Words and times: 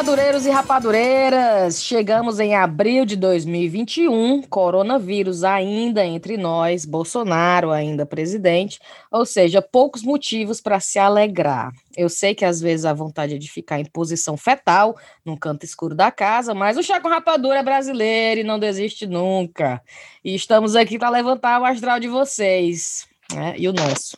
rapadureiros 0.00 0.46
e 0.46 0.50
rapadureiras! 0.50 1.82
Chegamos 1.82 2.40
em 2.40 2.54
abril 2.54 3.04
de 3.04 3.16
2021, 3.16 4.40
coronavírus 4.44 5.44
ainda 5.44 6.02
entre 6.02 6.38
nós, 6.38 6.86
Bolsonaro 6.86 7.70
ainda 7.70 8.06
presidente, 8.06 8.80
ou 9.12 9.26
seja, 9.26 9.60
poucos 9.60 10.02
motivos 10.02 10.58
para 10.58 10.80
se 10.80 10.98
alegrar. 10.98 11.70
Eu 11.94 12.08
sei 12.08 12.34
que 12.34 12.46
às 12.46 12.62
vezes 12.62 12.86
a 12.86 12.94
vontade 12.94 13.34
é 13.34 13.38
de 13.38 13.50
ficar 13.50 13.78
em 13.78 13.84
posição 13.84 14.38
fetal, 14.38 14.96
num 15.22 15.36
canto 15.36 15.66
escuro 15.66 15.94
da 15.94 16.10
casa, 16.10 16.54
mas 16.54 16.78
o 16.78 16.82
Chá 16.82 16.98
com 16.98 17.08
Rapadura 17.08 17.58
é 17.58 17.62
brasileiro 17.62 18.40
e 18.40 18.44
não 18.44 18.58
desiste 18.58 19.06
nunca. 19.06 19.82
E 20.24 20.34
estamos 20.34 20.76
aqui 20.76 20.98
para 20.98 21.10
levantar 21.10 21.60
o 21.60 21.64
astral 21.66 22.00
de 22.00 22.08
vocês 22.08 23.09
né, 23.34 23.54
e 23.56 23.68
o 23.68 23.72
nosso. 23.72 24.16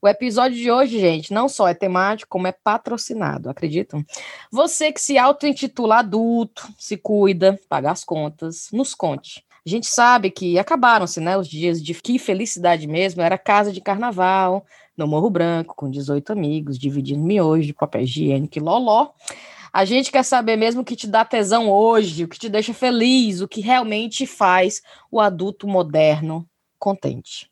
O 0.00 0.08
episódio 0.08 0.56
de 0.56 0.70
hoje, 0.70 1.00
gente, 1.00 1.32
não 1.32 1.48
só 1.48 1.68
é 1.68 1.74
temático, 1.74 2.28
como 2.28 2.46
é 2.46 2.52
patrocinado, 2.52 3.48
acreditam? 3.48 4.04
Você 4.50 4.92
que 4.92 5.00
se 5.00 5.16
auto-intitula 5.16 5.98
adulto, 5.98 6.68
se 6.78 6.96
cuida, 6.96 7.58
paga 7.68 7.90
as 7.90 8.04
contas, 8.04 8.68
nos 8.72 8.94
conte. 8.94 9.44
A 9.66 9.70
gente 9.70 9.86
sabe 9.86 10.30
que 10.30 10.58
acabaram-se, 10.58 11.20
né, 11.20 11.38
os 11.38 11.48
dias 11.48 11.82
de 11.82 11.94
que 11.94 12.18
felicidade 12.18 12.86
mesmo, 12.86 13.22
era 13.22 13.38
casa 13.38 13.72
de 13.72 13.80
carnaval, 13.80 14.66
no 14.96 15.06
Morro 15.06 15.30
Branco, 15.30 15.74
com 15.74 15.90
18 15.90 16.32
amigos, 16.32 16.78
dividindo 16.78 17.24
miojo 17.24 17.66
de 17.66 17.72
papel 17.72 18.02
higiênico 18.02 18.58
e 18.58 18.60
loló. 18.60 19.10
A 19.72 19.84
gente 19.84 20.12
quer 20.12 20.22
saber 20.22 20.56
mesmo 20.56 20.82
o 20.82 20.84
que 20.84 20.94
te 20.94 21.06
dá 21.06 21.24
tesão 21.24 21.68
hoje, 21.68 22.24
o 22.24 22.28
que 22.28 22.38
te 22.38 22.48
deixa 22.48 22.72
feliz, 22.72 23.40
o 23.40 23.48
que 23.48 23.60
realmente 23.60 24.26
faz 24.26 24.82
o 25.10 25.20
adulto 25.20 25.66
moderno 25.66 26.46
contente. 26.78 27.50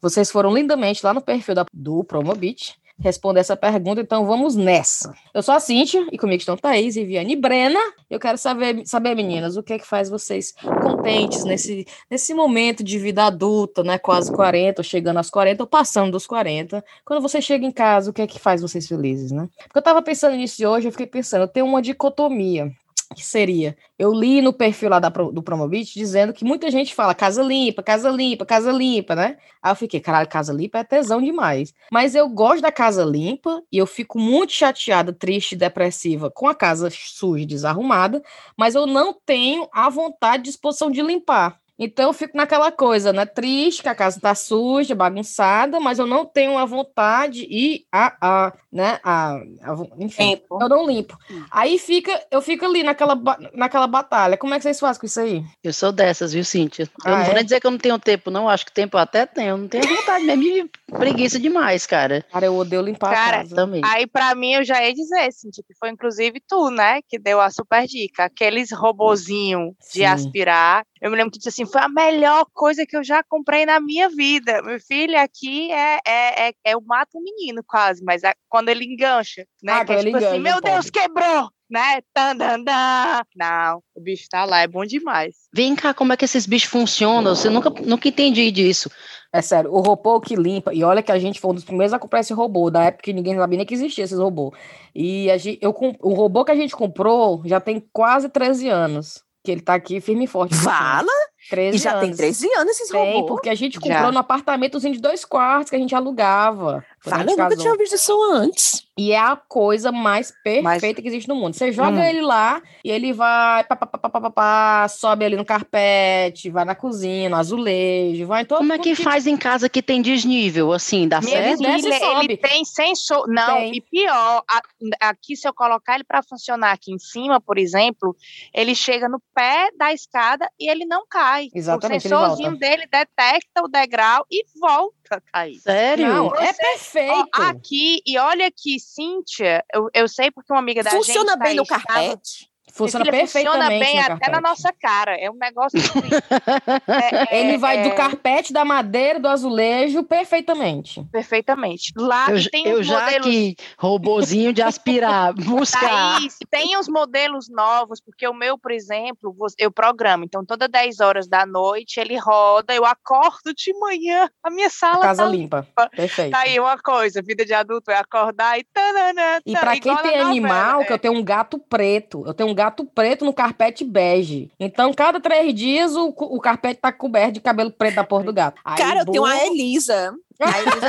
Vocês 0.00 0.30
foram 0.30 0.54
lindamente 0.54 1.04
lá 1.04 1.12
no 1.12 1.20
perfil 1.20 1.54
da, 1.54 1.66
do 1.72 2.04
Promobit 2.04 2.78
responder 2.98 3.40
essa 3.40 3.56
pergunta, 3.56 4.00
então 4.00 4.26
vamos 4.26 4.56
nessa. 4.56 5.12
Eu 5.34 5.42
sou 5.42 5.54
a 5.54 5.60
Cíntia 5.60 6.06
e 6.10 6.18
comigo 6.18 6.40
estão 6.40 6.56
Thaís, 6.56 6.94
Viviane 6.94 7.34
e 7.34 7.36
Brena. 7.36 7.78
Eu 8.08 8.18
quero 8.18 8.38
saber, 8.38 8.86
saber, 8.86 9.14
meninas, 9.14 9.56
o 9.56 9.62
que 9.62 9.74
é 9.74 9.78
que 9.78 9.86
faz 9.86 10.08
vocês 10.08 10.54
contentes 10.82 11.44
nesse, 11.44 11.86
nesse 12.10 12.32
momento 12.32 12.82
de 12.82 12.98
vida 12.98 13.24
adulta, 13.24 13.82
né? 13.82 13.98
Quase 13.98 14.32
40, 14.32 14.82
chegando 14.82 15.18
aos 15.18 15.30
40, 15.30 15.62
ou 15.62 15.66
passando 15.66 16.12
dos 16.12 16.26
40. 16.26 16.82
Quando 17.04 17.20
você 17.20 17.40
chega 17.40 17.66
em 17.66 17.72
casa, 17.72 18.10
o 18.10 18.12
que 18.12 18.22
é 18.22 18.26
que 18.26 18.38
faz 18.38 18.62
vocês 18.62 18.88
felizes, 18.88 19.30
né? 19.30 19.48
Porque 19.64 19.78
eu 19.78 19.82
tava 19.82 20.00
pensando 20.02 20.36
nisso 20.36 20.66
hoje, 20.66 20.88
eu 20.88 20.92
fiquei 20.92 21.06
pensando, 21.06 21.42
eu 21.42 21.48
tenho 21.48 21.66
uma 21.66 21.82
dicotomia 21.82 22.72
que 23.14 23.24
seria, 23.24 23.76
eu 23.98 24.12
li 24.12 24.42
no 24.42 24.52
perfil 24.52 24.90
lá 24.90 24.98
da, 24.98 25.08
do 25.08 25.42
Promobit 25.42 25.94
dizendo 25.94 26.32
que 26.32 26.44
muita 26.44 26.70
gente 26.70 26.94
fala 26.94 27.14
casa 27.14 27.42
limpa, 27.42 27.82
casa 27.82 28.10
limpa, 28.10 28.44
casa 28.44 28.72
limpa, 28.72 29.14
né? 29.14 29.36
Aí 29.62 29.70
eu 29.70 29.76
fiquei, 29.76 30.00
caralho, 30.00 30.28
casa 30.28 30.52
limpa 30.52 30.78
é 30.78 30.84
tesão 30.84 31.22
demais. 31.22 31.72
Mas 31.90 32.14
eu 32.14 32.28
gosto 32.28 32.62
da 32.62 32.72
casa 32.72 33.04
limpa 33.04 33.62
e 33.70 33.78
eu 33.78 33.86
fico 33.86 34.18
muito 34.18 34.52
chateada, 34.52 35.12
triste, 35.12 35.54
depressiva 35.54 36.30
com 36.30 36.48
a 36.48 36.54
casa 36.54 36.90
suja 36.90 37.46
desarrumada, 37.46 38.22
mas 38.56 38.74
eu 38.74 38.86
não 38.86 39.12
tenho 39.12 39.68
a 39.72 39.88
vontade 39.88 40.44
disposição 40.44 40.90
de 40.90 41.02
limpar. 41.02 41.60
Então 41.78 42.06
eu 42.06 42.12
fico 42.12 42.36
naquela 42.36 42.72
coisa, 42.72 43.12
né? 43.12 43.26
Triste, 43.26 43.82
que 43.82 43.88
a 43.88 43.94
casa 43.94 44.20
tá 44.20 44.34
suja, 44.34 44.94
bagunçada, 44.94 45.78
mas 45.78 45.98
eu 45.98 46.06
não 46.06 46.24
tenho 46.24 46.56
a 46.56 46.64
vontade 46.64 47.46
e 47.50 47.84
a, 47.92 48.16
a 48.20 48.52
né? 48.72 48.98
A, 49.02 49.34
a 49.34 49.76
enfim, 49.98 50.40
eu 50.50 50.68
não 50.68 50.86
limpo. 50.86 51.18
Aí 51.50 51.78
fica, 51.78 52.22
eu 52.30 52.40
fico 52.40 52.64
ali 52.64 52.82
naquela, 52.82 53.18
naquela 53.54 53.86
batalha. 53.86 54.36
Como 54.36 54.54
é 54.54 54.58
que 54.58 54.62
vocês 54.62 54.80
fazem 54.80 55.00
com 55.00 55.06
isso 55.06 55.20
aí? 55.20 55.44
Eu 55.62 55.72
sou 55.72 55.92
dessas, 55.92 56.32
viu, 56.32 56.44
Cíntia? 56.44 56.88
Eu 57.04 57.14
ah, 57.14 57.18
não 57.18 57.24
vou 57.24 57.32
é? 57.32 57.36
nem 57.36 57.44
dizer 57.44 57.60
que 57.60 57.66
eu 57.66 57.70
não 57.70 57.78
tenho 57.78 57.98
tempo, 57.98 58.30
não. 58.30 58.48
Acho 58.48 58.66
que 58.66 58.72
tempo 58.72 58.96
eu 58.96 59.00
até 59.00 59.26
tenho. 59.26 59.50
Eu 59.50 59.56
não 59.58 59.68
tenho 59.68 59.86
vontade 59.86 60.24
mesmo 60.24 60.70
preguiça 60.86 61.38
demais, 61.38 61.86
cara. 61.86 62.24
Cara, 62.30 62.46
eu 62.46 62.56
odeio 62.56 62.82
limpar 62.82 63.12
cara, 63.12 63.36
a 63.36 63.40
casa. 63.40 63.54
também. 63.54 63.82
Aí, 63.84 64.06
pra 64.06 64.34
mim, 64.34 64.54
eu 64.54 64.64
já 64.64 64.84
ia 64.84 64.94
dizer, 64.94 65.32
Cíntia, 65.32 65.64
que 65.66 65.74
foi 65.78 65.90
inclusive 65.90 66.40
tu, 66.46 66.70
né? 66.70 67.00
Que 67.08 67.18
deu 67.18 67.40
a 67.40 67.50
super 67.50 67.86
dica. 67.86 68.24
Aqueles 68.24 68.70
robozinho 68.72 69.74
de 69.92 70.04
aspirar. 70.04 70.84
Eu 71.00 71.10
me 71.10 71.16
lembro 71.16 71.32
que 71.32 71.38
disse 71.38 71.48
assim: 71.48 71.66
foi 71.66 71.80
a 71.80 71.88
melhor 71.88 72.46
coisa 72.52 72.86
que 72.86 72.96
eu 72.96 73.04
já 73.04 73.22
comprei 73.22 73.66
na 73.66 73.80
minha 73.80 74.08
vida. 74.08 74.62
Meu 74.62 74.80
filho, 74.80 75.18
aqui 75.18 75.70
é, 75.72 75.98
é, 76.06 76.48
é, 76.48 76.52
é 76.64 76.76
o 76.76 76.82
mato 76.82 77.20
menino, 77.20 77.62
quase, 77.66 78.02
mas 78.02 78.22
é 78.22 78.34
quando 78.48 78.68
ele 78.68 78.84
engancha, 78.84 79.46
né? 79.62 79.72
Ah, 79.72 79.84
que 79.84 79.92
é 79.92 80.04
tipo 80.04 80.16
assim, 80.16 80.38
meu 80.40 80.60
Deus, 80.60 80.90
quebrou! 80.90 81.50
Né? 81.68 82.00
Tandandã. 82.14 83.22
Não, 83.34 83.82
o 83.92 84.00
bicho 84.00 84.26
tá 84.30 84.44
lá, 84.44 84.60
é 84.60 84.68
bom 84.68 84.84
demais. 84.84 85.34
Vem 85.52 85.74
cá, 85.74 85.92
como 85.92 86.12
é 86.12 86.16
que 86.16 86.24
esses 86.24 86.46
bichos 86.46 86.70
funcionam? 86.70 87.34
Você 87.34 87.50
nunca, 87.50 87.70
nunca 87.70 88.06
entendi 88.06 88.52
disso. 88.52 88.88
É 89.36 89.42
sério, 89.42 89.70
o 89.70 89.80
robô 89.80 90.18
que 90.18 90.34
limpa, 90.34 90.72
e 90.72 90.82
olha 90.82 91.02
que 91.02 91.12
a 91.12 91.18
gente 91.18 91.38
foi 91.38 91.50
um 91.50 91.54
dos 91.54 91.64
primeiros 91.64 91.92
a 91.92 91.98
comprar 91.98 92.20
esse 92.20 92.32
robô, 92.32 92.70
da 92.70 92.84
época 92.84 93.02
que 93.02 93.12
ninguém 93.12 93.36
sabia 93.36 93.58
nem 93.58 93.66
que 93.66 93.74
existia 93.74 94.02
esses 94.02 94.18
robôs. 94.18 94.58
E 94.94 95.30
a 95.30 95.36
gente, 95.36 95.58
eu, 95.60 95.76
o 96.00 96.14
robô 96.14 96.42
que 96.42 96.52
a 96.52 96.54
gente 96.54 96.74
comprou 96.74 97.42
já 97.44 97.60
tem 97.60 97.86
quase 97.92 98.30
13 98.30 98.70
anos. 98.70 99.22
Que 99.44 99.52
ele 99.52 99.60
tá 99.60 99.74
aqui 99.74 100.00
firme 100.00 100.24
e 100.24 100.26
forte. 100.26 100.54
Fala! 100.54 101.12
13 101.50 101.76
e 101.76 101.78
já 101.78 101.90
anos. 101.92 102.00
tem 102.00 102.16
13 102.16 102.48
anos 102.54 102.70
esses 102.72 102.90
robôs. 102.90 103.12
Tem, 103.12 103.26
porque 103.26 103.48
a 103.50 103.54
gente 103.54 103.78
comprou 103.78 104.06
já. 104.06 104.12
no 104.12 104.18
apartamentozinho 104.18 104.94
de 104.94 105.00
dois 105.00 105.22
quartos 105.22 105.68
que 105.68 105.76
a 105.76 105.78
gente 105.78 105.94
alugava. 105.94 106.82
Fala, 107.00 107.22
eu 107.22 107.36
nunca 107.36 107.56
tinha 107.56 107.76
visto 107.76 107.94
isso 107.94 108.32
antes. 108.32 108.86
E 108.98 109.12
é 109.12 109.18
a 109.18 109.36
coisa 109.36 109.92
mais 109.92 110.32
perfeita 110.42 110.62
Mas... 110.62 111.02
que 111.02 111.06
existe 111.06 111.28
no 111.28 111.34
mundo. 111.34 111.54
Você 111.54 111.70
joga 111.70 111.98
hum. 111.98 112.02
ele 112.02 112.22
lá 112.22 112.62
e 112.82 112.90
ele 112.90 113.12
vai, 113.12 113.62
pá, 113.64 113.76
pá, 113.76 113.86
pá, 113.86 114.08
pá, 114.08 114.30
pá, 114.30 114.88
sobe 114.88 115.24
ali 115.24 115.36
no 115.36 115.44
carpete, 115.44 116.48
vai 116.48 116.64
na 116.64 116.74
cozinha, 116.74 117.28
no 117.28 117.36
azulejo, 117.36 118.26
vai 118.26 118.42
em 118.42 118.44
todo 118.46 118.58
Como 118.58 118.72
é 118.72 118.78
que 118.78 118.94
faz 118.94 119.26
em 119.26 119.36
casa 119.36 119.68
que 119.68 119.82
tem 119.82 120.00
desnível, 120.00 120.72
assim, 120.72 121.06
dá 121.06 121.20
certo? 121.20 121.62
Ele, 121.62 121.94
ele 122.24 122.36
tem 122.38 122.64
sensor. 122.64 123.28
Não, 123.28 123.56
tem. 123.58 123.76
e 123.76 123.80
pior, 123.82 124.42
a, 124.48 125.08
aqui 125.10 125.36
se 125.36 125.46
eu 125.46 125.52
colocar 125.52 125.96
ele 125.96 126.04
para 126.04 126.22
funcionar 126.22 126.72
aqui 126.72 126.90
em 126.90 126.98
cima, 126.98 127.38
por 127.38 127.58
exemplo, 127.58 128.16
ele 128.52 128.74
chega 128.74 129.10
no 129.10 129.20
pé 129.34 129.68
da 129.78 129.92
escada 129.92 130.48
e 130.58 130.70
ele 130.70 130.86
não 130.86 131.06
cai. 131.06 131.48
Exatamente. 131.54 131.98
O 131.98 132.02
sensorzinho 132.08 132.56
dele 132.56 132.86
detecta 132.90 133.62
o 133.62 133.68
degrau 133.68 134.24
e 134.30 134.42
volta 134.58 135.16
a 135.16 135.20
cair. 135.20 135.60
Sério? 135.60 136.08
Não, 136.08 136.34
é 136.34 136.52
perfeito. 136.52 136.85
Ó, 137.10 137.26
aqui, 137.32 138.00
e 138.06 138.18
olha 138.18 138.46
aqui, 138.46 138.78
Cíntia, 138.78 139.64
eu, 139.72 139.88
eu 139.94 140.08
sei 140.08 140.30
porque 140.30 140.52
uma 140.52 140.60
amiga 140.60 140.82
da 140.82 140.90
Funciona 140.90 141.04
gente. 141.04 141.24
Funciona 141.24 141.44
bem 141.44 141.56
no 141.56 141.66
carpete? 141.66 142.50
Funciona 142.76 143.06
filha, 143.06 143.18
perfeitamente. 143.18 143.62
Funciona 143.62 143.84
bem 143.84 143.98
até 143.98 144.08
carpete. 144.08 144.30
na 144.32 144.40
nossa 144.40 144.72
cara. 144.72 145.16
É 145.16 145.30
um 145.30 145.36
negócio. 145.36 145.78
Assim, 145.78 145.90
é, 147.32 147.40
Ele 147.40 147.54
é, 147.54 147.58
vai 147.58 147.78
é... 147.78 147.88
do 147.88 147.94
carpete, 147.94 148.52
da 148.52 148.66
madeira, 148.66 149.18
do 149.18 149.28
azulejo, 149.28 150.02
perfeitamente. 150.02 151.02
Perfeitamente. 151.10 151.94
Lá 151.96 152.30
eu, 152.30 152.50
tem 152.50 152.68
eu 152.68 152.82
já 152.82 153.00
modelos... 153.00 153.26
que 153.26 153.56
robozinho 153.78 154.52
de 154.52 154.60
aspirar, 154.60 155.32
buscar. 155.42 156.18
Thaís, 156.18 156.36
tem 156.50 156.76
os 156.76 156.86
modelos 156.86 157.48
novos, 157.48 157.98
porque 157.98 158.28
o 158.28 158.34
meu, 158.34 158.58
por 158.58 158.70
exemplo, 158.70 159.34
eu 159.56 159.72
programo. 159.72 160.24
Então, 160.24 160.44
toda 160.44 160.68
10 160.68 161.00
horas 161.00 161.26
da 161.26 161.46
noite 161.46 161.98
ele 161.98 162.18
roda, 162.18 162.74
eu 162.74 162.84
acordo 162.84 163.54
de 163.54 163.72
manhã, 163.78 164.28
a 164.42 164.50
minha 164.50 164.68
sala. 164.68 164.98
A 164.98 165.00
casa 165.00 165.24
tá 165.24 165.30
limpa. 165.30 165.60
limpa. 165.60 165.90
Perfeito. 165.96 166.32
Tá 166.32 166.40
aí 166.40 166.60
uma 166.60 166.76
coisa, 166.76 167.22
vida 167.22 167.42
de 167.42 167.54
adulto 167.54 167.90
é 167.90 167.96
acordar 167.96 168.58
e. 168.58 168.66
Tanana, 168.70 169.40
e 169.46 169.52
para 169.52 169.80
quem 169.80 169.96
tem 169.96 170.18
animal, 170.18 170.84
que 170.84 170.92
eu 170.92 170.98
tenho 170.98 171.14
um 171.14 171.24
gato 171.24 171.58
preto, 171.58 172.24
eu 172.26 172.34
tenho 172.34 172.50
um 172.50 172.54
gato 172.54 172.65
preto 172.70 173.24
no 173.24 173.32
carpete 173.32 173.84
bege. 173.84 174.50
Então, 174.58 174.92
cada 174.92 175.20
três 175.20 175.54
dias 175.54 175.94
o, 175.94 176.08
o 176.08 176.40
carpete 176.40 176.80
tá 176.80 176.92
coberto 176.92 177.32
de 177.32 177.40
cabelo 177.40 177.70
preto 177.70 177.96
da 177.96 178.04
porra 178.04 178.24
do 178.24 178.32
gato. 178.32 178.60
Aí, 178.64 178.76
Cara, 178.76 179.00
eu 179.00 179.06
tenho 179.06 179.24
a 179.24 179.46
Elisa. 179.46 180.14
A 180.38 180.60
Elisa 180.60 180.86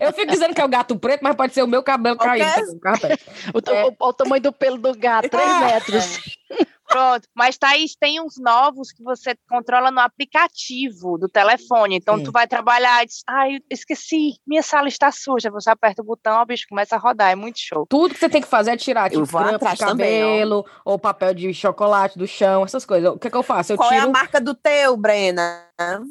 eu 0.00 0.10
fico 0.14 0.32
dizendo 0.32 0.54
que 0.54 0.60
é 0.62 0.64
o 0.64 0.68
gato 0.68 0.96
preto, 0.96 1.20
mas 1.20 1.36
pode 1.36 1.52
ser 1.52 1.62
o 1.62 1.66
meu 1.66 1.82
cabelo 1.82 2.16
caído. 2.16 2.46
O, 3.52 3.70
é. 3.70 3.84
o, 3.84 3.94
o, 3.98 4.12
tamanho 4.14 4.42
do 4.42 4.50
pelo 4.50 4.78
do 4.78 4.96
gato, 4.96 5.28
três 5.28 5.46
é. 5.46 6.26
Pronto, 6.88 7.28
mas 7.34 7.58
Thaís, 7.58 7.96
tem 7.96 8.20
uns 8.20 8.38
novos 8.38 8.92
que 8.92 9.02
você 9.02 9.36
controla 9.48 9.90
no 9.90 10.00
aplicativo 10.00 11.18
do 11.18 11.28
telefone. 11.28 11.96
Então, 11.96 12.16
Sim. 12.16 12.24
tu 12.24 12.32
vai 12.32 12.46
trabalhar 12.46 13.02
e 13.02 13.06
diz, 13.06 13.22
ai, 13.26 13.58
esqueci, 13.68 14.36
minha 14.46 14.62
sala 14.62 14.86
está 14.86 15.10
suja. 15.10 15.50
Você 15.50 15.68
aperta 15.68 16.00
o 16.00 16.04
botão, 16.04 16.40
o 16.40 16.46
bicho 16.46 16.66
começa 16.68 16.94
a 16.94 16.98
rodar, 16.98 17.32
é 17.32 17.34
muito 17.34 17.58
show. 17.58 17.86
Tudo 17.88 18.14
que 18.14 18.20
você 18.20 18.28
tem 18.28 18.40
que 18.40 18.48
fazer 18.48 18.70
é 18.70 18.76
tirar, 18.76 19.10
tipo, 19.10 19.26
grampo 19.26 19.68
de 19.68 19.76
cabelo, 19.76 20.62
também, 20.62 20.80
ou 20.84 20.98
papel 20.98 21.34
de 21.34 21.52
chocolate 21.52 22.16
do 22.16 22.26
chão, 22.26 22.64
essas 22.64 22.86
coisas. 22.86 23.10
O 23.10 23.18
que, 23.18 23.26
é 23.26 23.30
que 23.30 23.36
eu 23.36 23.42
faço? 23.42 23.72
Eu 23.72 23.76
Qual 23.76 23.88
tiro... 23.88 24.02
é 24.02 24.04
a 24.04 24.10
marca 24.10 24.40
do 24.40 24.54
teu, 24.54 24.96
Brena? 24.96 25.66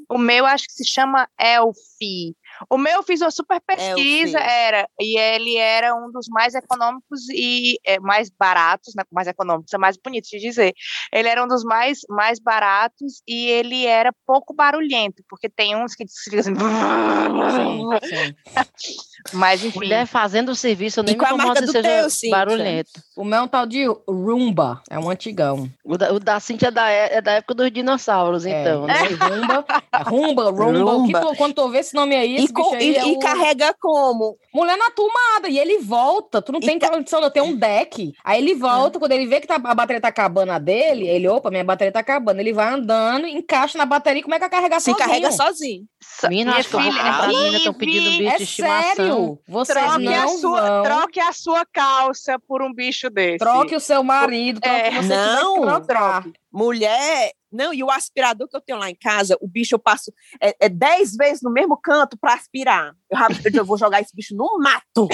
O 0.09 0.17
meu 0.17 0.45
acho 0.45 0.67
que 0.67 0.73
se 0.73 0.85
chama 0.85 1.27
Elfi. 1.39 2.35
O 2.69 2.77
meu 2.77 2.93
eu 2.93 3.03
fiz 3.03 3.21
uma 3.21 3.31
super 3.31 3.59
pesquisa, 3.61 4.39
é, 4.39 4.67
era, 4.67 4.89
e 4.99 5.17
ele 5.19 5.57
era 5.57 5.95
um 5.95 6.11
dos 6.11 6.27
mais 6.29 6.55
econômicos 6.55 7.27
e 7.29 7.77
é, 7.85 7.99
mais 7.99 8.29
baratos, 8.29 8.93
né, 8.95 9.03
mais 9.11 9.27
econômicos, 9.27 9.73
é 9.73 9.77
mais 9.77 9.97
bonito 9.97 10.27
de 10.29 10.39
dizer. 10.39 10.73
Ele 11.11 11.27
era 11.27 11.43
um 11.43 11.47
dos 11.47 11.63
mais, 11.63 11.99
mais 12.09 12.39
baratos 12.39 13.21
e 13.27 13.47
ele 13.47 13.85
era 13.85 14.13
pouco 14.25 14.53
barulhento, 14.53 15.23
porque 15.29 15.49
tem 15.49 15.75
uns 15.75 15.93
que 15.95 16.05
ficam 16.23 16.39
assim. 16.39 16.55
Sim, 16.55 18.07
sim. 18.07 18.35
Mas 19.33 19.63
enfim. 19.63 19.79
Mulher 19.79 20.05
fazendo 20.05 20.49
o 20.49 20.55
serviço, 20.55 20.99
eu 20.99 21.03
nem 21.03 21.15
e 21.15 21.17
me 21.17 21.23
incomodo 21.23 21.59
se 21.59 21.71
seja 21.71 22.07
teu, 22.07 22.29
barulhento. 22.29 22.91
O 23.17 23.23
meu 23.23 23.39
é 23.39 23.41
um 23.41 23.47
tal 23.47 23.65
de 23.65 23.85
Rumba, 24.07 24.81
é 24.89 24.99
um 24.99 25.09
antigão. 25.09 25.69
O 25.83 25.97
da, 25.97 26.13
o 26.13 26.19
da 26.19 26.39
Cintia 26.39 26.67
é 26.67 26.71
da, 26.71 26.89
é 26.89 27.21
da 27.21 27.31
época 27.33 27.55
dos 27.55 27.71
dinossauros, 27.71 28.45
é, 28.45 28.61
então. 28.61 28.85
Né? 28.85 28.93
Rumba, 29.09 29.65
Rumba, 30.03 30.51
Rumba, 30.51 30.91
Rumba. 30.91 31.31
Que, 31.31 31.37
quando 31.37 31.53
tu 31.55 31.69
vê 31.69 31.79
esse 31.79 31.95
nome 31.95 32.15
aí, 32.15 32.44
aí 32.75 32.91
e, 32.91 32.95
é 32.97 33.07
e 33.07 33.11
o... 33.15 33.19
carrega 33.19 33.75
como? 33.81 34.37
Mulher 34.53 34.77
na 34.77 34.91
tomada, 34.91 35.47
e 35.49 35.57
ele 35.59 35.79
volta. 35.79 36.41
Tu 36.41 36.51
não 36.51 36.59
tem 36.59 36.77
ca- 36.79 36.89
condição, 36.89 37.21
não 37.21 37.29
tem 37.31 37.41
um 37.43 37.55
deck. 37.55 38.13
Aí 38.23 38.41
ele 38.41 38.55
volta, 38.55 38.99
quando 38.99 39.11
ele 39.11 39.25
vê 39.27 39.39
que 39.41 39.47
tá- 39.47 39.55
a 39.63 39.75
bateria 39.75 40.01
tá 40.01 40.07
acabando 40.09 40.51
a 40.51 40.59
dele, 40.59 41.07
ele, 41.07 41.27
opa, 41.27 41.49
minha 41.49 41.63
bateria 41.63 41.91
tá 41.91 41.99
acabando. 41.99 42.39
Ele 42.39 42.53
vai 42.53 42.73
andando, 42.73 43.27
encaixa 43.27 43.77
na 43.77 43.85
bateria 43.85 44.19
e 44.19 44.23
começa 44.23 44.45
a 44.45 44.49
carregar 44.49 44.79
Se 44.79 44.91
sozinho. 44.91 45.07
carrega 45.07 45.31
sozinho. 45.31 45.83
Menina, 46.29 46.51
Minha 46.51 46.59
acho 46.59 46.69
que 46.69 46.75
eu 46.75 46.79
vou 46.81 46.91
filha, 46.91 47.03
comprar. 47.03 47.33
Estão 47.33 47.73
pedindo 47.73 48.09
bicho 48.17 48.29
É 48.29 48.37
de 48.37 48.43
estimação. 48.43 48.95
sério. 48.95 49.39
Vocês 49.47 49.77
Troque 49.79 50.07
a, 50.07 50.21
não 50.21 50.37
sua, 50.37 50.61
vão. 50.61 50.83
troque 50.83 51.19
a 51.19 51.33
sua 51.33 51.65
calça 51.65 52.37
por 52.47 52.61
um 52.61 52.73
bicho 52.73 53.09
desse. 53.09 53.37
Troque 53.39 53.75
o 53.75 53.79
seu 53.79 54.03
marido, 54.03 54.59
troque 54.61 54.75
É. 54.77 55.01
Não, 55.01 55.53
tiver 55.61 55.81
que 55.81 55.87
trocar. 55.87 56.25
Mulher, 56.53 57.31
não, 57.51 57.73
e 57.73 57.83
o 57.83 57.89
aspirador 57.91 58.47
que 58.47 58.55
eu 58.55 58.61
tenho 58.61 58.79
lá 58.79 58.89
em 58.89 58.95
casa, 58.95 59.37
o 59.41 59.47
bicho 59.47 59.75
eu 59.75 59.79
passo 59.79 60.11
é, 60.41 60.55
é 60.59 60.69
dez 60.69 61.15
vezes 61.15 61.41
no 61.41 61.51
mesmo 61.51 61.77
canto 61.77 62.17
para 62.17 62.33
aspirar. 62.33 62.93
Eu, 63.09 63.19
eu 63.59 63.65
vou 63.65 63.77
jogar 63.77 64.01
esse 64.01 64.15
bicho 64.15 64.35
no 64.35 64.57
mato. 64.59 65.07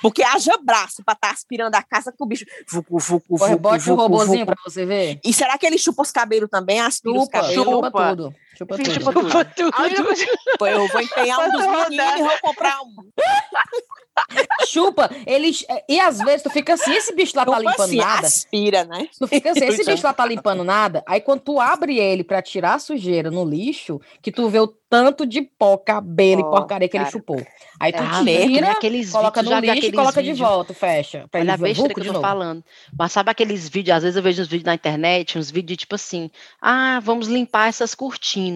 Porque 0.00 0.22
haja 0.24 0.58
braço 0.58 1.02
para 1.04 1.14
estar 1.14 1.30
aspirando 1.30 1.76
a 1.76 1.82
casa 1.82 2.12
com 2.12 2.24
o 2.24 2.26
bicho. 2.26 2.44
Vucu, 2.68 2.98
vucu, 2.98 3.36
vucu, 3.36 3.58
bote 3.58 3.88
o 3.88 3.94
vucu, 3.96 4.02
robozinho 4.02 4.44
pra 4.44 4.56
você 4.64 4.84
ver. 4.84 5.20
E 5.24 5.32
será 5.32 5.56
que 5.56 5.64
ele 5.64 5.78
chupa 5.78 6.02
os 6.02 6.10
cabelos 6.10 6.50
também? 6.50 6.80
Aspira 6.80 7.16
os 7.16 7.24
Chupa, 7.24 7.38
cabelos? 7.40 7.64
chupa, 7.64 7.86
Chupa. 7.86 8.08
tudo. 8.10 8.34
Chupa 8.56 8.76
Sim, 8.76 8.82
tudo. 8.84 8.94
chupa 9.30 9.44
tudo. 9.44 9.72
Pô, 10.58 10.66
Eu 10.66 10.86
vou 10.88 11.00
empenhar 11.00 11.38
um 11.40 11.50
dos 11.52 11.66
meninos 11.66 12.14
e 12.18 12.22
vou 12.22 12.38
comprar 12.42 12.80
um. 12.82 12.94
Chupa, 14.66 15.10
eles. 15.26 15.64
E 15.88 15.98
às 15.98 16.18
vezes 16.18 16.42
tu 16.42 16.50
fica 16.50 16.74
assim, 16.74 16.92
esse 16.92 17.14
bicho 17.14 17.32
lá 17.36 17.44
tá 17.46 17.52
Chupa 17.56 17.62
limpando 17.70 17.84
assim, 17.88 17.96
nada. 17.96 18.26
aspira, 18.26 18.84
né? 18.84 19.08
Tu 19.18 19.26
fica 19.26 19.50
assim, 19.52 19.64
esse 19.66 19.84
bicho 19.84 20.04
lá 20.06 20.12
tá 20.12 20.26
limpando 20.26 20.62
nada. 20.64 21.02
Aí 21.06 21.20
quando 21.20 21.40
tu 21.40 21.58
abre 21.60 21.98
ele 21.98 22.22
pra 22.22 22.42
tirar 22.42 22.74
a 22.74 22.78
sujeira 22.78 23.30
no 23.30 23.44
lixo, 23.44 24.00
que 24.20 24.30
tu 24.30 24.48
vê 24.48 24.60
o 24.60 24.66
tanto 24.68 25.24
de 25.26 25.40
pó, 25.40 25.78
cabelo 25.78 26.40
e 26.42 26.44
Pó, 26.44 26.50
porcaria 26.50 26.86
que 26.86 26.96
ele 26.98 27.04
cara. 27.04 27.12
chupou. 27.12 27.42
Aí 27.80 27.90
tu 27.92 28.02
É, 28.02 28.06
Ah, 28.06 28.22
né? 28.22 28.46
tira, 28.46 28.70
aqueles 28.72 29.10
coloca 29.10 29.40
vídeos, 29.42 29.60
no 29.62 29.66
lixo 29.72 29.86
e 29.88 29.92
coloca 29.92 30.22
de 30.22 30.32
volta, 30.34 30.74
fecha. 30.74 31.26
Pra 31.30 31.40
Olha 31.40 31.52
a 31.52 31.54
ele 31.54 31.62
besteira 31.62 31.88
vulco 31.88 31.94
que 31.94 32.00
eu 32.00 32.12
tô 32.12 32.12
novo. 32.20 32.26
falando. 32.26 32.62
Mas 32.98 33.12
sabe 33.12 33.30
aqueles 33.30 33.66
vídeos, 33.70 33.96
às 33.96 34.02
vezes 34.02 34.16
eu 34.18 34.22
vejo 34.22 34.42
uns 34.42 34.48
vídeos 34.48 34.66
na 34.66 34.74
internet, 34.74 35.38
uns 35.38 35.50
vídeos 35.50 35.78
tipo 35.78 35.94
assim, 35.94 36.30
ah, 36.60 37.00
vamos 37.02 37.26
limpar 37.28 37.68
essas 37.70 37.94
cortinas. 37.94 38.51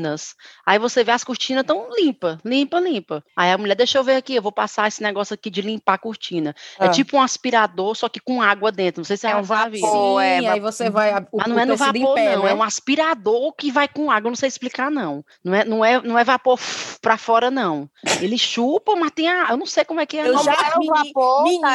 Aí 0.66 0.78
você 0.78 1.02
vê 1.04 1.12
as 1.12 1.24
cortinas 1.24 1.64
tão 1.64 1.88
limpa, 1.96 2.38
limpa, 2.44 2.78
limpa. 2.78 3.24
Aí 3.36 3.50
a 3.52 3.58
mulher, 3.58 3.74
deixa 3.74 3.98
eu 3.98 4.04
ver 4.04 4.16
aqui, 4.16 4.34
eu 4.34 4.42
vou 4.42 4.52
passar 4.52 4.88
esse 4.88 5.02
negócio 5.02 5.34
aqui 5.34 5.48
de 5.50 5.62
limpar 5.62 5.94
a 5.94 5.98
cortina. 5.98 6.54
É 6.78 6.86
Ah. 6.86 6.88
tipo 6.90 7.16
um 7.16 7.22
aspirador, 7.22 7.94
só 7.94 8.08
que 8.08 8.20
com 8.20 8.40
água 8.42 8.70
dentro. 8.72 9.00
Não 9.00 9.04
sei 9.04 9.16
se 9.16 9.26
É 9.26 9.30
é 9.30 9.36
um 9.36 9.42
vapor. 9.42 10.20
é, 10.22 10.46
aí 10.46 10.60
você 10.60 10.90
vai. 10.90 11.12
O, 11.32 11.38
Mas 11.38 11.46
não 11.48 11.58
é 11.58 11.64
no 11.64 11.76
vapor, 11.76 12.14
pé, 12.14 12.36
não. 12.36 12.44
né? 12.44 12.50
É 12.50 12.54
um 12.54 12.62
aspirador 12.62 13.52
que 13.54 13.70
vai 13.72 13.88
com 13.88 14.10
água. 14.10 14.28
Eu 14.28 14.32
não 14.32 14.36
sei 14.36 14.48
explicar, 14.48 14.90
não. 14.90 15.24
Não 15.44 15.54
é, 15.54 15.64
não 15.64 15.84
é, 15.84 16.02
não 16.02 16.18
é 16.18 16.24
vapor 16.24 16.58
pra 17.00 17.16
fora, 17.16 17.50
não. 17.50 17.88
Ele 18.20 18.36
chupa, 18.38 18.94
mas 18.96 19.10
tem 19.12 19.28
a. 19.28 19.48
Eu 19.50 19.56
não 19.56 19.66
sei 19.66 19.84
como 19.84 20.00
é 20.00 20.06
que 20.06 20.16
é. 20.18 20.28
Eu 20.28 20.34
não. 20.34 20.42
já- 20.44 20.54
Como 20.54 20.66
é 20.66 20.74
o 20.76 20.78
meni- 20.78 21.12
vapor, 21.12 21.42
menina. 21.44 21.66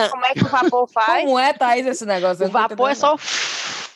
Thaís? 0.00 0.10
Como 0.10 0.24
é 0.26 0.32
que 0.34 0.44
o 0.44 0.48
vapor 0.48 0.88
faz? 0.92 1.24
Como 1.24 1.38
é, 1.38 1.52
Thaís, 1.52 1.86
esse 1.86 2.04
negócio? 2.06 2.46
O 2.46 2.50
vapor 2.50 2.90
é 2.90 2.94
só. 2.94 3.16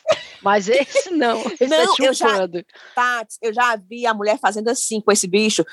Mas 0.42 0.68
esse 0.68 1.10
não. 1.14 1.40
Esse 1.60 1.66
Não, 1.66 1.76
é 1.76 2.08
eu 2.08 2.12
já-. 2.14 2.48
Tati, 2.94 3.36
eu 3.40 3.52
já 3.52 3.76
vi 3.76 4.06
a 4.06 4.14
mulher 4.14 4.38
fazendo 4.38 4.68
assim 4.68 5.00
com 5.00 5.12
esse 5.12 5.26
bicho, 5.26 5.64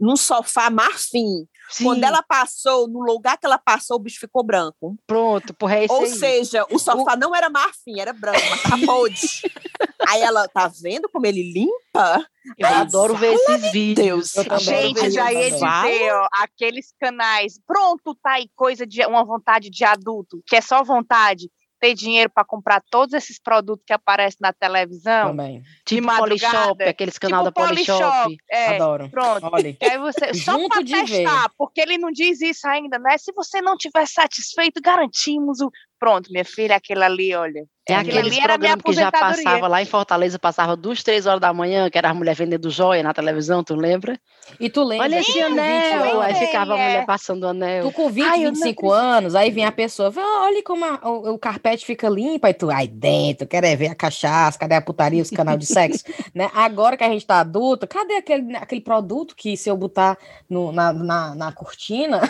num 0.00 0.16
sofá 0.16 0.70
marfim. 0.70 1.46
Sim, 1.70 1.84
Quando 1.84 2.04
ela 2.04 2.22
passou, 2.22 2.86
no 2.86 3.00
lugar 3.00 3.38
que 3.38 3.46
ela 3.46 3.56
passou, 3.56 3.96
o 3.96 4.00
bicho 4.00 4.20
ficou 4.20 4.44
branco. 4.44 4.94
pronto, 5.06 5.54
porra, 5.54 5.76
é 5.76 5.84
esse 5.84 5.94
Ou 5.94 6.02
aí. 6.02 6.14
seja, 6.14 6.66
o 6.70 6.78
sofá 6.78 7.16
não 7.16 7.34
era 7.34 7.48
marfim, 7.48 7.98
era 7.98 8.12
branco, 8.12 8.40
mas 8.50 8.62
tá 8.62 8.76
podre. 8.84 9.16
Aí 10.08 10.20
ela, 10.20 10.48
tá 10.48 10.70
vendo 10.82 11.08
como 11.08 11.26
ele 11.26 11.52
limpa? 11.52 12.26
Eu 12.58 12.66
Ai, 12.66 12.74
adoro 12.74 13.14
ver 13.16 13.34
esses 13.34 13.70
vídeos. 13.70 14.32
Gente, 14.58 15.10
já 15.12 15.32
ia 15.32 15.50
dizer, 15.50 16.12
ó, 16.12 16.26
aqueles 16.32 16.92
canais, 17.00 17.54
pronto, 17.64 18.14
tá 18.20 18.32
aí, 18.32 18.48
coisa 18.56 18.84
de 18.84 19.00
uma 19.06 19.24
vontade 19.24 19.70
de 19.70 19.84
adulto, 19.84 20.42
que 20.44 20.56
é 20.56 20.60
só 20.60 20.82
vontade, 20.82 21.48
ter 21.82 21.94
dinheiro 21.94 22.30
para 22.30 22.44
comprar 22.44 22.80
todos 22.80 23.12
esses 23.12 23.40
produtos 23.40 23.84
que 23.84 23.92
aparecem 23.92 24.38
na 24.40 24.52
televisão. 24.52 25.30
Também. 25.30 25.64
Tipo 25.84 26.16
Polishop, 26.16 26.80
aqueles 26.84 27.18
canal 27.18 27.42
da 27.42 27.50
Polishop. 27.50 28.36
É, 28.48 28.76
Adoro. 28.76 29.10
pronto. 29.10 29.48
Olha. 29.50 29.76
Aí 29.82 29.98
você, 29.98 30.32
só 30.32 30.68
para 30.68 30.80
de 30.80 30.94
ver. 30.94 31.04
testar, 31.04 31.50
porque 31.58 31.80
ele 31.80 31.98
não 31.98 32.12
diz 32.12 32.40
isso 32.40 32.68
ainda, 32.68 33.00
né? 33.00 33.18
Se 33.18 33.32
você 33.32 33.60
não 33.60 33.76
tiver 33.76 34.06
satisfeito, 34.06 34.80
garantimos 34.80 35.60
o. 35.60 35.72
Pronto, 36.02 36.32
minha 36.32 36.44
filha, 36.44 36.74
aquele 36.74 37.04
ali, 37.04 37.32
olha. 37.32 37.64
É 37.88 37.94
aquele 37.94 38.18
aqueles 38.18 38.32
ali 38.32 38.42
era 38.44 38.58
minha 38.58 38.76
programas 38.76 38.82
que 38.82 38.92
já 38.92 39.12
passava 39.12 39.68
lá 39.68 39.82
em 39.82 39.86
Fortaleza, 39.86 40.36
passava 40.36 40.76
duas, 40.76 41.00
três 41.00 41.26
horas 41.26 41.40
da 41.40 41.52
manhã, 41.52 41.88
que 41.88 41.96
era 41.96 42.10
a 42.10 42.14
mulher 42.14 42.34
vendendo 42.34 42.70
joia 42.70 43.04
na 43.04 43.14
televisão, 43.14 43.62
tu 43.62 43.76
lembra? 43.76 44.18
E 44.58 44.68
tu 44.68 44.82
lembra? 44.82 45.06
Olha 45.06 45.20
esse 45.20 45.32
tu 45.32 45.38
com 45.38 45.54
20 45.54 45.60
anel! 45.60 46.20
Aí 46.20 46.34
ficava 46.34 46.74
a 46.74 46.78
é. 46.78 46.86
mulher 46.88 47.06
passando 47.06 47.44
o 47.44 47.48
anel. 47.48 47.84
Tu 47.86 47.92
com 47.92 48.08
20, 48.10 48.24
Ai, 48.26 48.38
eu 48.40 48.50
não 48.50 48.54
25 48.54 48.90
anos, 48.90 49.34
aí 49.36 49.50
vem 49.52 49.64
a 49.64 49.70
pessoa, 49.70 50.12
olha 50.16 50.62
como 50.64 50.84
a- 50.84 51.00
o, 51.04 51.34
o 51.34 51.38
carpete 51.38 51.86
fica 51.86 52.08
limpo, 52.08 52.48
aí 52.48 52.54
tu, 52.54 52.68
ai 52.68 52.88
dentro, 52.88 53.46
quero 53.46 53.66
é 53.66 53.76
ver 53.76 53.88
a 53.88 53.94
cachaça, 53.94 54.58
cadê 54.58 54.74
a 54.74 54.82
putaria, 54.82 55.22
os 55.22 55.30
canal 55.30 55.56
de 55.56 55.66
sexo, 55.66 56.02
né? 56.34 56.50
Agora 56.52 56.96
que 56.96 57.04
a 57.04 57.08
gente 57.08 57.24
tá 57.24 57.38
adulta, 57.38 57.86
cadê 57.86 58.14
aquele, 58.14 58.56
aquele 58.56 58.80
produto 58.80 59.36
que 59.36 59.56
se 59.56 59.68
eu 59.68 59.76
botar 59.76 60.18
no- 60.50 60.72
na, 60.72 60.92
na, 60.92 61.34
na 61.36 61.52
cortina, 61.52 62.20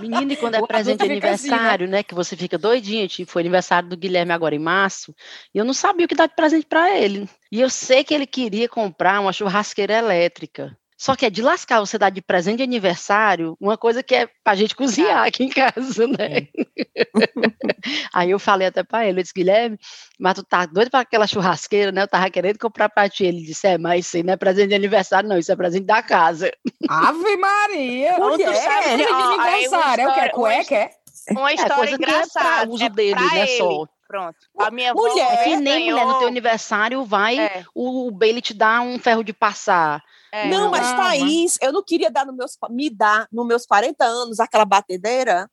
Menina, 0.00 0.32
e 0.32 0.36
quando 0.36 0.56
é 0.56 0.62
presente 0.66 0.98
de 0.98 1.04
adulto 1.04 1.14
fica 1.14 1.30
assim, 1.30 1.48
né? 1.48 1.54
aniversário, 1.54 1.88
né? 1.88 2.02
Que 2.02 2.14
você 2.14 2.36
fica 2.36 2.58
doidinha, 2.66 3.06
tipo, 3.08 3.30
foi 3.30 3.42
aniversário 3.42 3.88
do 3.88 3.96
Guilherme 3.96 4.32
agora 4.32 4.54
em 4.54 4.58
março, 4.58 5.14
e 5.54 5.58
eu 5.58 5.64
não 5.64 5.72
sabia 5.74 6.06
o 6.06 6.08
que 6.08 6.14
dar 6.14 6.26
de 6.28 6.34
presente 6.34 6.66
para 6.66 6.96
ele. 6.96 7.28
E 7.50 7.60
eu 7.60 7.70
sei 7.70 8.02
que 8.04 8.12
ele 8.14 8.26
queria 8.26 8.68
comprar 8.68 9.20
uma 9.20 9.32
churrasqueira 9.32 9.94
elétrica. 9.94 10.76
Só 10.98 11.14
que 11.14 11.26
é 11.26 11.30
de 11.30 11.42
lascar 11.42 11.80
você 11.80 11.98
dar 11.98 12.08
de 12.08 12.22
presente 12.22 12.56
de 12.56 12.62
aniversário 12.62 13.54
uma 13.60 13.76
coisa 13.76 14.02
que 14.02 14.14
é 14.14 14.26
pra 14.42 14.54
gente 14.54 14.74
cozinhar 14.74 15.26
aqui 15.26 15.44
em 15.44 15.50
casa, 15.50 16.06
né? 16.06 16.48
Aí 18.14 18.30
eu 18.30 18.38
falei 18.38 18.66
até 18.68 18.82
pra 18.82 19.06
ele, 19.06 19.18
eu 19.18 19.22
disse, 19.22 19.34
Guilherme, 19.34 19.76
mas 20.18 20.34
tu 20.34 20.42
tá 20.42 20.64
doido 20.64 20.90
pra 20.90 21.00
aquela 21.00 21.26
churrasqueira, 21.26 21.92
né? 21.92 22.02
Eu 22.02 22.08
tava 22.08 22.30
querendo 22.30 22.58
comprar 22.58 22.88
pra 22.88 23.10
ti. 23.10 23.24
Ele 23.24 23.42
disse, 23.42 23.66
é, 23.66 23.76
mas 23.76 24.06
isso 24.06 24.16
aí 24.16 24.22
não 24.22 24.32
é 24.32 24.36
presente 24.38 24.68
de 24.70 24.74
aniversário, 24.74 25.28
não, 25.28 25.36
isso 25.38 25.52
é 25.52 25.56
presente 25.56 25.84
da 25.84 26.02
casa. 26.02 26.50
Ave 26.88 27.36
Maria! 27.36 28.12
Mulher, 28.16 28.20
Outro 28.20 28.54
sabe 28.54 28.84
que 28.96 29.02
é 29.02 29.06
de 29.06 29.12
uma 29.12 29.34
aniversário, 29.34 30.02
é 30.02 30.08
o 30.08 30.14
que? 30.14 30.20
É 30.20 30.22
história- 30.22 30.22
uma 30.24 30.30
cueca, 30.30 30.74
é? 30.74 30.90
Uma 31.30 31.50
É 31.50 31.54
história 31.54 31.76
coisa 31.76 31.98
que 31.98 32.04
é 32.04 32.06
pra 32.06 32.14
engraçada. 32.16 32.70
uso 32.70 32.84
é 32.84 32.88
dele, 32.88 33.14
pra 33.14 33.34
né, 33.34 33.48
ele. 33.50 33.58
só. 33.58 33.86
Pronto. 34.08 34.36
A 34.60 34.70
minha 34.70 34.92
avó 34.92 35.00
Mulher, 35.00 35.32
É 35.32 35.44
que 35.44 35.56
nem 35.56 35.90
mulher, 35.90 36.04
no 36.04 36.10
teu 36.12 36.18
ganhou- 36.18 36.28
aniversário 36.28 37.04
vai, 37.04 37.38
É, 37.40 37.64
o, 37.74 38.06
o 38.06 38.10
Bailey 38.12 38.40
te 38.40 38.54
dá 38.54 38.80
um 38.80 38.98
ferro 39.00 39.24
de 39.24 39.32
passar. 39.32 40.00
é. 40.32 40.48
Não, 40.48 40.70
mas 40.70 40.86
Não, 40.88 40.96
Thaís, 40.96 41.58
eu 41.60 41.72
não 41.72 41.82
queria 41.82 42.08
dar 42.10 42.24
nos 42.24 42.36
meus, 42.36 42.52
me 42.70 42.88
dar 42.88 43.26
nos 43.32 43.44
meus 43.46 43.66
40 43.66 44.04
anos 44.04 44.38
aquela 44.38 44.64
batedeira. 44.64 45.50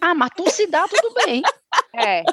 Ah, 0.00 0.14
mas 0.14 0.30
tu 0.36 0.50
se 0.50 0.66
dá, 0.66 0.86
tudo 0.88 1.14
bem. 1.24 1.42
É. 1.94 2.24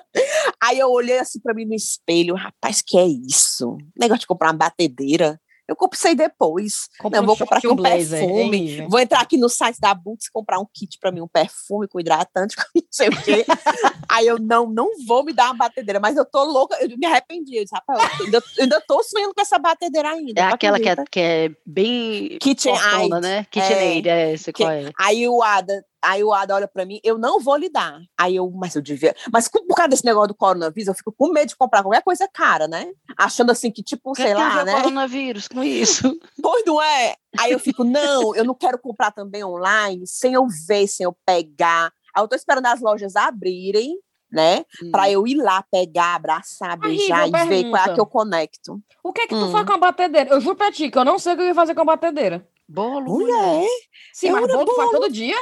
Aí 0.64 0.80
eu 0.80 0.90
olhei 0.90 1.20
assim 1.20 1.40
pra 1.40 1.54
mim 1.54 1.66
no 1.66 1.76
espelho, 1.76 2.34
rapaz, 2.36 2.82
que 2.82 2.98
é 2.98 3.06
isso? 3.06 3.78
Negócio 4.00 4.22
de 4.22 4.28
comprar 4.28 4.48
uma 4.48 4.54
batedeira. 4.58 5.40
Eu 5.68 5.76
comprei 5.76 6.16
depois. 6.16 6.88
Compra 7.00 7.20
Não, 7.20 7.26
vou 7.28 7.36
um 7.36 7.38
comprar 7.38 7.58
aqui 7.58 7.68
um 7.68 7.76
blazer, 7.76 8.20
perfume. 8.20 8.58
hein, 8.58 8.66
Ive? 8.68 8.88
Vou 8.88 9.00
entrar 9.00 9.20
aqui 9.22 9.38
no 9.38 9.50
site 9.50 9.80
da 9.80 9.94
Boots 9.94 10.30
comprar 10.30 10.60
um 10.60 10.66
kit 10.74 10.98
pra 11.00 11.12
mim, 11.12 11.22
um 11.22 11.28
perfume 11.28 11.88
com 11.88 12.00
hidratante, 12.00 12.56
com 12.58 12.64
não 12.76 12.84
sei 12.90 13.10
o 13.10 13.24
quê. 13.24 13.46
Aí 14.10 14.26
eu 14.26 14.40
não, 14.40 14.66
não 14.70 14.90
vou 15.06 15.24
me 15.26 15.34
dar 15.34 15.48
uma 15.48 15.56
batedeira, 15.56 16.00
mas 16.00 16.16
eu 16.16 16.24
tô 16.26 16.44
louca, 16.46 16.78
eu 16.82 16.98
me 16.98 17.06
arrependi. 17.06 17.58
Eu 17.58 17.64
disse, 17.64 17.76
rapaz, 17.76 18.00
eu 18.20 18.26
ainda, 18.26 18.44
ainda 18.60 18.82
tô 18.88 19.04
sonhando 19.04 19.34
com 19.36 19.42
essa 19.42 19.60
batedeira 19.60 20.10
ainda. 20.12 20.40
É 20.42 20.44
aquela 20.46 20.80
que 20.80 20.90
é, 20.90 20.96
que 21.12 21.20
é 21.20 21.52
bem 21.66 22.38
Kitchen 22.40 22.76
fortuna, 22.76 23.18
Aid. 23.18 23.22
né? 23.28 23.46
KitchenAid, 23.52 24.08
é, 24.10 24.34
esse 24.34 24.54
Que- 24.54 24.64
qual 24.64 24.72
é. 24.72 24.92
Aí 24.98 25.28
o 25.28 25.44
Ada, 25.44 25.84
aí 26.02 26.24
o 26.24 26.32
Ada 26.34 26.56
olha 26.56 26.68
pra 26.68 26.86
mim, 26.86 27.00
eu 27.04 27.18
não 27.18 27.40
vou 27.40 27.56
lhe 27.56 27.70
dar. 27.70 28.00
Aí 28.18 28.36
eu, 28.36 28.50
mas 28.52 28.76
eu 28.76 28.82
devia. 28.82 29.16
Mas 29.32 29.48
por 29.48 29.76
causa 29.76 29.90
desse 29.90 30.06
negócio 30.06 30.30
do 30.30 30.36
coronavírus, 30.36 30.88
eu 30.88 30.94
fico 30.94 31.12
com 31.12 31.32
medo 31.32 31.50
de 31.50 31.56
comprar 31.56 31.82
qualquer 31.84 32.04
coisa 32.04 32.28
cara, 32.32 32.68
né? 32.68 32.92
Achando 33.18 33.52
assim 33.52 33.72
que, 33.72 33.82
tipo, 33.84 34.14
Que 34.14 34.22
sei 34.24 34.34
lá, 34.34 34.64
né? 34.64 34.74
coronavírus 34.74 35.48
com 35.48 35.64
isso. 35.64 36.18
Pois 36.42 36.64
não 36.66 36.82
é? 36.82 37.16
Aí 37.40 37.52
eu 37.52 37.60
fico, 37.60 37.84
não, 37.84 38.34
eu 38.36 38.44
não 38.46 38.56
quero 38.56 38.78
comprar 38.80 39.12
também 39.12 39.44
online 39.44 40.06
sem 40.08 40.34
eu 40.34 40.46
ver, 40.68 40.88
sem 40.88 41.04
eu 41.04 41.16
pegar. 41.26 41.92
Aí 42.16 42.24
eu 42.24 42.28
tô 42.28 42.36
esperando 42.36 42.66
as 42.68 42.80
lojas 42.82 43.16
abrirem, 43.16 43.98
né? 44.32 44.66
Pra 44.92 45.10
eu 45.12 45.26
ir 45.28 45.36
lá 45.36 45.64
pegar, 45.72 46.16
abraçar, 46.16 46.78
beijar 46.78 47.26
Riva, 47.26 47.44
e 47.44 47.48
ver 47.48 47.70
qual 47.70 47.84
é 47.84 47.94
que 47.94 48.00
eu 48.00 48.06
conecto. 48.06 48.82
O 49.04 49.12
que 49.14 49.22
é 49.22 49.28
que 49.28 49.36
tu 49.36 49.46
Hum. 49.46 49.50
faz 49.50 49.66
com 49.66 49.74
a 49.74 49.78
batedeira? 49.78 50.30
Eu 50.32 50.40
juro 50.42 50.56
pra 50.56 50.72
ti 50.72 50.90
que 50.90 50.98
eu 50.98 51.06
não 51.06 51.18
sei 51.20 51.34
o 51.34 51.36
que 51.36 51.42
eu 51.44 51.48
ia 51.48 51.56
fazer 51.56 51.74
com 51.76 51.82
a 51.82 51.86
batedeira. 51.86 52.48
Bolo, 52.68 53.06
Mulher, 53.06 53.66
Sim, 54.14 54.28
Eu 54.28 54.34
mas 54.34 54.48
bolo 54.48 54.66
tu 54.66 54.76
faz 54.76 54.90
bolo. 54.90 55.02
todo 55.04 55.12
dia? 55.14 55.38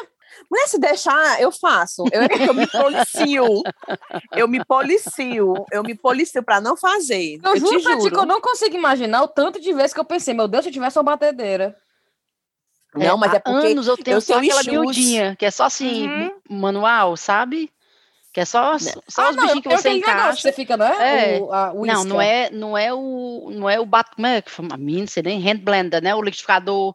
Mulher, 0.50 0.68
se 0.68 0.80
deixar, 0.80 1.42
eu 1.42 1.52
faço. 1.52 2.04
Eu, 2.12 2.22
é 2.24 2.28
eu 2.50 2.54
me 2.54 2.68
policio. 2.68 3.46
Eu 4.34 4.48
me 4.48 4.64
policio. 4.66 5.54
Eu 5.72 5.84
me 5.84 5.96
policio 5.96 6.44
pra 6.44 6.60
não 6.62 6.76
fazer. 6.78 7.40
Eu, 7.44 7.54
Eu, 7.54 7.60
juro 7.60 7.78
te 7.80 7.84
pra 7.84 7.94
ti 7.98 8.02
que 8.02 8.08
eu 8.08 8.20
juro. 8.20 8.26
não 8.26 8.42
consigo 8.42 8.76
imaginar 8.76 9.24
o 9.24 9.28
tanto 9.28 9.60
de 9.60 9.74
vezes 9.74 9.94
que 9.94 10.00
eu 10.00 10.06
pensei, 10.06 10.34
meu 10.34 10.48
Deus, 10.48 10.64
se 10.64 10.70
eu 10.70 10.74
tivesse 10.74 10.98
uma 10.98 11.04
batedeira. 11.04 11.76
Não, 12.94 13.18
mas 13.18 13.34
é 13.34 13.40
porque 13.40 13.68
anos 13.68 13.88
eu 13.88 13.98
tenho 13.98 14.18
eu 14.18 14.22
só 14.22 14.40
tenho 14.40 14.54
aquela 14.58 14.82
miudinha, 14.82 15.36
que 15.36 15.46
é 15.46 15.52
só 15.52 15.66
assim, 15.66 16.08
Uhum. 16.08 16.32
manual, 16.50 17.18
sabe? 17.18 17.70
Que 18.34 18.42
é 18.42 18.46
só, 18.46 18.78
só 19.08 19.30
os 19.30 19.36
não, 19.36 19.44
bichinhos 19.44 19.64
que 19.64 19.70
você 19.70 19.90
que 19.92 19.98
encaixa. 19.98 20.42
Você 20.42 20.52
fica, 20.52 20.76
não 20.78 20.86
é? 20.86 21.36
É. 21.36 21.40
O, 21.42 21.54
a, 21.54 21.72
o 21.74 21.86
Não, 21.86 21.94
isca. 22.02 22.06
não 22.10 22.22
é, 22.22 22.50
não 22.52 22.78
é 22.78 22.94
o, 22.94 23.50
não 23.52 23.70
é 23.70 23.80
o 23.80 23.86
bat, 23.86 24.10
como 24.14 24.28
é 24.28 24.42
que 24.42 24.52
chama? 24.52 24.76
A 24.76 24.78
minha, 24.78 25.00
não 25.00 25.08
sei 25.08 25.24
nem, 25.24 25.40
hand 25.50 25.60
blender, 25.60 26.02
né? 26.04 26.14
O 26.16 26.22
liquidificador. 26.22 26.94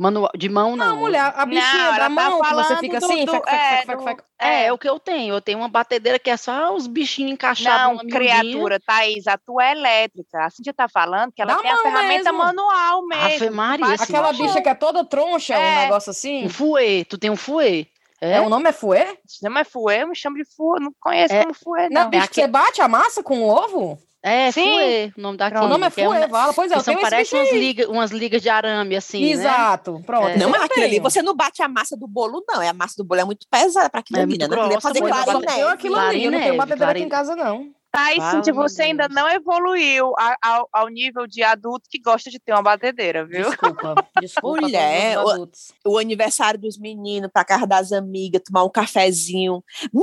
Manual, 0.00 0.30
de 0.34 0.48
mão 0.48 0.76
não. 0.76 0.86
Não, 0.86 0.96
mulher, 0.96 1.30
a 1.36 1.44
bichinha 1.44 1.72
Não, 1.74 1.90
da 1.90 1.96
ela 1.96 1.98
tá 1.98 2.08
mão 2.08 2.40
que 2.40 2.48
você 2.48 2.54
falando 2.64 2.78
fica 2.80 3.00
do- 3.00 3.04
assim, 3.04 3.24
do- 3.26 3.32
fac, 3.32 3.44
fac, 3.44 3.54
é, 3.54 3.82
fac, 3.84 4.02
fac. 4.02 4.22
É, 4.40 4.64
é 4.64 4.72
o 4.72 4.78
que 4.78 4.88
eu 4.88 4.98
tenho. 4.98 5.34
Eu 5.34 5.42
tenho 5.42 5.58
uma 5.58 5.68
batedeira 5.68 6.18
que 6.18 6.30
é 6.30 6.38
só 6.38 6.74
os 6.74 6.86
bichinhos 6.86 7.32
encaixados 7.32 7.98
Não, 8.02 8.08
criatura, 8.08 8.80
Thaís, 8.80 9.26
a 9.26 9.36
tua 9.36 9.62
é 9.66 9.72
elétrica. 9.72 10.46
A 10.46 10.48
Cintia 10.48 10.72
tá 10.72 10.88
falando 10.88 11.30
que 11.32 11.42
ela 11.42 11.52
Da 11.54 11.60
tem 11.60 11.70
a 11.70 11.76
ferramenta 11.76 12.32
mesmo. 12.32 12.38
manual 12.38 13.06
mesmo. 13.06 13.24
Ave 13.26 13.50
Maria, 13.50 13.94
Aquela 13.94 14.28
machão. 14.28 14.46
bicha 14.46 14.62
que 14.62 14.68
é 14.70 14.74
toda 14.74 15.04
troncha, 15.04 15.52
um 15.54 15.60
É. 15.60 15.82
negócio 15.82 16.10
assim. 16.10 16.46
Um 16.46 16.48
fuê. 16.48 17.04
Tu 17.04 17.18
tem 17.18 17.28
um 17.28 17.36
fuê? 17.36 17.86
É, 18.22 18.36
É? 18.36 18.40
o 18.40 18.48
nome 18.48 18.70
é 18.70 18.72
fuê? 18.72 19.18
Se 19.26 19.46
não 19.46 19.58
é 19.58 19.64
fuê, 19.64 20.02
eu 20.02 20.08
me 20.08 20.16
chamo 20.16 20.36
de 20.36 20.44
fuê. 20.56 20.80
Não 20.80 20.92
conheço 20.98 21.34
É. 21.34 21.42
como 21.42 21.52
fuê, 21.54 21.90
Não, 21.90 22.04
não. 22.04 22.10
bicho, 22.10 22.28
que 22.28 22.34
você 22.36 22.46
bate 22.46 22.80
a 22.80 22.88
massa 22.88 23.22
com 23.22 23.40
o 23.42 23.48
ovo? 23.48 23.98
É, 24.22 24.50
Sim. 24.52 24.62
fuê. 24.64 25.12
O 25.16 25.20
nome 25.20 25.38
daquilo. 25.38 25.64
O 25.64 25.68
nome 25.68 25.86
é 25.86 25.90
ne- 26.20 26.26
vala. 26.26 26.52
Pois 26.52 26.70
é, 26.70 26.74
eu 26.74 26.80
são, 26.80 26.94
tenho 26.94 27.00
parece 27.02 27.34
umas, 27.34 27.48
aí. 27.48 27.58
liga, 27.58 27.90
umas 27.90 28.10
ligas 28.10 28.42
de 28.42 28.48
arame, 28.50 28.94
assim, 28.96 29.20
né? 29.24 29.30
Exato, 29.30 30.02
pronto. 30.04 30.28
É. 30.28 30.36
Não, 30.36 30.46
eu 30.46 30.50
mas 30.50 30.62
aquilo 30.62 30.84
ali, 30.84 31.00
você 31.00 31.22
não 31.22 31.34
bate 31.34 31.62
a 31.62 31.68
massa 31.68 31.96
do 31.96 32.06
bolo, 32.06 32.44
não. 32.46 32.60
É 32.60 32.68
a 32.68 32.74
massa 32.74 32.94
do 32.98 33.04
bolo 33.04 33.20
é 33.20 33.24
muito 33.24 33.46
pesada 33.50 33.88
pra 33.88 34.00
aquilo 34.00 34.18
É 34.20 34.22
ali, 34.22 34.36
né? 34.36 34.44
É 34.44 34.48
grossa, 34.48 34.80
fazer 34.80 34.98
Eu 34.98 35.08
Clarinete. 35.08 35.46
clarinete. 35.46 35.72
aquilo 35.72 35.96
ali, 35.96 36.24
eu 36.24 36.30
não 36.30 36.38
tenho 36.38 36.54
Clarinete, 36.54 36.56
batedeira 36.58 36.90
aqui 36.92 37.02
em 37.02 37.08
casa, 37.08 37.34
não. 37.34 37.70
Fala, 37.92 38.30
Cintia, 38.30 38.52
meu 38.52 38.62
você 38.62 38.82
ainda 38.84 39.08
Deus. 39.08 39.20
não 39.20 39.28
evoluiu 39.28 40.12
ao, 40.40 40.68
ao 40.72 40.88
nível 40.88 41.26
de 41.26 41.42
adulto 41.42 41.88
que 41.90 41.98
gosta 42.00 42.30
de 42.30 42.38
ter 42.38 42.52
uma 42.52 42.62
batedeira, 42.62 43.26
viu? 43.26 43.48
Desculpa, 43.50 43.94
desculpa 44.20 44.60
Mulher, 44.60 45.18
adultos. 45.18 45.72
o 45.84 45.98
aniversário 45.98 46.60
dos 46.60 46.78
meninos, 46.78 47.28
pra 47.32 47.42
casa 47.42 47.66
das 47.66 47.90
amigas, 47.90 48.42
tomar 48.46 48.62
um 48.62 48.70
cafezinho. 48.70 49.60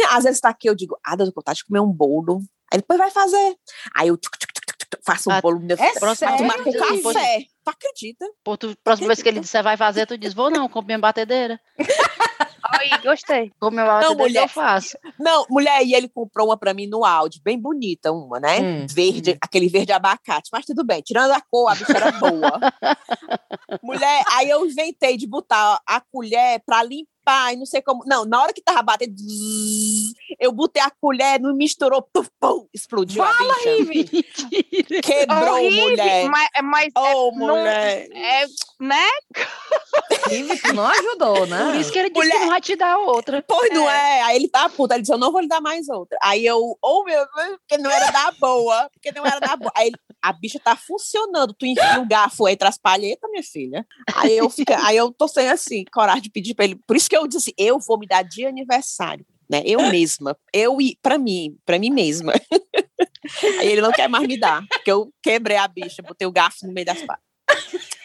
Às 0.09 0.25
vezes 0.25 0.41
tá 0.41 0.49
aqui, 0.49 0.67
eu 0.67 0.75
digo, 0.75 0.97
ah, 1.05 1.13
eu 1.17 1.27
com 1.27 1.31
vontade 1.35 1.59
de 1.59 1.65
comer 1.65 1.79
um 1.79 1.87
bolo. 1.91 2.41
Aí 2.71 2.79
depois 2.79 2.99
vai 2.99 3.11
fazer. 3.11 3.55
Aí 3.95 4.07
eu 4.09 4.17
tuc, 4.17 4.37
tuc, 4.37 4.51
tuc, 4.53 4.65
tuc, 4.65 4.89
tuc, 4.89 5.01
faço 5.05 5.29
um 5.29 5.33
Ah, 5.33 5.41
bolo. 5.41 5.59
meu 5.59 5.77
é 5.79 6.15
sério, 6.15 6.37
tomar 6.37 6.63
com 6.63 6.71
gente? 6.71 7.03
café. 7.03 7.45
Tu 7.63 7.69
acredita? 7.69 8.25
Pô, 8.43 8.57
tu, 8.57 8.75
próxima 8.83 9.07
vez 9.07 9.21
que 9.21 9.29
ele 9.29 9.39
disser 9.39 9.63
vai 9.63 9.77
fazer, 9.77 10.05
tu 10.05 10.17
diz, 10.17 10.33
vou 10.33 10.49
não, 10.49 10.67
compre 10.69 10.87
minha 10.87 10.99
batedeira. 10.99 11.59
Aí, 12.69 12.89
gostei. 13.01 13.51
Minha 13.61 13.85
batedeira 13.85 14.15
que 14.15 14.15
mulher. 14.15 14.43
eu 14.43 14.47
faço. 14.49 14.97
Não, 15.17 15.45
mulher, 15.49 15.83
e 15.85 15.93
ele 15.93 16.09
comprou 16.09 16.47
uma 16.47 16.57
pra 16.57 16.73
mim 16.73 16.85
no 16.87 17.05
áudio, 17.05 17.41
bem 17.43 17.57
bonita 17.57 18.11
uma, 18.11 18.39
né? 18.39 18.59
Hum, 18.59 18.87
verde, 18.89 19.31
hum. 19.31 19.37
aquele 19.41 19.69
verde 19.69 19.93
abacate, 19.93 20.49
mas 20.51 20.65
tudo 20.65 20.83
bem, 20.85 21.01
tirando 21.01 21.31
a 21.31 21.41
cor, 21.49 21.71
a 21.71 21.75
bicha 21.75 21.95
era 21.95 22.11
boa. 22.11 22.59
mulher, 23.81 24.23
aí 24.33 24.49
eu 24.49 24.65
inventei 24.65 25.15
de 25.15 25.27
botar 25.27 25.81
a 25.85 26.01
colher 26.11 26.61
pra 26.65 26.83
limpar, 26.83 27.07
e 27.53 27.55
não 27.57 27.65
sei 27.65 27.81
como. 27.81 28.03
Não, 28.05 28.25
na 28.25 28.41
hora 28.41 28.53
que 28.53 28.61
tava 28.61 28.81
batendo, 28.81 29.15
eu 30.39 30.51
botei 30.51 30.81
a 30.81 30.91
colher, 31.01 31.39
não 31.39 31.53
misturou, 31.55 32.01
puf, 32.01 32.29
pum, 32.39 32.67
explodiu 32.73 33.23
a 33.23 33.33
bicha. 33.33 33.69
Rive. 33.69 34.03
Quebrou, 35.03 35.55
Horrível, 35.55 35.89
mulher. 35.89 36.29
Mas, 36.29 36.49
mas 36.63 36.93
Oh, 36.95 36.99
é, 36.99 37.37
não- 37.37 37.47
mulher. 37.57 38.07
é, 38.11 38.45
né? 38.79 39.07
Rive, 40.27 40.57
tu 40.61 40.73
não 40.73 40.85
ajudou, 40.87 41.45
né? 41.47 41.65
Por 41.65 41.75
isso 41.75 41.91
que 41.91 41.99
ele 41.99 42.09
disse 42.09 42.19
Mulher. 42.25 42.33
que 42.35 42.39
não 42.41 42.47
vai 42.49 42.61
te 42.61 42.75
dar 42.75 42.97
outra. 42.97 43.43
Pois 43.47 43.73
não 43.73 43.89
é. 43.89 44.21
Aí 44.23 44.35
ele 44.35 44.47
tá 44.47 44.69
puto. 44.69 44.93
Ele 44.93 45.01
disse: 45.01 45.13
Eu 45.13 45.17
não 45.17 45.31
vou 45.31 45.41
lhe 45.41 45.47
dar 45.47 45.61
mais 45.61 45.87
outra. 45.89 46.17
Aí 46.21 46.45
eu, 46.45 46.77
oh 46.81 47.03
meu 47.03 47.25
porque 47.59 47.77
não 47.77 47.89
era 47.91 48.11
da 48.11 48.31
boa. 48.39 48.89
Porque 48.93 49.11
não 49.11 49.25
era 49.25 49.39
da 49.39 49.55
boa. 49.55 49.71
Aí 49.75 49.87
ele, 49.87 49.97
a 50.21 50.33
bicha 50.33 50.59
tá 50.59 50.75
funcionando. 50.75 51.53
Tu 51.53 51.65
enfia 51.65 51.99
o 51.99 52.07
garfo 52.07 52.47
entre 52.47 52.67
as 52.67 52.77
palhetas, 52.77 53.29
minha 53.29 53.43
filha. 53.43 53.85
Aí 54.15 54.37
eu, 54.37 54.49
fica, 54.49 54.77
aí 54.85 54.97
eu 54.97 55.11
tô 55.11 55.27
sem 55.27 55.49
assim, 55.49 55.83
coragem 55.91 56.23
de 56.23 56.29
pedir 56.29 56.55
pra 56.55 56.65
ele. 56.65 56.79
Por 56.87 56.95
isso 56.95 57.09
que 57.09 57.17
eu 57.17 57.27
disse: 57.27 57.53
Eu 57.57 57.79
vou 57.79 57.97
me 57.97 58.07
dar 58.07 58.23
de 58.23 58.45
aniversário. 58.45 59.25
Né? 59.49 59.63
Eu 59.65 59.81
mesma. 59.89 60.37
Eu 60.53 60.81
e 60.81 60.97
pra 61.01 61.17
mim, 61.17 61.57
pra 61.65 61.79
mim 61.79 61.89
mesma. 61.89 62.33
Aí 63.59 63.67
ele 63.67 63.81
não 63.81 63.91
quer 63.91 64.09
mais 64.09 64.27
me 64.27 64.37
dar. 64.37 64.65
Porque 64.67 64.91
eu 64.91 65.11
quebrei 65.21 65.57
a 65.57 65.67
bicha, 65.67 66.01
botei 66.01 66.27
o 66.27 66.31
garfo 66.31 66.65
no 66.65 66.73
meio 66.73 66.85
das 66.85 67.01
palhetas. 67.01 67.26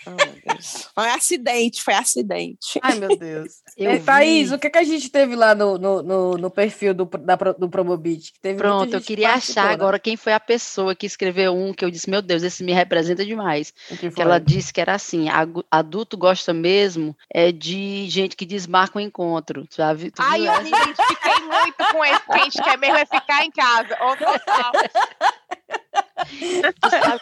Oh. 0.06 0.92
Foi 0.94 1.08
acidente, 1.10 1.82
foi 1.82 1.94
acidente. 1.94 2.78
Ai, 2.82 2.98
meu 2.98 3.16
Deus. 3.16 3.62
Eu 3.76 3.92
É, 3.92 3.98
Thaís, 3.98 4.50
vi. 4.50 4.54
o 4.54 4.58
que, 4.58 4.68
que 4.68 4.78
a 4.78 4.84
gente 4.84 5.10
teve 5.10 5.34
lá 5.34 5.54
no, 5.54 5.78
no, 5.78 6.02
no, 6.02 6.32
no 6.36 6.50
perfil 6.50 6.92
do, 6.92 7.06
da, 7.06 7.36
do 7.36 7.70
Promobit? 7.70 8.32
Que 8.42 8.54
Pronto, 8.54 8.94
eu 8.94 9.00
queria 9.00 9.30
achar 9.30 9.70
agora 9.70 9.98
quem 9.98 10.14
foi 10.14 10.34
a 10.34 10.40
pessoa 10.40 10.94
que 10.94 11.06
escreveu 11.06 11.54
um 11.54 11.72
que 11.72 11.82
eu 11.82 11.90
disse, 11.90 12.10
meu 12.10 12.20
Deus, 12.20 12.42
esse 12.42 12.62
me 12.62 12.72
representa 12.72 13.24
demais. 13.24 13.72
Que 13.98 14.10
Que 14.10 14.20
ela 14.20 14.38
disse 14.38 14.72
que 14.72 14.80
era 14.80 14.94
assim, 14.94 15.26
adulto 15.70 16.18
gosta 16.18 16.52
mesmo 16.52 17.16
é 17.32 17.50
de 17.50 18.08
gente 18.10 18.36
que 18.36 18.44
desmarca 18.44 18.98
o 18.98 19.00
encontro, 19.00 19.66
sabe? 19.70 20.10
Tu 20.10 20.20
Ai, 20.20 20.46
eu 20.46 20.62
me 20.62 20.68
identifiquei 20.68 21.40
muito 21.40 21.92
com 21.92 22.04
esse, 22.04 22.26
que 22.26 22.32
a 22.32 22.44
gente 22.44 22.62
quer 22.62 22.78
mesmo 22.78 22.98
é 22.98 23.06
ficar 23.06 23.44
em 23.44 23.50
casa. 23.50 23.96
Total. 23.96 24.72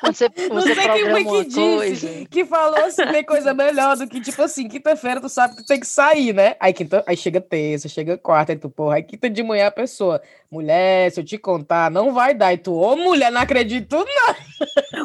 Quando 0.01 0.15
você, 0.15 0.29
Não 0.49 0.61
você 0.61 0.75
sei 0.75 0.89
quem 0.89 1.11
foi 1.11 1.25
que 1.25 1.55
coisa. 1.55 1.91
disse, 1.91 2.27
que 2.31 2.45
falou 2.45 2.77
assim, 2.85 3.07
tem 3.07 3.25
coisa 3.25 3.53
melhor 3.55 3.97
do 3.97 4.07
que, 4.07 4.21
tipo 4.21 4.41
assim, 4.43 4.69
quinta-feira 4.69 5.21
tu 5.21 5.29
sabe 5.29 5.57
que 5.57 5.63
tu 5.63 5.67
tem 5.67 5.81
que 5.81 5.87
sair, 5.87 6.33
né? 6.33 6.57
Aí, 6.61 6.73
quinta, 6.73 7.03
aí 7.07 7.17
chega 7.17 7.41
terça, 7.41 7.89
chega 7.89 8.17
quarta, 8.19 8.53
aí 8.53 8.59
tu, 8.59 8.69
porra, 8.71 8.97
aí 8.97 9.03
quinta 9.03 9.29
de 9.29 9.43
manhã 9.43 9.67
a 9.67 9.71
pessoa, 9.71 10.21
mulher, 10.51 11.11
se 11.11 11.21
eu 11.21 11.25
te 11.25 11.39
contar, 11.39 11.91
não 11.91 12.13
vai 12.13 12.35
dar. 12.35 12.53
E 12.53 12.59
tu, 12.59 12.75
ô 12.75 12.97
mulher, 12.97 13.31
não 13.31 13.41
acredito, 13.41 13.97
não. 13.97 14.35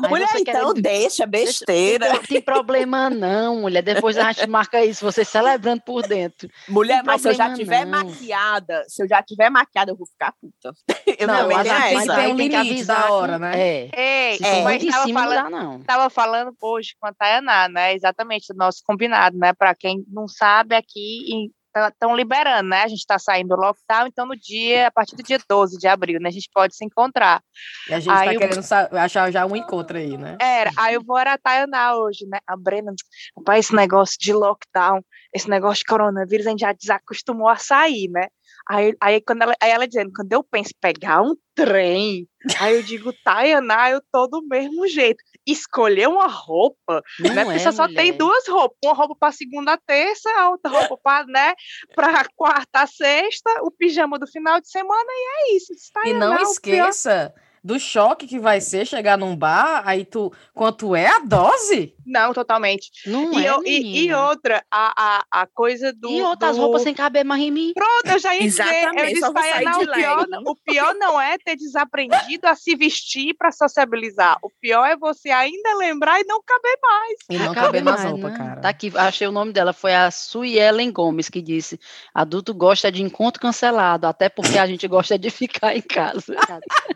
Aí 0.04 0.10
Mulher, 0.10 0.28
você 0.28 0.44
quer- 0.44 0.56
então 0.56 0.74
deixa, 0.74 1.26
besteira. 1.26 2.14
Não 2.14 2.22
tem 2.22 2.42
problema 2.42 3.10
não, 3.10 3.62
mulher. 3.62 3.82
Depois 3.82 4.18
a 4.18 4.32
gente 4.32 4.48
marca 4.48 4.84
isso, 4.84 5.04
você 5.06 5.24
celebrando 5.24 5.82
por 5.82 6.02
dentro. 6.08 6.50
Mulher, 6.68 7.02
mas 7.06 7.22
se 7.22 7.30
eu 7.30 7.34
já 7.34 7.54
tiver 7.54 7.86
não. 7.86 8.04
maquiada, 8.06 8.84
se 8.88 9.02
eu 9.02 9.08
já 9.08 9.22
tiver 9.24 9.50
maquiada, 9.50 9.92
eu 9.92 9.96
vou 9.96 10.08
ficar 10.08 10.34
puta. 10.42 10.74
Eu 11.18 11.28
Não, 11.28 11.44
também 11.44 11.58
mas 11.58 11.68
essa. 11.68 11.94
mas 11.94 12.08
tem 12.16 12.34
um 12.34 12.36
limite 12.36 12.84
da 12.84 13.14
hora, 13.14 13.40
né? 13.40 13.52
É. 13.56 13.85
Ei, 13.94 14.38
Se 14.38 14.46
É. 14.46 14.56
for 14.56 14.64
mas 14.64 14.74
muito 14.82 14.86
em 14.86 14.92
tava 14.92 15.06
cima, 15.06 15.20
falando, 15.22 15.44
não 15.44 15.52
dá, 15.52 15.64
não. 15.64 15.80
Tava 15.84 16.10
falando 16.10 16.56
hoje 16.62 16.96
com 17.00 17.08
a 17.08 17.14
Tayaná, 17.14 17.68
né? 17.70 17.94
Exatamente 17.94 18.54
do 18.54 18.58
nosso 18.58 18.82
combinado, 18.86 19.38
né? 19.38 19.54
Para 19.54 19.74
quem 19.76 20.04
não 20.08 20.28
sabe, 20.28 20.76
aqui 20.76 21.50
estão 21.92 22.16
liberando, 22.16 22.70
né? 22.70 22.84
A 22.84 22.88
gente 22.88 23.00
está 23.00 23.20
saindo 23.20 23.50
do 23.50 23.56
lockdown, 23.62 24.08
então 24.08 24.26
no 24.26 24.36
dia, 24.38 24.88
a 24.88 24.92
partir 24.92 25.14
do 25.16 25.22
dia 25.24 25.38
12 25.50 25.78
de 25.78 25.88
abril, 25.88 26.20
né? 26.22 26.30
A 26.30 26.32
gente 26.32 26.50
pode 26.54 26.74
se 26.74 26.86
encontrar. 26.86 27.42
E 27.90 27.94
a 27.94 28.00
gente 28.00 28.14
Aí 28.14 28.28
tá 28.30 28.34
eu- 28.34 28.40
querendo 28.40 28.64
achar 28.98 29.30
já 29.32 29.46
um 29.46 29.56
encontro 29.58 29.98
aí, 29.98 30.18
né? 30.18 30.38
Era, 30.40 30.72
aí 30.78 30.94
eu 30.96 31.04
vou 31.04 31.18
a 31.18 31.38
Tayaná 31.38 31.98
hoje, 31.98 32.26
né? 32.28 32.40
A 32.48 32.56
Brena, 32.56 32.94
rapaz, 33.38 33.66
esse 33.66 33.76
negócio 33.76 34.18
de 34.18 34.32
lockdown, 34.32 35.02
esse 35.34 35.50
negócio 35.50 35.80
de 35.80 35.86
coronavírus, 35.86 36.48
a 36.48 36.52
gente 36.52 36.62
já 36.62 36.72
desacostumou 36.72 37.50
a 37.50 37.58
sair, 37.58 38.08
né? 38.10 38.28
Aí, 38.68 38.96
aí, 39.00 39.22
quando 39.22 39.44
ela, 39.44 39.54
aí 39.62 39.70
ela 39.70 39.88
dizendo, 39.88 40.12
quando 40.16 40.32
eu 40.34 40.44
penso 40.44 40.72
em 40.72 40.80
pegar 40.82 41.22
um 41.22 41.36
trem, 41.54 42.28
aí 42.60 42.74
eu 42.76 42.82
digo, 42.84 43.14
Tayaná, 43.24 43.92
eu 43.92 44.02
tô 44.12 44.26
do 44.28 44.42
mesmo 44.48 44.88
jeito. 44.88 45.24
Escolher 45.46 46.08
uma 46.10 46.28
roupa, 46.28 47.02
Não 47.20 47.34
né? 47.36 47.42
é, 47.42 47.46
Porque 47.46 47.60
você 47.60 47.72
só 47.72 47.86
tem 47.88 48.06
mulher. 48.12 48.18
duas 48.18 48.48
roupas, 48.48 48.78
uma 48.84 48.94
roupa 48.96 49.16
para 49.20 49.32
segunda 49.32 49.74
a 49.74 49.78
terça, 49.78 50.30
a 50.40 50.50
outra 50.50 50.72
roupa 50.72 50.98
para, 51.04 51.28
né, 51.28 51.54
para 51.96 52.26
quarta 52.36 52.82
a 52.82 52.88
sexta, 52.88 53.50
o 53.62 53.70
pijama 53.70 54.18
do 54.18 54.26
final 54.26 54.60
de 54.60 54.68
semana 54.70 55.06
e 55.08 55.28
é 55.54 55.58
isso. 55.58 55.72
E 56.06 56.14
não 56.14 56.34
o 56.34 56.38
pior- 56.38 56.52
esqueça 56.90 57.34
do 57.66 57.80
choque 57.80 58.28
que 58.28 58.38
vai 58.40 58.62
ser 58.62 58.86
chegar 58.86 59.18
num 59.18 59.36
bar, 59.36 59.82
aí 59.88 60.06
tu, 60.06 60.32
quanto 60.54 60.96
é 60.96 61.08
a 61.08 61.18
dose? 61.18 61.96
Não, 62.06 62.32
totalmente. 62.32 62.92
Não 63.08 63.34
E, 63.34 63.44
é, 63.44 63.50
eu- 63.50 63.64
e- 63.66 64.06
e 64.06 64.14
outra, 64.14 64.64
a, 64.70 64.94
a, 65.32 65.42
a 65.42 65.48
coisa 65.48 65.92
do. 65.92 66.08
E 66.08 66.22
outras 66.22 66.56
do- 66.56 66.62
roupas 66.62 66.84
sem 66.84 66.94
caber 66.94 67.26
mais 67.26 67.42
em 67.42 67.50
mim. 67.50 67.72
Pronto, 67.74 68.06
eu 68.12 68.20
já 68.20 68.36
ia 68.36 68.42
dizer. 68.42 68.62
Eu 68.62 68.68
Exatamente, 68.70 69.08
disse, 69.10 69.20
só 69.22 69.34
vou 69.34 69.42
sair 69.42 69.64
Tayaná, 69.64 69.72
de 69.80 69.84
o, 69.84 69.92
pior, 69.96 70.28
não- 70.28 70.44
o 70.46 70.56
pior 70.64 70.94
não 70.94 71.20
é 71.20 71.38
ter 71.40 71.56
desaprendido 71.56 72.46
a 72.48 72.54
se 72.54 72.76
vestir 72.76 73.34
para 73.36 73.52
sociabilizar. 73.52 74.38
O 74.44 74.52
pior 74.62 74.86
é 74.86 74.96
você 74.96 75.32
ainda 75.32 75.74
lembrar 75.78 76.22
e 76.22 76.24
não 76.26 76.44
caber 76.46 76.78
mais. 76.84 77.18
E 77.32 77.38
não 77.40 77.46
Cabe 77.56 77.66
caber 77.66 77.84
mais, 77.84 78.04
roupas, 78.04 78.32
né? 78.32 78.38
cara. 78.38 78.62
Tá 78.62 78.70
aqui, 78.70 78.92
achei 78.96 79.26
o 79.28 79.32
nome 79.32 79.52
dela, 79.52 79.74
foi 79.74 79.96
a 79.96 80.12
Suelen 80.12 80.92
Gomes 80.92 81.30
que 81.30 81.42
disse: 81.42 81.80
adulto 82.14 82.54
gosta 82.54 82.92
de 82.92 83.02
encontro 83.02 83.42
cancelado, 83.42 84.06
até 84.06 84.30
porque 84.30 84.60
a 84.60 84.68
gente 84.68 84.88
gosta 84.88 85.18
de 85.18 85.32
ficar 85.32 85.76
em 85.76 85.82
casa. 85.82 86.36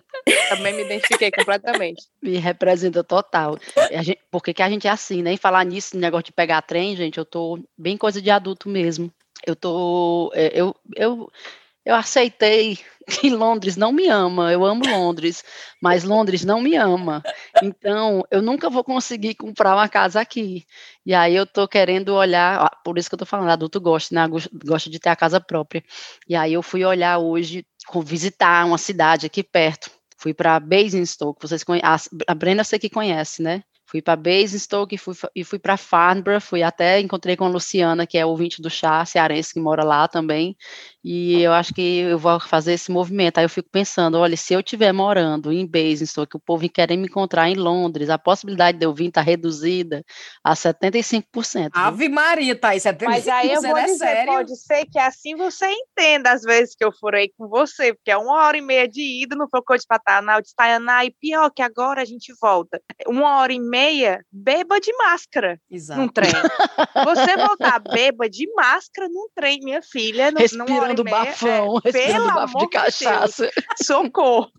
Também 0.50 0.74
me 0.74 0.83
identifiquei 0.83 1.31
completamente. 1.31 2.03
Me 2.21 2.38
representa 2.38 3.03
total. 3.03 3.57
A 3.91 4.01
gente- 4.03 4.19
por 4.29 4.41
que, 4.43 4.62
a 4.62 4.69
gente 4.69 4.88
é 4.88 4.91
assim, 4.91 5.21
né? 5.21 5.36
Falar 5.38 5.63
nisso, 5.63 5.98
negócio 5.98 6.25
de 6.25 6.31
pegar 6.33 6.62
trem, 6.62 6.95
gente, 6.95 7.17
eu 7.17 7.25
tô 7.25 7.59
bem 7.77 7.95
coisa 7.98 8.21
de 8.21 8.29
adulto 8.29 8.67
mesmo. 8.69 9.12
Eu 9.45 9.55
tô. 9.55 10.31
é, 10.33 10.51
Eu, 10.53 10.75
eu, 10.95 11.31
eu 11.86 11.95
aceitei 11.95 12.77
que 13.09 13.29
Londres 13.29 13.77
não 13.77 13.91
me 13.93 14.07
ama. 14.09 14.51
Eu 14.51 14.65
amo 14.65 14.86
Londres, 14.86 15.43
mas 15.81 16.03
Londres 16.03 16.43
não 16.43 16.59
me 16.62 16.75
ama. 16.75 17.24
Então, 17.63 18.24
eu 18.29 18.41
nunca 18.41 18.69
vou 18.69 18.83
conseguir 18.83 19.36
comprar 19.36 19.74
uma 19.75 19.88
casa 19.88 20.19
aqui. 20.19 20.65
E 21.05 21.13
aí 21.13 21.36
eu 21.36 21.45
tô 21.48 21.67
querendo 21.67 22.09
olhar, 22.13 22.65
ah, 22.65 22.77
por 22.83 22.98
isso 22.98 23.09
que 23.09 23.15
eu 23.15 23.19
tô 23.19 23.25
falando, 23.25 23.50
adulto 23.50 23.79
gosta, 23.79 24.13
né? 24.13 24.27
Gos- 24.27 24.50
Gosta 24.65 24.89
de 24.89 25.00
ter 25.00 25.09
a 25.09 25.15
casa 25.15 25.39
própria. 25.39 25.83
E 26.27 26.36
aí 26.36 26.53
eu 26.53 26.62
fui 26.62 26.83
olhar 26.83 27.17
hoje, 27.17 27.65
visitar 28.03 28.65
uma 28.65 28.77
cidade 28.77 29.25
aqui 29.25 29.41
perto. 29.41 29.89
Fui 30.19 30.33
para 30.33 30.59
Basingstoke, 30.59 31.41
vocês 31.41 31.63
conhecem, 31.63 32.19
a 32.27 32.35
Brenda 32.35 32.63
sei 32.63 32.77
que 32.77 32.89
conhece, 32.89 33.41
né? 33.41 33.63
Fui 33.85 34.01
para 34.01 34.15
Basingstoke 34.15 34.93
e 34.93 34.97
fui, 34.97 35.15
e 35.33 35.43
fui 35.43 35.57
para 35.57 35.77
Farnborough, 35.77 36.41
fui 36.41 36.61
até 36.61 36.99
encontrei 36.99 37.35
com 37.38 37.45
a 37.45 37.49
Luciana, 37.49 38.05
que 38.05 38.17
é 38.17 38.25
ouvinte 38.25 38.61
do 38.61 38.69
chá, 38.69 39.03
cearense 39.05 39.53
que 39.53 39.59
mora 39.59 39.83
lá 39.83 40.07
também. 40.07 40.55
E 41.03 41.41
eu 41.41 41.53
acho 41.53 41.74
que 41.74 42.00
eu 42.00 42.20
vou 42.20 42.39
fazer 42.39 42.74
esse 42.74 42.91
movimento. 42.91 43.38
Aí 43.38 43.46
eu 43.46 43.50
fico 43.50 43.70
pensando, 43.72 44.18
olha, 44.18 44.36
se 44.36 44.53
eu 44.53 44.60
estiver 44.60 44.91
morando 44.91 45.51
em 45.51 45.65
Basingstoke, 45.65 46.32
que 46.32 46.38
o 46.38 46.41
povo 46.41 46.68
quer 46.70 46.89
me 46.89 47.08
encontrar 47.08 47.50
em 47.50 47.56
Londres, 47.56 48.10
a 48.10 48.18
possibilidade 48.18 48.77
de 48.77 48.86
eu 48.86 48.94
vir 48.94 49.08
está 49.08 49.22
reduzida 49.22 50.03
a 50.44 50.53
75%. 50.53 51.70
Ave 51.74 52.10
Maria, 52.10 52.56
tá 52.56 52.70
aí, 52.70 52.79
75% 52.79 53.06
Mas 53.06 53.27
aí 53.27 53.51
eu 53.51 53.62
vou 53.62 53.77
é 53.77 53.86
dizer, 53.86 53.98
sério. 53.98 54.34
pode 54.34 54.56
ser 54.58 54.86
que 54.86 55.00
assim 55.00 55.36
você 55.36 55.68
entenda 55.68 56.32
as 56.32 56.41
vezes 56.41 56.75
que 56.75 56.84
eu 56.84 56.91
furei 56.91 57.32
com 57.38 57.48
você, 57.48 57.94
porque 57.94 58.12
é 58.12 58.18
uma 58.18 58.44
hora 58.44 58.58
e 58.58 58.62
meia 58.62 58.88
de 58.88 59.24
ida, 59.24 59.36
não 59.36 59.48
foi 59.50 59.62
coisa 59.62 59.84
pra 59.88 60.00
Tainá, 60.00 60.39
de 60.41 60.53
Tainá, 60.53 61.06
e 61.06 61.12
pior 61.12 61.50
que 61.50 61.62
agora 61.62 62.01
a 62.01 62.06
gente 62.06 62.34
volta. 62.41 62.82
Uma 63.08 63.38
hora 63.39 63.53
e 63.53 63.60
meia, 63.60 64.24
beba 64.32 64.79
de 64.79 64.91
máscara 64.98 65.60
Exato. 65.72 66.01
num 66.01 66.08
trem. 66.10 66.29
Você 67.06 67.38
voltar 67.38 67.79
beba 67.79 68.29
de 68.29 68.51
máscara 68.53 69.08
num 69.08 69.27
trem, 69.34 69.60
minha 69.62 69.82
filha, 69.82 70.25
hora 70.25 70.39
Respirando 70.39 70.88
e 70.98 71.03
meia, 71.03 71.17
bafão, 71.17 71.77
é, 71.86 71.91
respirando 71.91 72.34
bafo 72.34 72.58
de 72.60 72.67
cachaça. 72.69 73.43
Deus, 73.43 73.53
socorro. 73.86 74.51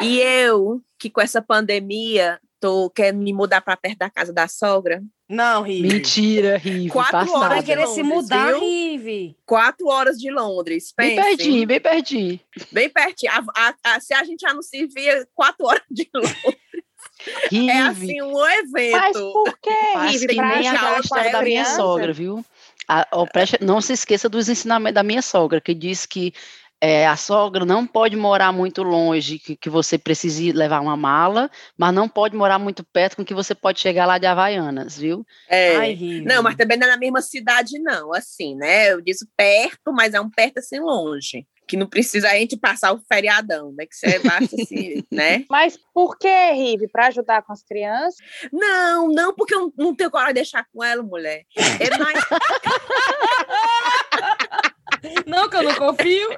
E 0.00 0.18
eu, 0.20 0.80
que 0.98 1.10
com 1.10 1.20
essa 1.20 1.40
pandemia, 1.42 2.38
tô 2.60 2.90
querendo 2.90 3.22
me 3.22 3.32
mudar 3.32 3.60
para 3.60 3.76
perto 3.76 3.98
da 3.98 4.10
casa 4.10 4.32
da 4.32 4.48
sogra. 4.48 5.02
Não, 5.28 5.62
Rive. 5.62 5.88
Mentira, 5.88 6.56
Rive, 6.56 6.88
Quatro 6.88 7.16
horas 7.16 7.30
passada. 7.32 7.48
Vai 7.56 7.62
querer 7.64 7.86
se 7.88 8.00
Londres, 8.02 8.22
mudar, 8.22 8.46
viu? 8.52 8.60
Rive. 8.60 9.36
Quatro 9.44 9.88
horas 9.88 10.16
de 10.18 10.30
Londres. 10.30 10.92
Bem 10.96 11.16
pensem. 11.16 11.36
pertinho, 11.36 11.66
bem 11.66 11.80
pertinho. 11.80 12.40
Bem 12.70 12.88
pertinho. 12.88 13.32
A- 13.32 13.44
a- 13.56 13.74
a- 13.94 14.00
se 14.00 14.14
a 14.14 14.22
gente 14.22 14.40
já 14.42 14.54
não 14.54 14.62
se 14.62 14.86
via 14.86 15.26
quatro 15.34 15.66
horas 15.66 15.82
de 15.90 16.08
Londres, 16.14 16.36
Rive, 17.50 17.70
é 17.70 17.80
assim 17.80 18.22
um 18.22 18.46
evento. 18.46 18.92
Mas 18.92 19.16
por 19.16 19.54
Faz 19.94 20.12
Rive? 20.12 20.26
que 20.28 20.34
Pra 20.36 20.58
nem 20.58 20.68
as 20.68 21.32
da 21.32 21.42
minha 21.42 21.64
sogra, 21.64 22.12
viu? 22.12 22.44
A- 22.88 23.06
ó, 23.12 23.26
preste- 23.26 23.58
não 23.62 23.80
se 23.80 23.92
esqueça 23.92 24.28
dos 24.28 24.48
ensinamentos 24.48 24.94
da 24.94 25.02
minha 25.02 25.22
sogra, 25.22 25.60
que 25.60 25.74
diz 25.74 26.06
que 26.06 26.32
é, 26.80 27.06
a 27.06 27.16
sogra 27.16 27.64
não 27.64 27.86
pode 27.86 28.16
morar 28.16 28.52
muito 28.52 28.82
longe, 28.82 29.38
que, 29.38 29.56
que 29.56 29.70
você 29.70 29.96
precise 29.96 30.52
levar 30.52 30.80
uma 30.80 30.96
mala, 30.96 31.50
mas 31.76 31.92
não 31.94 32.08
pode 32.08 32.36
morar 32.36 32.58
muito 32.58 32.84
perto, 32.84 33.16
com 33.16 33.24
que 33.24 33.32
você 33.34 33.54
pode 33.54 33.80
chegar 33.80 34.04
lá 34.06 34.18
de 34.18 34.26
Havaianas, 34.26 34.98
viu? 34.98 35.26
É. 35.48 35.76
Ai. 35.76 36.22
Não, 36.24 36.42
mas 36.42 36.54
também 36.54 36.76
não 36.76 36.86
é 36.86 36.90
na 36.90 36.96
mesma 36.98 37.22
cidade, 37.22 37.78
não. 37.78 38.12
Assim, 38.12 38.54
né? 38.54 38.92
Eu 38.92 39.00
disse 39.00 39.26
perto, 39.36 39.92
mas 39.92 40.12
é 40.12 40.20
um 40.20 40.30
perto 40.30 40.58
assim 40.58 40.78
longe. 40.78 41.46
Que 41.66 41.76
não 41.76 41.86
precisa 41.86 42.28
a 42.28 42.34
gente 42.34 42.56
passar 42.56 42.92
o 42.92 43.00
feriadão, 43.08 43.72
né? 43.76 43.86
Que 43.86 43.94
você 43.96 44.18
basta 44.20 44.54
assim, 44.54 45.02
né? 45.10 45.44
Mas 45.50 45.76
por 45.92 46.16
que, 46.18 46.52
Rive? 46.52 46.88
Para 46.88 47.08
ajudar 47.08 47.42
com 47.42 47.52
as 47.52 47.62
crianças? 47.62 48.16
Não, 48.52 49.08
não, 49.08 49.34
porque 49.34 49.54
eu 49.54 49.72
não 49.76 49.94
tenho 49.94 50.10
coragem 50.10 50.34
de 50.34 50.40
deixar 50.40 50.64
com 50.72 50.82
ela, 50.84 51.02
mulher. 51.02 51.42
É 51.56 51.98
mais... 51.98 52.24
Não, 55.26 55.48
que 55.48 55.56
eu 55.56 55.62
não 55.62 55.74
confio. 55.74 56.28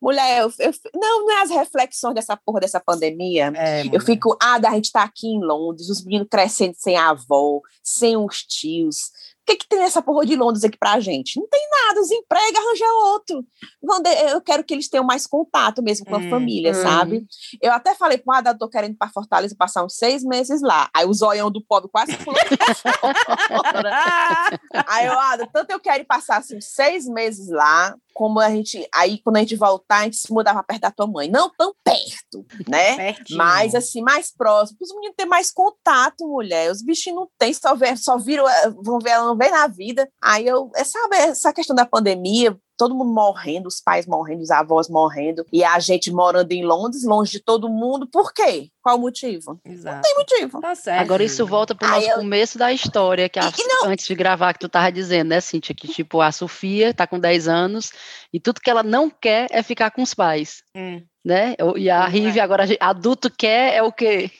mulher, 0.00 0.42
eu, 0.42 0.52
eu- 0.58 0.72
não, 0.94 1.26
não 1.26 1.38
é 1.38 1.42
as 1.42 1.50
reflexões 1.50 2.14
dessa 2.14 2.36
porra 2.36 2.60
dessa 2.60 2.80
pandemia. 2.80 3.52
É, 3.54 3.84
Eu 3.92 4.00
fico, 4.00 4.36
ah, 4.40 4.58
da 4.58 4.70
gente 4.72 4.90
tá 4.92 5.02
aqui 5.02 5.28
em 5.28 5.40
Londres, 5.44 5.88
os 5.88 6.04
meninos 6.04 6.28
crescendo 6.30 6.74
sem 6.76 6.96
a 6.96 7.10
avó, 7.10 7.60
sem 7.82 8.16
os 8.16 8.42
tios. 8.42 9.10
O 9.46 9.48
que, 9.52 9.58
que 9.58 9.68
tem 9.68 9.80
essa 9.82 10.02
porra 10.02 10.26
de 10.26 10.34
Londres 10.34 10.64
aqui 10.64 10.76
pra 10.76 10.98
gente? 10.98 11.38
Não 11.38 11.46
tem 11.48 11.68
nada, 11.70 12.00
os 12.00 12.10
empregos 12.10 12.58
arranja 12.58 12.84
outro. 13.12 13.46
Eu 14.32 14.40
quero 14.40 14.64
que 14.64 14.74
eles 14.74 14.88
tenham 14.88 15.04
mais 15.04 15.24
contato 15.24 15.80
mesmo 15.84 16.04
com 16.04 16.16
a 16.16 16.18
Hum, 16.18 16.28
família, 16.28 16.72
hum. 16.72 16.82
sabe? 16.82 17.24
Eu 17.62 17.72
até 17.72 17.94
falei 17.94 18.18
pro 18.18 18.34
Ada, 18.34 18.50
eu 18.50 18.58
tô 18.58 18.68
querendo 18.68 18.94
ir 18.94 18.96
pra 18.96 19.08
Fortaleza 19.08 19.54
passar 19.56 19.84
uns 19.84 19.94
seis 19.94 20.24
meses 20.24 20.60
lá. 20.62 20.90
Aí 20.92 21.06
o 21.06 21.14
zoião 21.14 21.48
do 21.48 21.62
pobre 21.62 21.88
quase 21.92 22.16
pulou. 22.26 22.36
Aí 24.88 25.06
eu, 25.06 25.18
Ada, 25.18 25.48
tanto 25.52 25.70
eu 25.70 25.80
quero 25.80 26.02
ir 26.02 26.06
passar 26.06 26.38
assim, 26.38 26.60
seis 26.60 27.06
meses 27.06 27.48
lá, 27.48 27.94
como 28.12 28.40
a 28.40 28.50
gente. 28.50 28.86
Aí 28.92 29.18
quando 29.22 29.36
a 29.36 29.40
gente 29.40 29.54
voltar, 29.54 29.98
a 29.98 30.04
gente 30.04 30.16
se 30.16 30.32
mudar 30.32 30.54
pra 30.54 30.62
perto 30.64 30.82
da 30.82 30.90
tua 30.90 31.06
mãe. 31.06 31.30
Não 31.30 31.50
tão 31.56 31.72
perto, 31.84 32.44
né? 32.68 32.96
Pertinho. 32.96 33.38
Mas 33.38 33.74
assim, 33.74 34.02
mais 34.02 34.32
próximo, 34.32 34.78
os 34.80 34.92
meninos 34.94 35.14
terem 35.16 35.30
mais 35.30 35.52
contato, 35.52 36.26
mulher. 36.26 36.70
Os 36.70 36.82
bichinhos 36.82 37.20
não 37.20 37.28
têm, 37.38 37.54
só, 37.54 37.74
ver, 37.74 37.96
só 37.96 38.18
viram, 38.18 38.48
eh, 38.48 38.70
vão 38.82 38.98
ver, 38.98 39.10
ela 39.10 39.35
vê 39.36 39.50
na 39.50 39.66
vida. 39.66 40.08
Aí 40.22 40.46
eu, 40.46 40.70
é, 40.74 40.84
sabe, 40.84 41.16
essa 41.16 41.52
questão 41.52 41.74
da 41.74 41.86
pandemia, 41.86 42.56
todo 42.76 42.94
mundo 42.94 43.12
morrendo, 43.12 43.66
os 43.66 43.80
pais 43.80 44.06
morrendo, 44.06 44.42
os 44.42 44.50
avós 44.50 44.88
morrendo, 44.88 45.44
e 45.52 45.64
a 45.64 45.78
gente 45.78 46.10
morando 46.10 46.52
em 46.52 46.64
Londres, 46.64 47.04
longe 47.04 47.32
de 47.32 47.40
todo 47.40 47.68
mundo. 47.68 48.06
Por 48.06 48.32
quê? 48.32 48.68
Qual 48.82 48.96
o 48.96 49.00
motivo? 49.00 49.58
Exato. 49.64 50.02
Tem 50.02 50.14
motivo. 50.14 50.60
Tá 50.60 50.74
certo. 50.74 51.00
Agora 51.00 51.24
isso 51.24 51.42
Rive. 51.42 51.50
volta 51.50 51.74
para 51.74 51.88
o 51.88 51.90
nosso 51.92 52.08
eu- 52.10 52.16
começo 52.16 52.56
da 52.58 52.72
história, 52.72 53.28
que 53.28 53.38
a- 53.38 53.52
E 53.58 53.64
não- 53.66 53.90
antes 53.90 54.06
de 54.06 54.14
gravar, 54.14 54.52
que 54.52 54.60
tu 54.60 54.68
tava 54.68 54.92
dizendo, 54.92 55.28
né, 55.28 55.40
Cíntia, 55.40 55.74
que 55.74 55.88
tipo, 55.88 56.20
a 56.20 56.30
Sofia 56.30 56.94
tá 56.94 57.06
com 57.06 57.18
10 57.18 57.48
anos 57.48 57.90
e 58.32 58.38
tudo 58.38 58.60
que 58.60 58.70
ela 58.70 58.82
não 58.82 59.10
quer 59.10 59.46
é 59.50 59.62
ficar 59.62 59.90
com 59.90 60.02
os 60.02 60.14
pais, 60.14 60.62
Hum. 60.76 61.02
né? 61.24 61.56
E 61.76 61.90
a 61.90 61.98
Não 62.00 62.06
é. 62.06 62.08
Rive 62.10 62.38
agora, 62.40 62.64
a 62.78 62.88
adulto 62.90 63.28
quer 63.30 63.74
é 63.74 63.82
o 63.82 63.90
quê? 63.90 64.30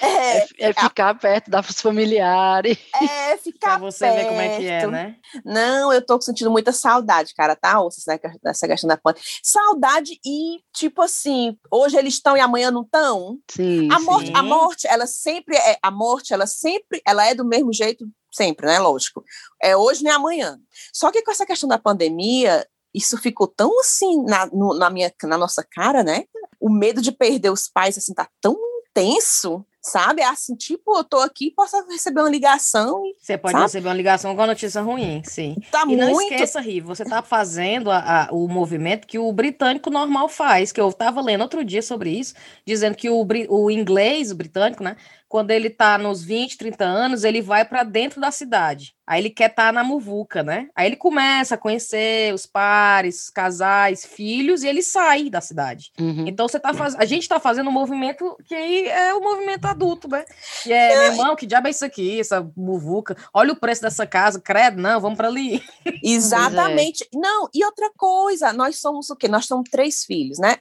É, 0.58 0.70
é 0.70 0.72
ficar 0.72 1.14
perto 1.18 1.50
dos 1.50 1.80
familiares. 1.80 2.76
é 3.00 3.36
ficar 3.38 3.78
Pra 3.78 3.90
você 3.90 4.10
ver 4.10 4.26
como 4.26 4.40
é 4.40 4.48
que 4.56 4.66
é, 4.66 4.78
perto. 4.80 4.90
né? 4.90 5.16
Não, 5.44 5.92
eu 5.92 6.04
tô 6.04 6.20
sentindo 6.20 6.50
muita 6.50 6.72
saudade, 6.72 7.34
cara, 7.34 7.49
tá? 7.56 7.80
Ouça 7.80 8.00
essa, 8.00 8.20
essa 8.44 8.66
questão 8.68 8.88
da 8.88 8.96
pandemia. 8.96 9.24
Saudade 9.42 10.18
e, 10.24 10.60
tipo 10.74 11.02
assim, 11.02 11.56
hoje 11.70 11.96
eles 11.96 12.14
estão 12.14 12.36
e 12.36 12.40
amanhã 12.40 12.70
não 12.70 12.82
estão. 12.82 13.38
Sim, 13.50 13.88
A 13.92 13.98
sim. 13.98 14.04
morte, 14.04 14.32
a 14.34 14.42
morte, 14.42 14.86
ela 14.86 15.06
sempre 15.06 15.56
é, 15.56 15.78
a 15.82 15.90
morte, 15.90 16.32
ela 16.32 16.46
sempre, 16.46 17.02
ela 17.06 17.24
é 17.26 17.34
do 17.34 17.44
mesmo 17.44 17.72
jeito, 17.72 18.06
sempre, 18.32 18.66
né? 18.66 18.78
Lógico. 18.78 19.24
É 19.62 19.76
hoje 19.76 20.02
nem 20.04 20.12
amanhã. 20.12 20.58
Só 20.92 21.10
que 21.10 21.22
com 21.22 21.30
essa 21.32 21.46
questão 21.46 21.68
da 21.68 21.78
pandemia, 21.78 22.66
isso 22.94 23.16
ficou 23.18 23.46
tão 23.46 23.78
assim 23.80 24.22
na, 24.24 24.46
no- 24.46 24.74
na 24.76 24.90
minha, 24.90 25.12
na 25.24 25.38
nossa 25.38 25.64
cara, 25.64 26.02
né? 26.02 26.24
O 26.60 26.68
medo 26.68 27.00
de 27.00 27.12
perder 27.12 27.50
os 27.50 27.68
pais, 27.68 27.96
assim, 27.96 28.12
tá 28.14 28.28
tão 28.40 28.56
intenso, 28.90 29.64
sabe? 29.82 30.22
Assim, 30.22 30.54
tipo, 30.54 30.96
eu 30.98 31.04
tô 31.04 31.18
aqui, 31.18 31.50
posso 31.50 31.76
receber 31.88 32.20
uma 32.20 32.30
ligação 32.30 33.04
e 33.04 33.14
Você 33.18 33.36
pode 33.38 33.52
Sabe? 33.52 33.64
receber 33.64 33.88
uma 33.88 33.94
ligação 33.94 34.34
com 34.36 34.42
a 34.42 34.46
notícia 34.46 34.80
ruim, 34.80 35.22
sim. 35.24 35.56
tá 35.70 35.84
E 35.88 35.96
não 35.96 36.10
muito. 36.10 36.32
esqueça, 36.32 36.60
Rivo, 36.60 36.88
você 36.88 37.02
está 37.02 37.22
fazendo 37.22 37.90
a- 37.90 38.26
a- 38.28 38.28
o 38.32 38.46
movimento 38.48 39.06
que 39.06 39.18
o 39.18 39.32
britânico 39.32 39.90
normal 39.90 40.28
faz, 40.28 40.72
que 40.72 40.80
eu 40.80 40.88
estava 40.88 41.20
lendo 41.20 41.42
outro 41.42 41.64
dia 41.64 41.82
sobre 41.82 42.10
isso, 42.10 42.34
dizendo 42.66 42.94
que 42.96 43.08
o, 43.10 43.26
o 43.48 43.70
inglês, 43.70 44.30
o 44.30 44.34
britânico, 44.36 44.82
né, 44.82 44.96
quando 45.28 45.52
ele 45.52 45.68
está 45.68 45.96
nos 45.96 46.24
20, 46.24 46.58
30 46.58 46.84
anos, 46.84 47.22
ele 47.22 47.40
vai 47.40 47.64
para 47.64 47.84
dentro 47.84 48.20
da 48.20 48.32
cidade. 48.32 48.94
Aí 49.06 49.20
ele 49.22 49.30
quer 49.30 49.50
estar 49.50 49.72
na 49.72 49.82
muvuca, 49.84 50.42
né? 50.42 50.68
Aí 50.74 50.86
ele 50.86 50.96
começa 50.96 51.54
a 51.54 51.58
conhecer 51.58 52.32
os 52.34 52.46
pares, 52.46 53.30
casais, 53.30 54.04
filhos, 54.04 54.62
e 54.62 54.68
ele 54.68 54.82
sai 54.82 55.30
da 55.30 55.40
cidade. 55.40 55.90
Uhum. 56.00 56.24
Então 56.26 56.48
você 56.48 56.58
tá 56.58 56.72
fazendo. 56.74 57.00
A 57.00 57.04
gente 57.04 57.28
tá 57.28 57.38
fazendo 57.38 57.68
um 57.70 57.72
movimento 57.72 58.36
que 58.46 58.54
aí 58.54 58.86
é 58.88 59.14
o 59.14 59.20
movimento 59.20 59.66
adulto, 59.70 60.08
né? 60.08 60.24
Que 60.62 60.72
é, 60.72 60.94
meu 60.94 61.12
irmão, 61.12 61.36
que 61.36 61.46
diabo 61.46 61.68
é 61.68 61.70
isso 61.70 61.84
aqui, 61.84 62.20
essa 62.20 62.48
muvuca? 62.56 63.16
Olha 63.32 63.52
o 63.52 63.56
preço 63.56 63.82
dessa 63.82 64.06
casa, 64.06 64.40
credo, 64.40 64.80
não, 64.80 65.00
vamos 65.00 65.16
para 65.16 65.28
ali. 65.28 65.62
Exatamente. 66.02 67.08
Não, 67.14 67.48
e 67.54 67.64
outra 67.64 67.90
coisa, 67.96 68.52
nós 68.52 68.80
somos 68.80 69.10
o 69.10 69.16
quê? 69.16 69.28
Nós 69.28 69.46
somos 69.46 69.68
três 69.70 70.04
filhos, 70.04 70.38
né? 70.38 70.56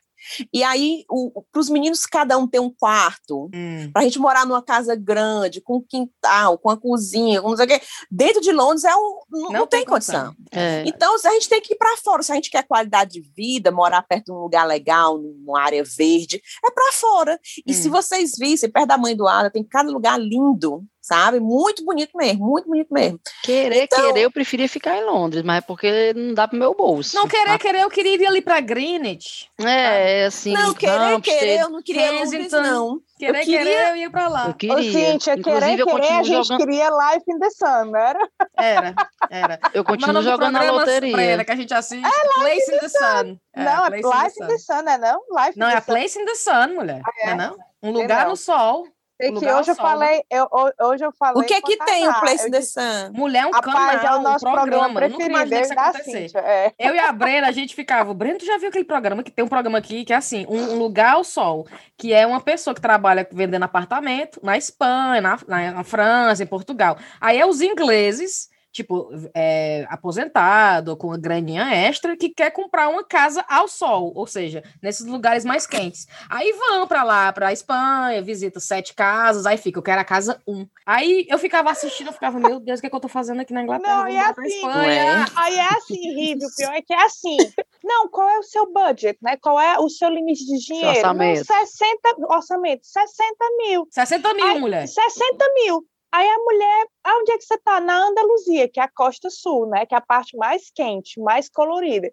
E 0.53 0.63
aí, 0.63 1.05
para 1.51 1.59
os 1.59 1.69
meninos, 1.69 2.05
cada 2.05 2.37
um 2.37 2.47
tem 2.47 2.59
um 2.59 2.69
quarto, 2.73 3.49
para 3.93 4.01
a 4.01 4.05
gente 4.05 4.19
morar 4.19 4.45
numa 4.45 4.61
casa 4.61 4.95
grande, 4.95 5.61
com 5.61 5.81
quintal, 5.81 6.57
com 6.57 6.69
a 6.69 6.77
cozinha, 6.77 7.41
com 7.41 7.49
não 7.49 7.57
sei 7.57 7.65
o 7.65 7.69
quê. 7.69 7.81
Dentro 8.11 8.41
de 8.41 8.51
Londres 8.51 8.83
é 8.83 8.95
um, 8.95 9.19
não, 9.29 9.49
não 9.51 9.67
tem 9.67 9.85
condição. 9.85 10.33
É. 10.51 10.83
Então, 10.85 11.15
a 11.15 11.31
gente 11.31 11.49
tem 11.49 11.61
que 11.61 11.73
ir 11.73 11.77
para 11.77 11.97
fora. 11.97 12.23
Se 12.23 12.31
a 12.31 12.35
gente 12.35 12.49
quer 12.49 12.63
qualidade 12.67 13.11
de 13.13 13.21
vida, 13.35 13.71
morar 13.71 14.01
perto 14.03 14.25
de 14.25 14.31
um 14.31 14.41
lugar 14.41 14.65
legal, 14.67 15.17
numa 15.17 15.61
área 15.61 15.83
verde, 15.83 16.41
é 16.65 16.71
para 16.71 16.91
fora. 16.93 17.39
E 17.65 17.73
se 17.73 17.87
Hum. 17.87 17.91
vocês 17.91 18.31
vissem, 18.37 18.69
perto 18.69 18.87
da 18.87 18.97
mãe 18.97 19.15
do 19.15 19.27
Ada, 19.27 19.49
tem 19.49 19.63
cada 19.63 19.89
lugar 19.89 20.19
lindo, 20.19 20.83
sabe? 21.09 21.39
Muito 21.39 21.83
bonito 21.83 22.15
mesmo, 22.15 22.45
muito 22.45 22.67
bonito 22.67 22.93
mesmo. 22.93 23.19
Querer, 23.43 23.83
Então- 23.83 24.05
querer, 24.05 24.21
eu 24.21 24.31
preferia 24.31 24.69
ficar 24.69 24.95
em 24.95 25.03
Londres, 25.03 25.41
mas 25.43 25.57
é 25.57 25.61
porque 25.61 26.13
não 26.15 26.33
dá 26.35 26.47
pro 26.47 26.57
meu 26.57 26.75
bolso. 26.75 27.15
Não 27.15 27.27
querer, 27.27 27.49
Ah, 27.49 27.57
querer, 27.57 27.81
eu 27.81 27.89
queria 27.89 28.15
ir 28.15 28.27
ali 28.27 28.41
para 28.41 28.59
Greenwich. 28.59 29.49
É, 29.59 30.25
assim, 30.25 30.53
não, 30.53 30.73
querer, 30.73 30.93
Hampstead, 30.93 31.39
querer, 31.39 31.59
eu 31.61 31.69
não 31.69 31.81
queria 31.81 32.11
Londres, 32.11 32.51
não. 32.51 33.01
Querer, 33.17 33.39
queria- 33.43 33.57
querer, 33.59 33.89
eu 33.89 33.95
ia 33.97 34.09
para 34.09 34.27
lá. 34.29 34.45
Eu 34.45 34.51
Ô, 34.51 34.53
queria. 34.53 34.91
Cíntia, 34.91 35.33
Inclusive, 35.33 35.65
querer, 35.65 35.81
eu 35.81 35.85
querer, 35.87 36.07
a 36.07 36.23
gente 36.23 36.47
jogando, 36.47 36.59
queria 36.65 36.89
Life 36.89 37.25
in 37.27 37.39
the 37.39 37.49
Sun, 37.49 37.85
não 37.91 37.99
era? 37.99 38.19
Era, 38.57 38.95
era. 39.29 39.59
eu 39.73 39.81
é 39.81 39.83
continuo 39.83 40.21
jogando 40.21 40.53
na 40.53 40.71
loteria. 40.71 41.11
Brenda, 41.15 41.43
que 41.43 41.51
a 41.51 41.55
gente 41.55 41.73
assiste. 41.73 42.01
Place 42.35 42.75
in 42.75 42.79
the 42.79 42.87
Sun. 42.89 43.37
não, 43.57 43.85
é 43.85 43.89
Place 43.89 43.97
in 43.97 44.01
the 44.01 44.17
Life 44.23 44.35
in 44.39 44.43
Sun. 44.43 44.47
the 44.47 44.57
Sun, 44.57 44.81
não 44.83 44.91
é 44.93 44.97
não? 44.99 45.19
Life 45.37 45.59
Não, 45.59 45.67
in 45.67 45.71
é 45.71 45.73
the 45.73 45.77
a 45.77 45.81
Place 45.81 46.19
in 46.19 46.25
the 46.25 46.35
Sun, 46.35 46.67
mulher. 46.75 47.01
é? 47.23 47.25
Não 47.25 47.31
é 47.33 47.35
não? 47.47 47.57
Um 47.81 47.91
lugar 47.91 48.27
no 48.27 48.35
sol. 48.37 48.85
Sei 49.21 49.33
que 49.33 49.51
hoje 49.51 49.71
eu 49.71 49.75
falei, 49.75 50.23
eu, 50.29 50.47
hoje 50.79 51.03
eu 51.03 51.11
falei. 51.11 51.43
O 51.43 51.45
que 51.45 51.53
é 51.53 51.59
que 51.59 51.75
tem 51.75 52.07
o 52.07 52.19
Place 52.21 52.49
the 52.49 52.61
Sun? 52.61 53.11
Mulher, 53.11 53.47
um 53.47 53.51
Rapaz, 53.51 54.01
canal, 54.01 54.15
é 54.15 54.17
o 54.17 54.21
nosso 54.21 54.47
um 54.47 54.51
programa. 54.53 54.83
programa 54.83 55.05
Eu 55.05 55.09
nunca 55.09 55.25
imaginei 55.25 55.61
isso 55.61 55.73
acontecer. 55.73 56.21
Cíntia, 56.21 56.39
é. 56.39 56.73
Eu 56.79 56.95
e 56.95 56.99
a 56.99 57.11
Brena, 57.11 57.47
a 57.47 57.51
gente 57.51 57.75
ficava. 57.75 58.11
O 58.11 58.13
Breno, 58.13 58.39
tu 58.39 58.45
já 58.45 58.57
viu 58.57 58.69
aquele 58.69 58.85
programa 58.85 59.21
que 59.21 59.29
tem 59.29 59.43
um 59.43 59.49
programa 59.49 59.77
aqui 59.77 60.05
que 60.05 60.13
é 60.13 60.15
assim: 60.15 60.45
um, 60.47 60.71
um 60.71 60.77
lugar 60.77 61.15
ao 61.15 61.25
sol, 61.25 61.67
que 61.97 62.13
é 62.13 62.25
uma 62.25 62.39
pessoa 62.39 62.73
que 62.73 62.79
trabalha 62.79 63.27
vendendo 63.29 63.63
apartamento 63.63 64.39
na 64.41 64.57
Espanha, 64.57 65.19
na, 65.19 65.37
na, 65.45 65.71
na 65.73 65.83
França, 65.83 66.41
em 66.41 66.47
Portugal. 66.47 66.97
Aí 67.19 67.37
é 67.37 67.45
os 67.45 67.59
ingleses, 67.59 68.47
tipo, 68.71 69.09
é, 69.33 69.85
aposentado, 69.89 70.95
com 70.95 71.07
uma 71.07 71.17
graninha 71.17 71.73
extra, 71.73 72.15
que 72.15 72.29
quer 72.29 72.51
comprar 72.51 72.89
uma 72.89 73.03
casa 73.03 73.43
ao 73.49 73.67
sol, 73.67 74.11
ou 74.15 74.27
seja, 74.27 74.63
nesses 74.81 75.05
lugares 75.05 75.43
mais 75.43 75.65
quentes. 75.65 76.07
Aí 76.29 76.53
vão 76.53 76.87
pra 76.87 77.03
lá, 77.03 77.33
pra 77.33 77.51
Espanha, 77.51 78.21
visita 78.21 78.59
sete 78.59 78.93
casas, 78.93 79.45
aí 79.45 79.57
fica, 79.57 79.79
eu 79.79 79.83
quero 79.83 80.01
a 80.01 80.05
casa 80.05 80.41
um. 80.47 80.67
Aí 80.85 81.25
eu 81.29 81.39
ficava 81.39 81.71
assistindo, 81.71 82.07
eu 82.07 82.13
ficava, 82.13 82.39
meu 82.39 82.59
Deus, 82.59 82.79
o 82.79 82.81
que, 82.81 82.87
é 82.87 82.89
que 82.89 82.95
eu 82.95 82.99
tô 82.99 83.07
fazendo 83.07 83.41
aqui 83.41 83.53
na 83.53 83.63
Inglaterra? 83.63 84.03
Não, 84.03 84.09
e 84.09 84.15
é 84.15 84.21
assim, 84.21 84.45
Espanha. 84.45 85.25
Aí 85.35 85.55
é 85.55 85.67
assim, 85.67 86.15
Rive, 86.15 86.45
o 86.45 86.55
pior 86.55 86.73
é 86.73 86.81
que 86.81 86.93
é 86.93 87.03
assim. 87.03 87.37
Não, 87.83 88.07
qual 88.09 88.29
é 88.29 88.39
o 88.39 88.43
seu 88.43 88.71
budget, 88.71 89.17
né? 89.21 89.37
Qual 89.37 89.59
é 89.59 89.79
o 89.79 89.89
seu 89.89 90.09
limite 90.09 90.45
de 90.45 90.57
dinheiro? 90.59 90.89
orçamento. 90.89 91.45
Não, 91.49 91.65
60, 91.65 91.99
orçamento, 92.29 92.85
60 92.85 93.35
mil. 93.57 93.87
60 93.89 94.33
mil, 94.33 94.45
Ai, 94.45 94.59
mulher. 94.59 94.87
60 94.87 95.45
mil. 95.55 95.85
Aí 96.11 96.27
a 96.27 96.37
mulher, 96.39 96.87
ah, 97.03 97.17
onde 97.21 97.31
é 97.31 97.37
que 97.37 97.43
você 97.43 97.57
tá? 97.59 97.79
Na 97.79 97.97
Andaluzia, 98.07 98.67
que 98.67 98.79
é 98.79 98.83
a 98.83 98.89
costa 98.91 99.29
sul, 99.29 99.67
né? 99.67 99.85
Que 99.85 99.93
é 99.93 99.97
a 99.97 100.01
parte 100.01 100.35
mais 100.37 100.71
quente, 100.73 101.19
mais 101.21 101.49
colorida. 101.49 102.11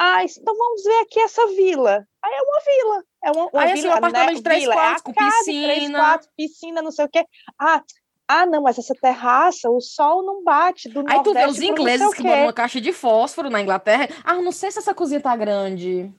Ah, 0.00 0.22
então 0.22 0.54
vamos 0.56 0.82
ver 0.84 1.00
aqui 1.00 1.18
essa 1.20 1.46
vila. 1.48 2.04
Aí 2.22 2.32
é 2.32 2.42
uma 2.42 2.60
vila. 2.60 3.04
É 3.24 3.30
uma, 3.32 3.50
uma 3.52 3.62
Aí, 3.62 3.72
assim, 3.72 3.82
vila, 3.82 3.94
um 3.94 3.96
apartamento 3.98 4.28
né? 4.30 4.34
de 4.36 4.42
três 4.42 4.60
vila, 4.62 4.74
quartos, 4.74 5.00
é 5.00 5.04
com 5.04 5.14
casa, 5.14 5.44
Três 5.44 5.78
piscina. 5.78 5.98
quartos, 5.98 6.28
piscina, 6.36 6.82
não 6.82 6.90
sei 6.92 7.04
o 7.04 7.08
quê. 7.08 7.24
Ah, 7.58 7.82
ah, 8.28 8.46
não, 8.46 8.62
mas 8.62 8.78
essa 8.78 8.94
terraça, 9.00 9.70
o 9.70 9.80
sol 9.80 10.22
não 10.24 10.44
bate 10.44 10.88
do 10.88 11.00
Aí 11.08 11.22
tu 11.22 11.32
vê 11.32 11.40
nordeste 11.40 11.48
os 11.50 11.60
ingleses 11.62 12.14
que 12.14 12.22
moram 12.22 12.40
numa 12.42 12.52
caixa 12.52 12.80
de 12.80 12.92
fósforo 12.92 13.48
na 13.50 13.60
Inglaterra. 13.62 14.08
Ah, 14.22 14.34
não 14.34 14.52
sei 14.52 14.70
se 14.70 14.78
essa 14.78 14.94
cozinha 14.94 15.20
tá 15.20 15.34
grande. 15.34 16.12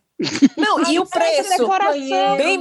Não, 0.58 0.82
e 0.92 1.00
o 1.00 1.06
preço? 1.06 1.50
decoração- 1.58 2.38
Bem, 2.38 2.60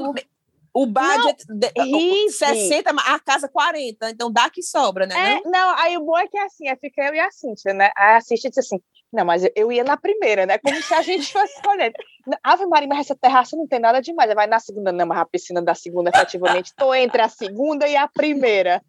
o 0.82 0.86
budget, 0.86 1.44
de- 1.48 1.72
o- 1.76 1.82
Rive. 1.98 2.30
60, 2.30 2.90
a 2.90 3.18
casa 3.20 3.48
40, 3.48 4.10
então 4.10 4.30
dá 4.30 4.48
que 4.50 4.62
sobra, 4.62 5.06
né? 5.06 5.14
É, 5.14 5.40
não? 5.44 5.50
não, 5.50 5.78
aí 5.78 5.96
o 5.96 6.04
bom 6.04 6.18
é 6.18 6.26
que 6.26 6.38
é 6.38 6.44
assim, 6.44 6.68
aí 6.68 6.76
fica 6.80 7.02
eu 7.04 7.14
e 7.14 7.20
a 7.20 7.30
Cíntia, 7.30 7.72
né? 7.74 7.90
Aí 7.96 8.16
a 8.16 8.20
Cíntia 8.20 8.48
disse 8.50 8.60
assim, 8.60 8.80
não, 9.12 9.24
mas 9.24 9.42
eu- 9.56 9.72
ia 9.72 9.82
na 9.84 9.96
primeira, 9.96 10.44
né? 10.44 10.58
Como 10.58 10.80
se 10.82 10.92
a 10.94 11.00
gente 11.02 11.32
fosse 11.32 11.54
escolhendo. 11.54 11.94
Ave 12.44 12.66
Maria, 12.66 12.86
mas 12.88 13.00
essa 13.00 13.16
terraça 13.16 13.56
não 13.56 13.66
tem 13.66 13.78
nada 13.80 14.02
demais. 14.02 14.32
Vai 14.34 14.46
na 14.46 14.60
segunda, 14.60 14.92
não, 14.92 15.06
mas 15.06 15.18
a 15.18 15.24
piscina 15.24 15.62
da 15.62 15.74
segunda, 15.74 16.10
efetivamente, 16.14 16.74
tô 16.76 16.92
entre 16.94 17.22
a 17.22 17.28
segunda 17.28 17.88
e 17.88 17.96
a 17.96 18.06
primeira. 18.06 18.82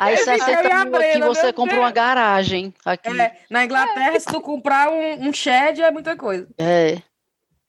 Aí 0.00 0.14
Eu 0.14 0.18
fiquei 0.18 0.38
60 0.38 0.58
a 0.60 0.62
mil 0.62 0.70
aqui 0.72 0.90
Brena, 0.90 1.26
você 1.26 1.52
compra 1.52 1.78
uma 1.78 1.90
garagem. 1.90 2.72
Aqui. 2.84 3.20
É, 3.20 3.36
na 3.50 3.64
Inglaterra, 3.64 4.18
se 4.18 4.26
tu 4.26 4.40
comprar 4.40 4.90
um, 4.90 5.28
um 5.28 5.32
shed, 5.32 5.80
é 5.82 5.90
muita 5.90 6.16
coisa. 6.16 6.48
É. 6.58 6.98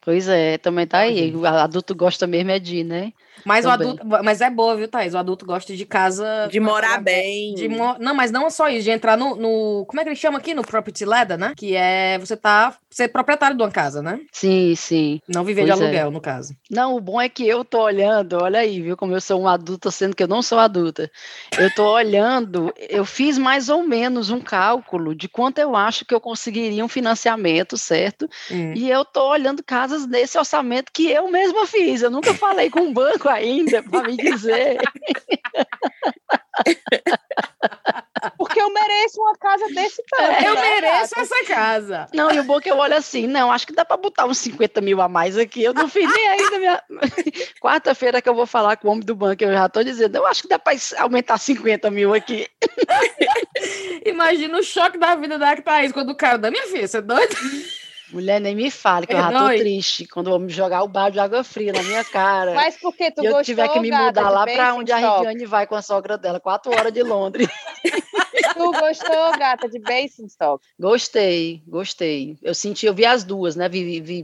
Pois 0.06 0.28
é, 0.30 0.58
também 0.60 0.86
tá 0.86 1.00
aí. 1.00 1.36
O 1.36 1.46
adulto 1.46 1.96
gosta 1.96 2.28
mesmo 2.28 2.52
é 2.52 2.60
de, 2.60 2.84
né? 2.84 3.12
Mas, 3.44 3.66
o 3.66 3.70
adulto, 3.70 4.06
mas 4.24 4.40
é 4.42 4.50
boa, 4.50 4.76
viu, 4.76 4.88
Thaís? 4.88 5.14
O 5.14 5.18
adulto 5.18 5.46
gosta 5.46 5.76
de 5.76 5.86
casa. 5.86 6.48
De 6.50 6.60
morar 6.60 7.02
bem. 7.02 7.54
de 7.56 7.68
mo- 7.68 7.96
Não, 8.00 8.14
mas 8.16 8.32
não 8.32 8.50
só 8.50 8.70
isso, 8.70 8.84
de 8.84 8.92
entrar 8.92 9.18
no, 9.18 9.36
no- 9.36 9.86
Como 9.88 10.00
é 10.00 10.04
que 10.04 10.10
ele 10.10 10.16
chama 10.16 10.38
aqui? 10.38 10.54
No 10.54 10.62
property 10.64 11.06
ladder, 11.06 11.38
né? 11.38 11.54
Que 11.56 11.76
é 11.76 12.18
você 12.20 12.38
tá. 12.38 12.76
Ser 12.96 13.10
proprietário 13.10 13.58
de 13.58 13.62
uma 13.62 13.70
casa, 13.70 14.02
né? 14.02 14.22
Sim, 14.32 14.74
sim. 14.74 15.20
Não 15.28 15.44
viver 15.44 15.68
Pois 15.68 15.78
de 15.78 15.84
é. 15.84 15.86
aluguel, 15.86 16.12
no 16.12 16.22
caso. 16.22 16.56
Não, 16.72 16.96
o 16.96 17.02
bom 17.02 17.20
é 17.20 17.28
que 17.28 17.46
eu 17.46 17.66
tô 17.66 17.82
olhando, 17.82 18.42
olha 18.42 18.62
aí, 18.62 18.82
viu, 18.82 18.96
como 18.96 19.14
eu 19.14 19.20
sou 19.20 19.42
uma 19.42 19.52
adulta, 19.52 19.92
sendo 19.92 20.16
que 20.16 20.24
eu 20.24 20.30
não 20.30 20.42
sou 20.42 20.58
adulta. 20.58 21.12
Eu 21.60 21.70
tô 21.76 21.92
olhando, 21.92 22.74
eu 22.78 23.04
fiz 23.04 23.38
mais 23.38 23.68
ou 23.68 23.84
menos 23.84 24.30
um 24.30 24.40
cálculo 24.40 25.14
de 25.14 25.28
quanto 25.28 25.60
eu 25.60 25.76
acho 25.76 26.06
que 26.06 26.16
eu 26.16 26.22
conseguiria 26.22 26.86
um 26.86 26.88
financiamento, 26.88 27.78
certo? 27.78 28.30
Hum. 28.50 28.72
E 28.74 28.90
eu 28.90 29.04
tô 29.04 29.30
olhando 29.30 29.62
casas 29.62 30.08
nesse 30.08 30.38
orçamento 30.38 30.90
que 30.94 31.12
eu 31.12 31.30
mesma 31.30 31.68
fiz. 31.68 32.02
Eu 32.02 32.10
nunca 32.10 32.34
falei 32.34 32.70
com 32.70 32.88
o 32.88 32.94
banco 32.94 33.28
ainda 33.28 33.84
para 33.84 34.08
me 34.08 34.16
dizer. 34.16 34.80
Porque 38.38 38.62
eu 38.62 38.72
mereço 38.72 39.22
uma 39.22 39.36
casa 39.38 39.68
desse 39.74 40.04
tanto. 40.10 40.44
Eu 40.44 40.56
né, 40.56 40.62
mereço 40.62 41.20
essa 41.20 41.46
casa. 41.46 42.08
Não, 42.14 42.32
e 42.32 42.40
o 42.40 42.44
bom 42.44 42.58
é 42.58 42.62
que 42.62 42.72
eu 42.72 42.78
olho 42.78 42.96
assim, 42.96 43.28
não, 43.28 43.52
acho 43.52 43.68
que 43.68 43.74
dá 43.74 43.86
para 43.86 43.98
botar 43.98 44.26
uns 44.26 44.38
50 44.40 44.82
mil 44.82 45.02
a 45.02 45.08
mais 45.08 45.38
aqui. 45.38 45.64
Eu 45.64 45.74
não 45.74 45.88
fiz 45.88 46.10
nem 46.12 46.28
ainda 46.28 46.60
minha. 46.60 46.84
Quarta-feira 47.62 48.22
que 48.22 48.30
eu 48.30 48.36
vou 48.36 48.46
falar 48.46 48.78
com 48.78 48.88
o 48.88 48.92
homem 48.92 49.06
do 49.06 49.16
banco, 49.16 49.44
eu 49.44 49.54
já 49.54 49.70
tô 49.70 49.84
dizendo, 49.84 50.16
eu 50.16 50.26
acho 50.26 50.44
que 50.44 50.50
dá 50.50 50.60
para 50.60 50.78
aumentar 51.00 51.38
50 51.38 51.90
mil 51.92 52.14
aqui. 52.14 52.48
Imagina 54.06 54.58
o 54.58 54.64
choque 54.64 54.98
da 54.98 55.16
vida 55.16 55.38
da 55.38 55.56
Thaís 55.56 55.92
quando 55.92 56.12
o 56.12 56.16
cara 56.16 56.38
da 56.38 56.52
minha 56.52 56.68
filha, 56.68 56.88
você 56.88 56.98
é 56.98 57.02
doido? 57.02 57.36
Mulher, 58.12 58.40
nem 58.40 58.56
me 58.56 58.70
fale, 58.70 59.08
que 59.08 59.14
eu 59.14 59.18
É 59.18 59.22
já 59.22 59.32
tô 59.32 59.48
triste 59.58 60.08
quando 60.08 60.30
vão 60.30 60.40
me 60.40 60.50
jogar 60.50 60.84
o 60.84 60.88
balde 60.88 61.14
de 61.14 61.20
água 61.20 61.44
fria 61.44 61.74
na 61.74 61.82
minha 61.84 62.04
cara. 62.04 62.54
Mas 62.56 62.78
porque 62.78 63.12
tu 63.12 63.22
e 63.24 63.26
eu 63.26 63.32
gostou, 63.32 63.44
tiver 63.46 63.68
que 63.70 63.80
me 63.80 63.90
gata, 63.90 64.06
mudar 64.06 64.24
de 64.24 64.30
lá 64.34 64.46
para 64.46 64.74
onde 64.76 64.92
a? 64.92 64.98
Riviane 64.98 65.46
vai 65.46 65.68
com 65.68 65.76
a 65.76 65.82
sogra 65.82 66.18
dela, 66.18 66.40
quatro 66.40 66.72
horas 66.72 66.94
de 66.94 67.04
Londres. 67.04 67.48
Tu 68.54 68.72
gostou, 68.72 69.38
gata, 69.38 69.68
de 69.70 69.80
Basingstoke? 69.80 70.66
Gostei, 70.80 71.64
gostei. 71.68 72.38
Eu 72.42 72.54
senti, 72.54 72.86
eu 72.86 72.94
vi 72.94 73.06
as 73.06 73.24
duas, 73.24 73.56
né? 73.56 73.68
Vi, 73.70 74.00
vi, 74.00 74.24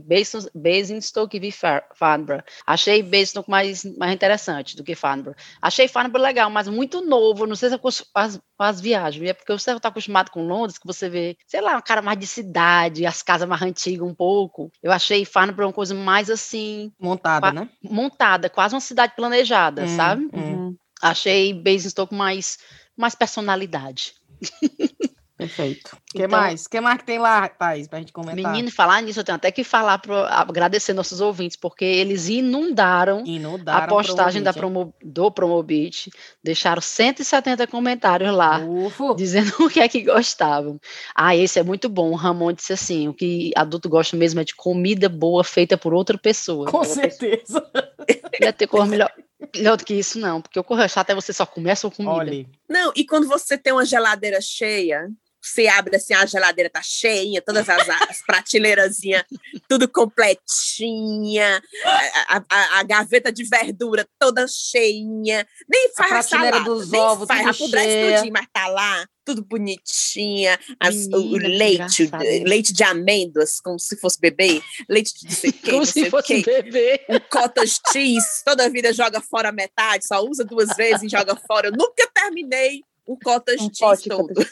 Basingstoke, 0.54 1.36
e 1.36 1.40
vi 1.40 1.50
Far- 1.50 1.86
Farnborough. 1.94 2.42
Achei 2.66 3.02
Basingstoke 3.02 3.50
mais, 3.50 3.84
mais 3.96 4.12
interessante 4.12 4.76
do 4.76 4.84
que 4.84 4.94
Farnborough. 4.94 5.36
Achei 5.60 5.88
Farnborough 5.88 6.22
legal, 6.22 6.50
mas 6.50 6.68
muito 6.68 7.00
novo. 7.00 7.46
Não 7.46 7.56
sei 7.56 7.70
se 7.70 7.74
é 7.74 7.78
com 7.78 7.88
as, 7.88 8.40
as 8.58 8.80
viagens. 8.80 9.28
É 9.28 9.32
porque 9.32 9.52
você 9.52 9.70
está 9.72 9.88
acostumado 9.88 10.30
com 10.30 10.46
Londres, 10.46 10.78
que 10.78 10.86
você 10.86 11.08
vê, 11.08 11.36
sei 11.46 11.60
lá, 11.60 11.72
uma 11.72 11.82
cara 11.82 12.02
mais 12.02 12.18
de 12.18 12.26
cidade, 12.26 13.06
as 13.06 13.22
casas 13.22 13.48
mais 13.48 13.60
antigas 13.72 14.06
um 14.06 14.14
pouco. 14.14 14.70
Eu 14.82 14.92
achei 14.92 15.24
Farnborough 15.24 15.68
uma 15.68 15.72
coisa 15.72 15.94
mais 15.94 16.30
assim, 16.30 16.92
Montada, 17.00 17.52
né? 17.52 17.68
montada, 17.82 18.48
quase 18.48 18.74
uma 18.74 18.80
cidade 18.80 19.14
planejada, 19.16 19.82
Hum, 19.84 19.88
sabe? 19.88 20.28
hum. 20.32 20.76
Achei 21.02 21.52
Basingstoke 21.52 22.14
mais, 22.14 22.58
mais 22.96 23.14
personalidade. 23.14 24.14
Perfeito. 25.46 25.96
O 25.96 25.98
que 26.18 26.22
Então- 26.24 26.38
mais? 26.40 26.64
O 26.66 26.70
que 26.70 26.80
mais 26.80 26.98
que 26.98 27.04
tem 27.04 27.18
lá, 27.18 27.48
Thaís, 27.48 27.88
pra 27.88 27.98
gente 27.98 28.12
comentar? 28.12 28.52
Menino, 28.52 28.70
falar 28.70 29.00
nisso, 29.02 29.20
eu 29.20 29.24
tenho 29.24 29.36
até 29.36 29.50
que 29.50 29.64
falar, 29.64 29.98
pro, 29.98 30.14
agradecer 30.14 30.92
nossos 30.92 31.20
ouvintes, 31.20 31.56
porque 31.56 31.84
eles 31.84 32.28
inundaram 32.28 33.22
Inundaram 33.26 33.84
a 33.84 33.88
postagem 33.88 34.42
da 34.42 34.52
promo, 34.52 34.94
do 35.02 35.30
Promobit, 35.30 36.10
deixaram 36.42 36.80
170 36.82 37.66
comentários 37.66 38.32
lá? 38.34 38.58
Ufo. 38.58 39.14
dizendo 39.14 39.52
o 39.60 39.70
que 39.70 39.80
é 39.80 39.88
que 39.88 40.02
gostavam. 40.02 40.78
Ah, 41.14 41.34
esse 41.36 41.58
é 41.58 41.62
muito 41.62 41.88
bom. 41.88 42.10
O 42.10 42.14
Ramon 42.16 42.52
disse 42.52 42.72
assim: 42.72 43.08
o 43.08 43.14
que 43.14 43.50
adulto 43.56 43.88
gosta 43.88 44.16
mesmo 44.16 44.40
é 44.40 44.44
de 44.44 44.54
comida 44.54 45.08
boa 45.08 45.42
feita 45.44 45.76
por 45.76 45.92
outra 45.94 46.16
pessoa. 46.18 46.66
Com 46.70 46.78
Outra 46.78 46.92
certeza. 46.94 47.60
pessoa 47.60 47.92
Ia 48.42 48.52
ter 48.52 48.66
coisa 48.66 48.86
melhor, 48.86 49.10
melhor 49.54 49.76
do 49.76 49.84
que 49.84 49.94
isso, 49.94 50.18
não, 50.18 50.40
porque 50.40 50.58
o 50.58 50.64
correio 50.64 50.88
chato 50.88 51.10
é 51.10 51.14
você 51.14 51.32
só 51.32 51.46
comer 51.46 51.72
a 51.72 51.76
comida. 51.90 52.10
Olha, 52.10 52.46
Não, 52.68 52.92
e 52.96 53.04
quando 53.04 53.28
você 53.28 53.56
tem 53.56 53.72
uma 53.72 53.84
geladeira 53.84 54.40
cheia, 54.40 55.08
você 55.42 55.66
abre 55.66 55.96
assim, 55.96 56.14
a 56.14 56.24
geladeira 56.24 56.70
tá 56.70 56.80
cheia, 56.82 57.42
todas 57.42 57.68
as, 57.68 57.88
as 57.88 58.22
prateleirazinhas, 58.24 59.24
tudo 59.68 59.88
completinha, 59.88 61.62
a, 61.84 62.36
a- 62.36 62.44
a- 62.48 62.78
a 62.78 62.82
gaveta 62.84 63.32
de 63.32 63.44
verdura 63.44 64.06
toda 64.18 64.46
cheinha, 64.48 65.46
nem 65.68 65.92
faz 65.94 66.10
a, 66.10 66.14
prateleira 66.28 66.56
salada, 66.58 66.70
dos 66.74 66.90
nem 66.90 67.00
ovos 67.00 67.26
faz, 67.26 67.40
tudo 67.42 67.50
apodrece 67.64 67.88
cheia. 67.90 68.16
tudinho, 68.16 68.32
mas 68.32 68.46
tá 68.52 68.68
lá, 68.68 69.06
tudo 69.24 69.44
bonitinha, 69.44 70.58
as- 70.80 71.06
o- 71.06 71.16
o 71.16 71.36
leite, 71.36 72.04
isso. 72.04 72.44
leite 72.44 72.72
de 72.72 72.82
amêndoas, 72.84 73.60
como 73.60 73.78
se 73.78 73.96
fosse 73.96 74.20
bebê, 74.20 74.62
leite 74.88 75.12
de 75.18 75.24
não 75.26 75.32
sei 75.32 75.50
o 75.50 75.52
quê, 75.52 75.60
Como 75.66 75.76
não 75.78 75.84
se 75.84 75.92
sei 75.92 76.06
o 76.06 76.10
fosse 76.10 76.42
quê 76.42 76.62
bebê. 76.62 77.04
um 77.08 77.18
cottage 77.30 77.78
cheese, 77.92 78.44
toda 78.44 78.68
vida 78.70 78.92
joga 78.92 79.20
fora 79.20 79.50
metade, 79.52 80.06
só 80.06 80.20
usa 80.24 80.44
duas 80.44 80.68
vezes 80.76 81.02
e 81.02 81.08
joga 81.08 81.34
fora. 81.36 81.68
Eu 81.68 81.72
nunca 81.72 82.08
terminei 82.14 82.82
um 83.06 83.16
cottage 83.16 83.62
Um 83.64 83.70
cheese 83.72 84.08
todo. 84.08 84.34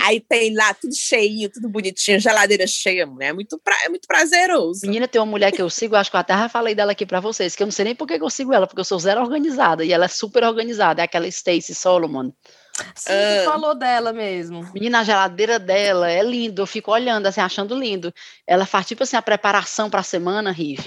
Aí 0.00 0.18
tem 0.18 0.52
lá 0.56 0.74
tudo 0.74 0.94
cheinho, 0.96 1.48
tudo 1.48 1.68
bonitinho, 1.68 2.18
geladeira 2.18 2.66
cheia, 2.66 3.06
mulher. 3.06 3.28
É 3.28 3.32
muito, 3.32 3.56
pra- 3.62 3.84
é 3.84 3.88
muito 3.88 4.08
prazeroso. 4.08 4.80
Menina, 4.82 5.06
tem 5.06 5.20
uma 5.20 5.30
mulher 5.30 5.52
que 5.52 5.62
eu 5.62 5.70
sigo, 5.70 5.94
acho 5.94 6.10
que 6.10 6.16
eu 6.16 6.20
até 6.20 6.32
já 6.34 6.48
falei 6.48 6.74
dela 6.74 6.90
aqui 6.90 7.06
pra 7.06 7.20
vocês, 7.20 7.54
que 7.54 7.62
eu 7.62 7.66
não 7.66 7.72
sei 7.72 7.84
nem 7.84 7.94
por 7.94 8.08
que 8.08 8.14
eu 8.14 8.30
sigo 8.30 8.52
ela, 8.52 8.66
porque 8.66 8.80
eu 8.80 8.84
sou 8.84 8.98
zero 8.98 9.20
organizada, 9.20 9.84
e 9.84 9.92
ela 9.92 10.06
é 10.06 10.08
super 10.08 10.42
organizada, 10.42 11.00
é 11.00 11.04
aquela 11.04 11.28
Stacy 11.28 11.72
Solomon. 11.72 12.32
sim, 12.96 13.12
tu 13.44 13.44
falou 13.44 13.76
dela 13.76 14.12
mesmo. 14.12 14.68
Menina, 14.74 15.00
a 15.00 15.04
geladeira 15.04 15.58
dela 15.60 16.10
é 16.10 16.22
lindo, 16.22 16.62
eu 16.62 16.66
fico 16.66 16.90
olhando, 16.90 17.26
assim, 17.26 17.40
achando 17.40 17.78
lindo. 17.78 18.12
Ela 18.44 18.66
faz, 18.66 18.86
tipo 18.86 19.04
assim, 19.04 19.16
a 19.16 19.22
preparação 19.22 19.88
pra 19.88 20.02
semana, 20.02 20.50
Rive. 20.50 20.82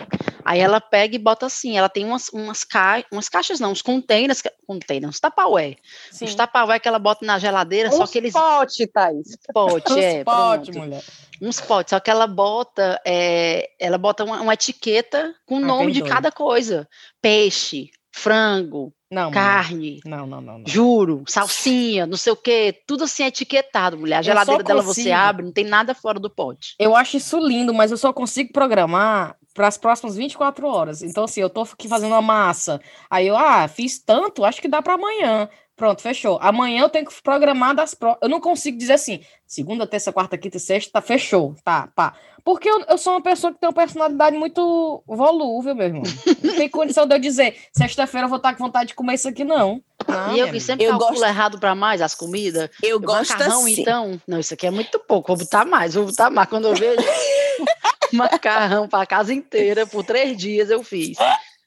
Aí 0.45 0.59
ela 0.59 0.79
pega 0.79 1.15
e 1.15 1.19
bota 1.19 1.47
assim, 1.47 1.75
ela 1.77 1.89
tem 1.89 2.05
umas, 2.05 2.29
umas, 2.29 2.63
ca... 2.63 3.03
umas 3.11 3.27
caixas, 3.27 3.59
não, 3.59 3.71
uns 3.71 3.81
containers, 3.81 4.41
que- 4.43 4.51
containers, 4.67 5.15
uns 5.15 5.19
tapaué. 5.19 5.75
Sim. 6.11 6.25
Uns 6.25 6.35
tapaué 6.35 6.79
que 6.79 6.87
ela 6.87 6.99
bota 6.99 7.25
na 7.25 7.39
geladeira, 7.39 7.91
só 7.91 8.03
Uns 8.03 8.11
que 8.11 8.19
eles... 8.19 8.31
pote, 8.33 8.85
Thaís. 8.87 9.35
Pote, 9.51 9.99
é, 9.99 10.23
pote, 10.23 10.71
mulher. 10.71 11.03
uns 11.41 11.59
potes, 11.59 11.89
só 11.89 11.99
que 11.99 12.11
ela 12.11 12.27
bota, 12.27 13.01
é, 13.05 13.69
ela 13.79 13.97
bota 13.97 14.23
uma, 14.23 14.39
uma 14.39 14.53
etiqueta 14.53 15.33
com 15.47 15.55
o 15.55 15.63
Ah, 15.63 15.67
nome 15.67 15.91
de 15.91 16.03
cada 16.03 16.31
coisa. 16.31 16.87
Peixe, 17.19 17.89
frango, 18.11 18.93
Não, 19.11 19.31
carne, 19.31 19.99
não, 20.05 20.25
não, 20.27 20.39
não, 20.41 20.59
não. 20.59 20.67
juro, 20.67 21.23
salsinha, 21.27 22.05
não 22.05 22.17
sei 22.17 22.31
o 22.33 22.35
quê, 22.37 22.81
tudo 22.87 23.03
assim 23.03 23.23
é 23.23 23.27
etiquetado, 23.27 23.97
mulher. 23.97 24.17
A 24.17 24.23
só 24.23 24.29
geladeira 24.29 24.63
dela 24.63 24.81
você 24.81 25.11
abre, 25.11 25.43
não 25.43 25.51
tem 25.51 25.65
nada 25.65 25.93
fora 25.95 26.19
do 26.19 26.29
pote. 26.29 26.75
Eu 26.79 26.95
acho 26.95 27.17
isso 27.17 27.37
lindo, 27.39 27.73
mas 27.73 27.91
eu 27.91 27.97
só 27.97 28.13
consigo 28.13 28.53
programar 28.53 29.35
para 29.55 29.67
as 29.67 29.77
próximas 29.77 30.15
24 30.15 30.67
horas. 30.67 31.01
Então, 31.01 31.23
assim, 31.23 31.41
eu 31.41 31.49
tô 31.49 31.61
aqui 31.61 31.87
fazendo 31.87 32.11
uma 32.11 32.21
massa. 32.21 32.79
Aí 33.09 33.25
eu, 33.27 33.35
ah, 33.37 33.67
fiz 33.67 33.97
tanto, 33.97 34.45
acho 34.45 34.61
que 34.61 34.67
dá 34.67 34.81
para 34.83 34.93
amanhã. 34.95 35.49
Pronto, 35.77 36.01
fechou. 36.01 36.37
Amanhã 36.41 36.83
eu 36.83 36.89
tenho 36.89 37.05
que 37.05 37.21
programar 37.21 37.73
das 37.75 37.93
pró. 37.93 38.17
Eu 38.21 38.29
não 38.29 38.39
consigo 38.39 38.77
dizer 38.77 38.93
assim, 38.93 39.19
segunda, 39.45 39.85
terça, 39.87 40.11
quarta, 40.13 40.37
quinta 40.37 40.55
e 40.55 40.59
sexta, 40.59 40.91
tá, 40.91 41.01
fechou. 41.01 41.53
Tá, 41.65 41.89
pá. 41.95 42.13
Porque 42.45 42.69
eu, 42.69 42.79
eu 42.87 42.97
sou 42.97 43.13
uma 43.13 43.21
pessoa 43.21 43.51
que 43.51 43.59
tem 43.59 43.67
uma 43.67 43.73
personalidade 43.73 44.37
muito 44.37 45.03
volúvel, 45.07 45.73
meu 45.75 45.85
irmão. 45.87 46.03
Não 46.43 46.55
tem 46.55 46.69
condição 46.69 47.05
de 47.07 47.15
eu 47.15 47.19
dizer, 47.19 47.57
sexta-feira 47.73 48.25
eu 48.25 48.29
vou 48.29 48.37
estar 48.37 48.53
com 48.55 48.63
vontade 48.63 48.89
de 48.89 48.93
comer 48.93 49.15
isso 49.15 49.27
aqui, 49.27 49.43
não. 49.43 49.81
Não, 50.07 50.35
e 50.35 50.39
eu 50.39 50.49
que 50.51 50.59
sempre 50.61 50.85
Eu 50.85 50.91
calculo 50.91 51.11
gosto- 51.13 51.25
errado 51.25 51.59
para 51.59 51.73
mais 51.75 52.01
as 52.01 52.13
comidas. 52.15 52.69
Eu 52.83 52.97
O 52.97 53.01
gosto 53.01 53.31
macarrão, 53.31 53.61
assim. 53.61 53.81
então. 53.81 54.21
Não, 54.27 54.39
isso 54.39 54.53
aqui 54.53 54.67
é 54.67 54.71
muito 54.71 54.97
pouco. 54.99 55.29
Vou 55.35 55.37
botar 55.45 55.65
mais, 55.65 55.93
vou 55.95 56.05
botar 56.05 56.29
mais. 56.29 56.47
Quando 56.47 56.67
eu 56.67 56.75
vejo 56.75 57.01
macarrão 58.15 58.87
para 58.87 59.03
a 59.03 59.07
casa 59.07 59.33
inteira 59.33 59.85
por 59.85 60.03
três 60.03 60.35
dias, 60.37 60.69
eu 60.69 60.83
fiz. 60.83 61.17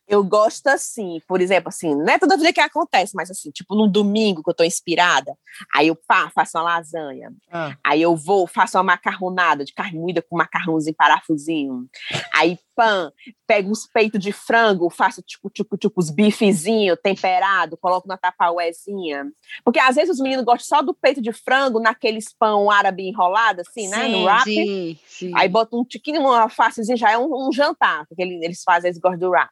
Eu 0.08 0.24
gosto 0.24 0.66
assim, 0.68 1.20
por 1.28 1.40
exemplo, 1.40 1.68
assim, 1.68 1.94
não 1.94 2.08
é 2.08 2.18
toda 2.18 2.36
vida 2.36 2.52
que 2.52 2.60
acontece, 2.60 3.14
mas 3.14 3.30
assim, 3.30 3.50
tipo, 3.50 3.74
num 3.74 3.86
domingo 3.90 4.42
que 4.42 4.48
eu 4.50 4.54
tô 4.54 4.64
inspirada, 4.64 5.36
aí 5.74 5.88
eu 5.88 5.96
pá, 5.96 6.30
faço 6.34 6.56
uma 6.56 6.64
lasanha, 6.64 7.30
Ah, 7.52 7.76
aí 7.84 8.00
eu 8.00 8.16
vou, 8.16 8.46
faço 8.46 8.78
uma 8.78 8.84
macarronada 8.84 9.64
de 9.66 9.74
carne 9.74 9.98
moída 9.98 10.22
com 10.22 10.34
macarrãozinho, 10.36 10.96
parafusinho, 10.96 11.86
aí 12.34 12.58
pã, 12.74 13.12
pego 13.46 13.70
uns 13.70 13.86
peitos 13.86 14.18
de 14.20 14.32
frango, 14.32 14.88
faço 14.88 15.20
tipo, 15.20 15.50
tipo, 15.50 15.76
tipo, 15.76 16.00
os 16.00 16.10
bifezinhos 16.10 16.96
temperado, 17.02 17.76
coloco 17.76 18.08
na 18.08 18.16
tapauézinha, 18.16 19.26
porque 19.64 19.78
às 19.78 19.96
vezes 19.96 20.14
os 20.14 20.20
meninos 20.22 20.44
gostam 20.44 20.78
só 20.78 20.82
do 20.82 20.94
peito 20.94 21.20
de 21.20 21.32
frango 21.32 21.80
naqueles 21.80 22.32
pão 22.38 22.70
árabe 22.70 23.06
enrolado, 23.08 23.60
assim, 23.60 23.88
né, 23.88 24.08
no 24.08 24.24
wrap, 24.24 24.44
Sim, 24.44 24.98
sim. 25.06 25.32
Aí 25.34 25.48
bota 25.48 25.76
um 25.76 25.84
tiquinho, 25.84 26.20
uma 26.22 26.42
alfacezinha, 26.42 26.96
já 26.96 27.10
é 27.10 27.18
um, 27.18 27.48
um 27.48 27.52
jantar, 27.52 28.06
porque 28.06 28.22
ele- 28.22 28.42
eles 28.44 28.62
fazem, 28.62 28.88
eles 28.88 28.98
gostam 29.00 29.18
do 29.18 29.30
wrap. 29.30 29.50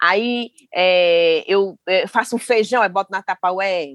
Aí 0.00 0.50
é, 0.74 1.44
eu 1.46 1.78
é, 1.86 2.06
faço 2.06 2.36
um 2.36 2.38
feijão, 2.38 2.82
aí 2.82 2.88
boto 2.88 3.10
na 3.10 3.22
tapaué 3.22 3.86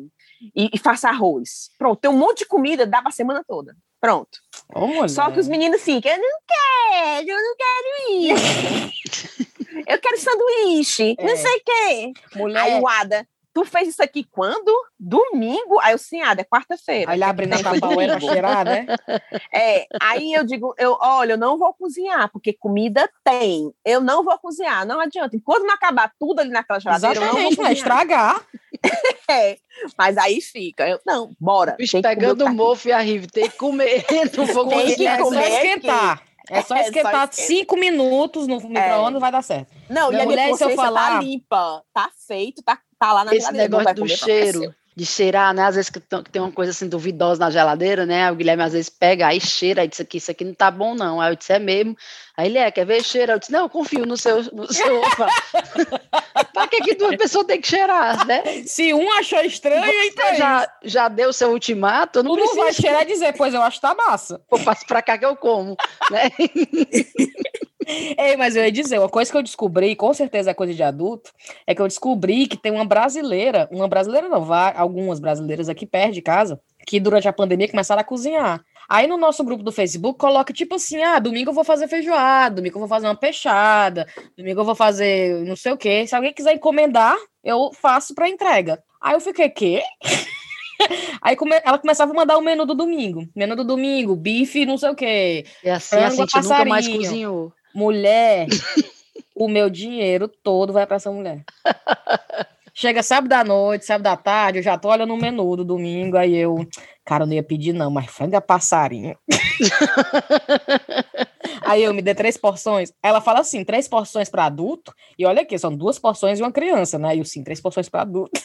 e, 0.56 0.69
e 0.73 0.78
faço 0.78 1.08
arroz. 1.08 1.69
Pronto, 1.78 1.99
tem 1.99 2.12
um 2.12 2.17
monte 2.17 2.39
de 2.39 2.45
comida, 2.45 2.86
dá 2.86 3.01
pra 3.01 3.12
semana 3.12 3.43
toda. 3.47 3.75
Pronto. 3.99 4.38
mulher. 4.75 5.10
Só 5.10 5.32
que 5.32 5.39
os 5.39 5.47
meninos 5.47 5.82
ficam, 5.82 6.12
eu 6.12 6.17
não 6.17 6.39
quero, 6.47 7.30
eu 7.30 7.38
não 7.38 7.56
quero 7.58 8.36
isso. 8.36 9.45
eu 9.88 9.99
quero 9.99 10.17
sanduíche, 10.19 11.15
É. 11.17 11.25
não 11.25 11.36
sei 11.36 11.56
o 11.58 11.62
quê. 11.63 12.13
Mulher, 12.36 12.62
Aí 12.62 12.80
o 12.80 12.88
Ada, 12.88 13.28
tu 13.55 13.63
fez 13.63 13.87
isso 13.87 14.03
aqui 14.03 14.25
quando? 14.29 14.69
Domingo? 14.99 15.79
Aí 15.81 15.93
eu, 15.93 15.97
sim, 15.97 16.21
Ada, 16.21 16.41
é 16.41 16.43
quarta-feira. 16.43 17.09
aí 17.09 17.17
ele 17.17 17.23
abre 17.23 17.45
na 17.45 17.63
tapaué 17.63 18.05
pra 18.07 18.19
cheirar, 18.19 18.65
né? 18.65 18.85
É, 19.53 19.85
aí 20.01 20.33
eu 20.33 20.43
digo, 20.43 20.75
eu, 20.77 20.97
olha, 20.99 21.33
eu 21.33 21.37
não 21.37 21.57
vou 21.57 21.73
cozinhar, 21.73 22.29
porque 22.31 22.51
comida 22.51 23.09
tem. 23.23 23.71
Eu 23.85 24.01
não 24.01 24.23
vou 24.25 24.37
cozinhar, 24.37 24.85
não 24.85 24.99
adianta. 24.99 25.35
Enquanto 25.37 25.63
não 25.63 25.73
acabar 25.73 26.11
tudo 26.19 26.41
ali 26.41 26.49
naquela 26.49 26.79
geladeira, 26.79 27.15
eu 27.15 27.21
não 27.21 27.27
vou 27.29 27.37
Exatamente, 27.39 27.55
cozinhar. 27.55 27.73
estragar. 27.73 28.45
É, 29.27 29.57
mas 29.97 30.15
aí 30.17 30.39
fica, 30.41 30.87
eu, 30.87 30.99
não, 31.05 31.31
bora. 31.39 31.75
Bicho 31.77 31.93
comer 31.93 32.03
pegando 32.03 32.41
o 32.41 32.45
tá 32.45 32.53
mofo 32.53 32.87
e 32.87 32.91
a 32.91 32.99
Rive, 32.99 33.25
tem 33.27 33.49
que 33.49 33.57
comer. 33.57 34.05
Não 34.37 34.45
vou 34.45 34.67
Tem 34.67 34.85
que 34.85 34.91
cozinhar. 34.91 35.15
é 35.15 35.17
só 35.17 35.23
comer 35.23 35.47
esquentar. 35.49 36.23
É 36.47 36.53
só 36.53 36.59
É 36.59 36.61
só 36.61 36.75
esquentar 36.89 37.27
esquentar. 37.29 37.33
cinco 37.33 37.75
minutos 37.75 38.45
no 38.47 38.59
micro-ondas, 38.61 39.19
vai 39.19 39.31
dar 39.31 39.41
certo. 39.41 39.73
Não, 39.89 40.13
e 40.13 40.21
a 40.21 40.23
mulher, 40.25 40.45
minha 40.45 40.55
se 40.57 40.63
eu 40.63 40.67
consciência 40.69 40.75
falar- 40.75 41.13
tá 41.13 41.19
limpa, 41.19 41.83
tá 41.91 42.09
feito, 42.27 42.61
tá, 42.63 42.77
tá 42.99 43.13
lá 43.13 43.25
na 43.25 43.31
Esse 43.31 43.47
geladeira. 43.51 43.77
negócio 43.77 43.95
do 43.95 44.08
cheiro, 44.08 44.75
de 44.95 45.05
cheirar, 45.05 45.53
né? 45.53 45.63
Às 45.63 45.75
vezes 45.75 45.89
que, 45.89 45.99
que 45.99 46.31
tem 46.31 46.41
uma 46.41 46.51
coisa 46.51 46.71
assim 46.71 46.88
duvidosa 46.88 47.39
na 47.39 47.51
geladeira, 47.51 48.05
né? 48.05 48.31
O 48.31 48.36
Guilherme 48.36 48.63
às 48.63 48.73
vezes 48.73 48.89
pega, 48.89 49.27
aí 49.27 49.41
cheira, 49.41 49.81
aí 49.81 49.88
diz 49.88 49.99
aqui, 49.99 50.17
isso 50.17 50.31
aqui 50.31 50.45
não 50.45 50.53
tá 50.53 50.71
bom, 50.71 50.95
não. 50.95 51.19
Aí 51.19 51.31
eu 51.31 51.36
disse, 51.36 51.51
é 51.51 51.60
mesmo. 51.60 51.97
Aí 52.38 52.47
ele 52.47 52.58
é, 52.58 52.71
quer 52.71 52.86
ver? 52.86 53.03
Cheira. 53.03 53.34
Eu 53.34 53.39
disse, 53.39 53.51
não, 53.51 53.63
eu 53.63 53.69
confio 53.69 54.05
no 54.05 54.15
seu. 54.15 54.41
No 54.53 54.71
seu. 54.71 55.01
pra 56.43 56.67
que, 56.67 56.81
que 56.81 56.95
duas 56.95 57.15
pessoas 57.15 57.45
têm 57.45 57.61
que 57.61 57.67
cheirar, 57.67 58.25
né? 58.27 58.43
Se 58.65 58.93
um 58.93 59.11
achou 59.13 59.41
estranho, 59.41 59.85
então 60.03 60.27
Você 60.27 60.35
já, 60.35 60.71
já 60.83 61.07
deu 61.07 61.31
seu 61.31 61.51
ultimato, 61.51 62.21
não 62.21 62.35
tu 62.35 62.39
não 62.43 62.55
vai 62.55 62.73
cheirar 62.73 63.03
e 63.03 63.05
dizer, 63.05 63.33
pois 63.33 63.53
eu 63.53 63.61
acho 63.61 63.77
que 63.77 63.81
tá 63.81 63.95
massa. 63.95 64.41
Eu 64.51 64.59
passo 64.59 64.85
pra 64.85 65.01
cá 65.01 65.17
que 65.17 65.25
eu 65.25 65.35
como, 65.35 65.75
né? 66.11 66.31
Ei, 67.87 68.35
mas 68.35 68.55
eu 68.55 68.63
ia 68.63 68.71
dizer, 68.71 68.97
uma 68.97 69.09
coisa 69.09 69.29
que 69.29 69.37
eu 69.37 69.43
descobri, 69.43 69.95
com 69.95 70.11
certeza 70.13 70.49
é 70.49 70.53
coisa 70.55 70.73
de 70.73 70.81
adulto, 70.81 71.31
é 71.67 71.75
que 71.75 71.81
eu 71.81 71.87
descobri 71.87 72.47
que 72.47 72.57
tem 72.57 72.71
uma 72.71 72.85
brasileira, 72.85 73.69
uma 73.71 73.87
brasileira 73.87 74.27
não, 74.27 74.43
vá, 74.43 74.73
algumas 74.75 75.19
brasileiras 75.19 75.69
aqui 75.69 75.85
perto 75.85 76.13
de 76.13 76.21
casa, 76.21 76.59
que 76.85 76.99
durante 76.99 77.27
a 77.27 77.33
pandemia 77.33 77.69
começaram 77.69 78.01
a 78.01 78.03
cozinhar. 78.03 78.63
Aí 78.89 79.07
no 79.07 79.17
nosso 79.17 79.43
grupo 79.43 79.63
do 79.63 79.71
Facebook 79.71 80.17
coloca 80.19 80.53
tipo 80.53 80.75
assim: 80.75 81.01
ah, 81.03 81.19
domingo 81.19 81.49
eu 81.49 81.53
vou 81.53 81.63
fazer 81.63 81.87
feijoada, 81.87 82.55
domingo 82.55 82.75
eu 82.75 82.79
vou 82.81 82.89
fazer 82.89 83.07
uma 83.07 83.15
peixada, 83.15 84.07
domingo 84.37 84.61
eu 84.61 84.65
vou 84.65 84.75
fazer 84.75 85.43
não 85.45 85.55
sei 85.55 85.71
o 85.73 85.77
quê. 85.77 86.05
Se 86.07 86.15
alguém 86.15 86.33
quiser 86.33 86.53
encomendar, 86.53 87.15
eu 87.43 87.71
faço 87.73 88.13
para 88.15 88.29
entrega. 88.29 88.81
Aí 89.01 89.13
eu 89.13 89.19
fiquei, 89.21 89.49
quê? 89.49 89.81
Aí 91.21 91.35
come- 91.35 91.61
ela 91.63 91.77
começava 91.79 92.11
a 92.11 92.15
mandar 92.15 92.37
o 92.37 92.41
menu 92.41 92.65
do 92.65 92.75
domingo. 92.75 93.27
Menu 93.35 93.55
do 93.55 93.63
domingo, 93.63 94.15
bife, 94.15 94.65
não 94.65 94.77
sei 94.77 94.89
o 94.89 94.95
quê. 94.95 95.45
E 95.63 95.69
assim, 95.69 95.95
Frango 95.95 96.05
a 96.05 96.09
Cintia 96.11 96.41
nunca 96.41 96.65
mais 96.69 96.85
cozinhou. 96.87 97.53
Mulher, 97.73 98.47
o 99.35 99.47
meu 99.47 99.69
dinheiro 99.69 100.27
todo 100.27 100.73
vai 100.73 100.85
para 100.85 100.97
essa 100.97 101.11
mulher. 101.11 101.43
Chega 102.77 103.01
sábado 103.01 103.29
da 103.29 103.41
noite, 103.41 103.85
sábado 103.85 104.03
da 104.03 104.17
tarde, 104.17 104.59
eu 104.59 104.63
já 104.63 104.77
tô 104.77 104.89
olhando 104.89 105.13
o 105.13 105.17
menu 105.17 105.55
do 105.55 105.63
domingo, 105.63 106.17
aí 106.17 106.35
eu, 106.35 106.67
cara, 107.05 107.23
eu 107.23 107.27
não 107.27 107.33
ia 107.33 107.41
pedir 107.41 107.71
não, 107.71 107.89
mas 107.89 108.07
frango 108.07 108.35
a 108.35 108.41
passarinho. 108.41 109.17
aí 111.61 111.83
eu 111.83 111.93
me 111.93 112.01
dei 112.01 112.15
três 112.15 112.37
porções. 112.37 112.91
Ela 113.01 113.21
fala 113.21 113.39
assim, 113.39 113.63
três 113.63 113.87
porções 113.87 114.29
para 114.29 114.45
adulto, 114.45 114.93
e 115.17 115.25
olha 115.25 115.41
aqui, 115.41 115.57
são 115.57 115.75
duas 115.75 115.99
porções 115.99 116.39
e 116.39 116.41
uma 116.41 116.51
criança, 116.51 116.97
né? 116.97 117.15
E 117.15 117.19
eu 117.19 117.25
sim, 117.25 117.43
três 117.43 117.61
porções 117.61 117.89
para 117.89 118.01
adulto. 118.01 118.39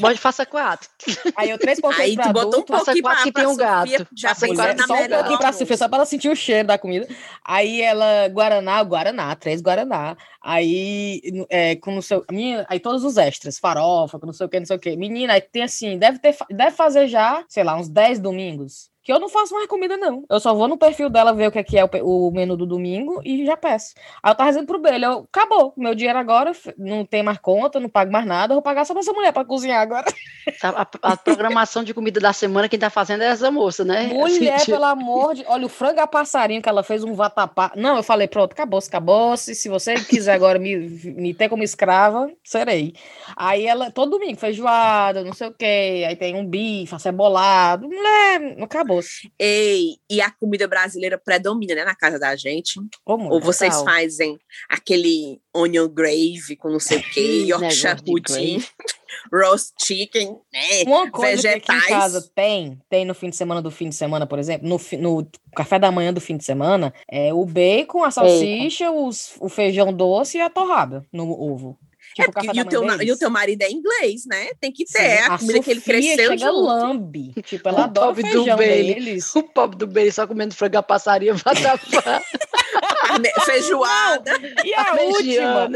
Pode 0.00 0.18
faça 0.18 0.44
quatro. 0.44 0.88
Aí 1.36 1.50
eu 1.50 1.58
três 1.58 1.80
porções 1.80 2.14
para 2.14 2.26
um 2.26 2.30
adulto. 2.30 2.64
Passa 2.64 2.84
pouquinho 2.86 3.02
quatro 3.02 3.22
pra, 3.22 3.24
que 3.24 3.32
pra 3.32 3.42
tem 3.42 3.50
um 3.50 3.54
Sofia, 3.54 3.98
gato. 3.98 4.08
já 4.16 4.34
quatro 4.34 4.76
na 4.76 4.86
só 4.86 4.94
um 4.94 5.08
pouquinho 5.08 5.38
almoço. 5.38 5.58
Sofia, 5.58 5.76
só 5.76 5.88
pra 5.88 5.98
ela 5.98 6.06
sentir 6.06 6.28
o 6.28 6.36
cheiro 6.36 6.68
da 6.68 6.78
comida. 6.78 7.06
Aí 7.44 7.80
ela, 7.80 8.28
Guaraná, 8.28 8.82
Guaraná, 8.82 9.34
três 9.36 9.60
Guaraná. 9.60 10.16
Aí, 10.42 11.20
é, 11.48 11.76
com 11.76 11.92
não 11.92 12.02
sei, 12.02 12.20
a 12.28 12.32
minha, 12.32 12.66
aí 12.68 12.80
todos 12.80 13.04
os 13.04 13.16
extras, 13.16 13.58
farofa, 13.58 14.18
com 14.18 14.26
não 14.26 14.32
sei 14.32 14.46
o 14.46 14.48
que, 14.48 14.58
não 14.58 14.66
sei 14.66 14.76
o 14.76 14.80
que. 14.80 14.96
Menina, 14.96 15.34
aí 15.34 15.40
tem 15.40 15.62
assim, 15.62 15.98
deve, 15.98 16.18
ter, 16.18 16.36
deve 16.50 16.72
fazer 16.72 17.06
já, 17.06 17.44
sei 17.48 17.62
lá, 17.62 17.76
uns 17.76 17.88
10 17.88 18.18
domingos. 18.18 18.91
Que 19.02 19.12
eu 19.12 19.18
não 19.18 19.28
faço 19.28 19.54
mais 19.54 19.66
comida, 19.66 19.96
não. 19.96 20.24
Eu 20.30 20.38
só 20.38 20.54
vou 20.54 20.68
no 20.68 20.78
perfil 20.78 21.10
dela 21.10 21.32
ver 21.32 21.48
o 21.48 21.52
que 21.52 21.58
é, 21.58 21.64
que 21.64 21.78
é 21.78 21.84
o, 21.84 22.28
o 22.28 22.30
menu 22.30 22.56
do 22.56 22.66
domingo 22.66 23.20
e 23.24 23.44
já 23.44 23.56
peço. 23.56 23.94
Aí 24.22 24.30
eu 24.30 24.34
tava 24.36 24.50
dizendo 24.50 24.66
pro 24.66 24.78
Belho, 24.78 25.04
eu, 25.04 25.28
acabou, 25.32 25.72
meu 25.76 25.94
dinheiro 25.94 26.18
agora, 26.18 26.52
não 26.78 27.04
tem 27.04 27.22
mais 27.22 27.38
conta, 27.38 27.80
não 27.80 27.88
pago 27.88 28.12
mais 28.12 28.24
nada, 28.24 28.52
eu 28.52 28.56
vou 28.56 28.62
pagar 28.62 28.84
só 28.84 28.92
pra 28.94 29.00
essa 29.00 29.12
mulher 29.12 29.32
pra 29.32 29.44
cozinhar 29.44 29.80
agora. 29.80 30.06
A, 30.62 30.86
a 31.02 31.16
programação 31.16 31.84
de 31.84 31.94
comida 31.94 32.18
da 32.18 32.32
semana, 32.32 32.68
quem 32.68 32.78
tá 32.78 32.90
fazendo 32.90 33.22
é 33.22 33.26
essa 33.26 33.50
moça, 33.50 33.84
né? 33.84 34.08
Mulher, 34.08 34.58
Cintia. 34.58 34.74
pelo 34.74 34.84
amor 34.84 35.34
de. 35.34 35.44
Olha, 35.46 35.66
o 35.66 35.68
frango 35.68 36.00
a 36.00 36.06
passarinho 36.06 36.60
que 36.60 36.68
ela 36.68 36.82
fez 36.82 37.04
um 37.04 37.14
vatapá. 37.14 37.72
Não, 37.76 37.96
eu 37.96 38.02
falei, 38.02 38.26
pronto, 38.26 38.52
acabou-se, 38.52 38.88
acabou-se. 38.88 39.54
Se 39.54 39.68
você 39.68 39.94
quiser 39.94 40.32
agora 40.32 40.58
me, 40.58 40.76
me 40.76 41.32
ter 41.32 41.48
como 41.48 41.62
escrava, 41.62 42.28
serei. 42.42 42.94
Aí 43.36 43.66
ela, 43.66 43.90
todo 43.90 44.18
domingo, 44.18 44.38
feijoada, 44.38 45.22
não 45.22 45.32
sei 45.32 45.48
o 45.48 45.52
quê. 45.52 46.04
Aí 46.08 46.16
tem 46.16 46.34
um 46.34 46.44
bife, 46.44 46.94
acebolado. 46.94 47.88
Mulher, 47.88 48.56
acabou-se. 48.92 49.32
Ei, 49.38 49.96
e 50.10 50.20
a 50.20 50.30
comida 50.30 50.66
brasileira 50.68 51.18
predomina, 51.18 51.74
né, 51.74 51.84
na 51.84 51.94
casa 51.94 52.18
da 52.18 52.34
gente? 52.36 52.78
Mulher. 53.06 53.32
Ou 53.32 53.40
vocês 53.40 53.74
fazem 53.82 54.38
aquele 54.68 55.40
onion 55.54 55.88
gravy 55.88 56.56
com 56.58 56.68
não 56.70 56.80
sei 56.80 56.98
o 56.98 57.02
quê, 57.02 57.20
Ih, 57.20 57.48
Yorkshire 57.50 58.02
pudding, 58.04 58.62
roast 59.32 59.72
chicken, 59.84 60.38
né? 60.52 60.82
Uma 60.86 61.10
coisa 61.10 61.42
que 61.42 61.48
aqui 61.48 61.72
em 61.72 61.74
vegetais. 61.74 62.00
casa 62.02 62.30
tem, 62.34 62.78
tem 62.88 63.04
no 63.04 63.14
fim 63.14 63.30
de 63.30 63.36
semana 63.36 63.60
do 63.62 63.70
fim 63.70 63.88
de 63.88 63.94
semana, 63.94 64.26
por 64.26 64.38
exemplo, 64.38 64.68
no, 64.68 64.78
no 64.98 65.28
café 65.54 65.78
da 65.78 65.90
manhã 65.92 66.12
do 66.12 66.20
fim 66.20 66.36
de 66.36 66.44
semana, 66.44 66.92
é 67.10 67.32
o 67.32 67.44
bacon, 67.44 68.02
a 68.04 68.10
salsicha, 68.10 68.90
os- 68.90 69.34
o 69.40 69.48
feijão 69.48 69.92
doce 69.92 70.38
e 70.38 70.40
a 70.40 70.48
torrada 70.50 71.04
no 71.12 71.30
ovo. 71.30 71.78
É 72.18 72.24
Tipo, 72.24 72.30
o 72.30 72.32
porque, 72.32 72.58
e, 72.58 72.60
o 72.60 72.64
teu, 72.66 73.02
e 73.02 73.12
o 73.12 73.18
teu 73.18 73.30
marido 73.30 73.62
é 73.62 73.70
inglês, 73.70 74.26
né? 74.26 74.48
Tem 74.60 74.70
que 74.70 74.84
ter 74.84 74.98
Sim, 74.98 75.04
é 75.04 75.22
a, 75.22 75.38
comida 75.38 75.60
que 75.60 75.70
ele 75.70 75.80
Sofia 75.80 75.94
cresceu 75.94 76.30
chega 76.30 76.36
junto. 76.38 76.60
lambe. 76.64 77.32
Tipo, 77.42 77.68
ela 77.68 77.80
O 77.80 77.82
adora 77.84 78.06
o 78.06 78.08
pobre 78.14 78.22
do 78.22 78.28
feijão 78.38 78.56
Bailey. 78.56 78.94
deles. 78.94 79.34
O 79.36 79.42
pobre 79.42 79.76
do 79.78 79.86
Bey 79.86 80.12
só 80.12 80.26
comendo 80.26 80.54
frango 80.54 80.76
a 80.78 80.82
passarinho, 80.82 81.34
vatapá, 81.42 82.22
Feijoada. 83.44 84.32
E 84.64 84.74
a 84.74 84.94
última, 85.04 85.68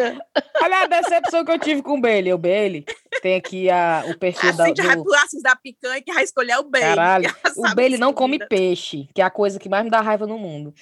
olha 0.62 0.83
a 0.83 0.87
decepção 0.87 1.44
que 1.44 1.51
eu 1.53 1.59
tive 1.59 1.83
com 1.83 1.99
o 1.99 2.01
Bailey. 2.01 2.33
O 2.33 2.38
Bailey 2.38 2.85
tem 3.22 3.37
aqui 3.37 3.70
a, 3.70 4.05
o 4.09 4.18
perfil 4.18 4.51
A 4.51 4.53
da, 4.53 4.64
Cintia 4.66 4.85
vai 4.85 4.96
do... 4.96 5.03
pular 5.05 5.22
assim 5.22 5.40
da 5.42 5.57
picanha 5.57 6.03
que 6.03 6.12
vai 6.12 6.25
escolher 6.25 6.59
o 6.59 6.64
bem. 6.64 6.83
Caralho, 6.83 7.35
O 7.57 7.75
Bailey 7.75 7.99
não 7.99 8.12
come 8.12 8.38
peixe, 8.46 9.09
que 9.14 9.20
é 9.20 9.25
a 9.25 9.31
coisa 9.31 9.59
que 9.59 9.68
mais 9.68 9.85
me 9.85 9.90
dá 9.90 10.01
raiva 10.01 10.27
no 10.27 10.38
mundo. 10.38 10.75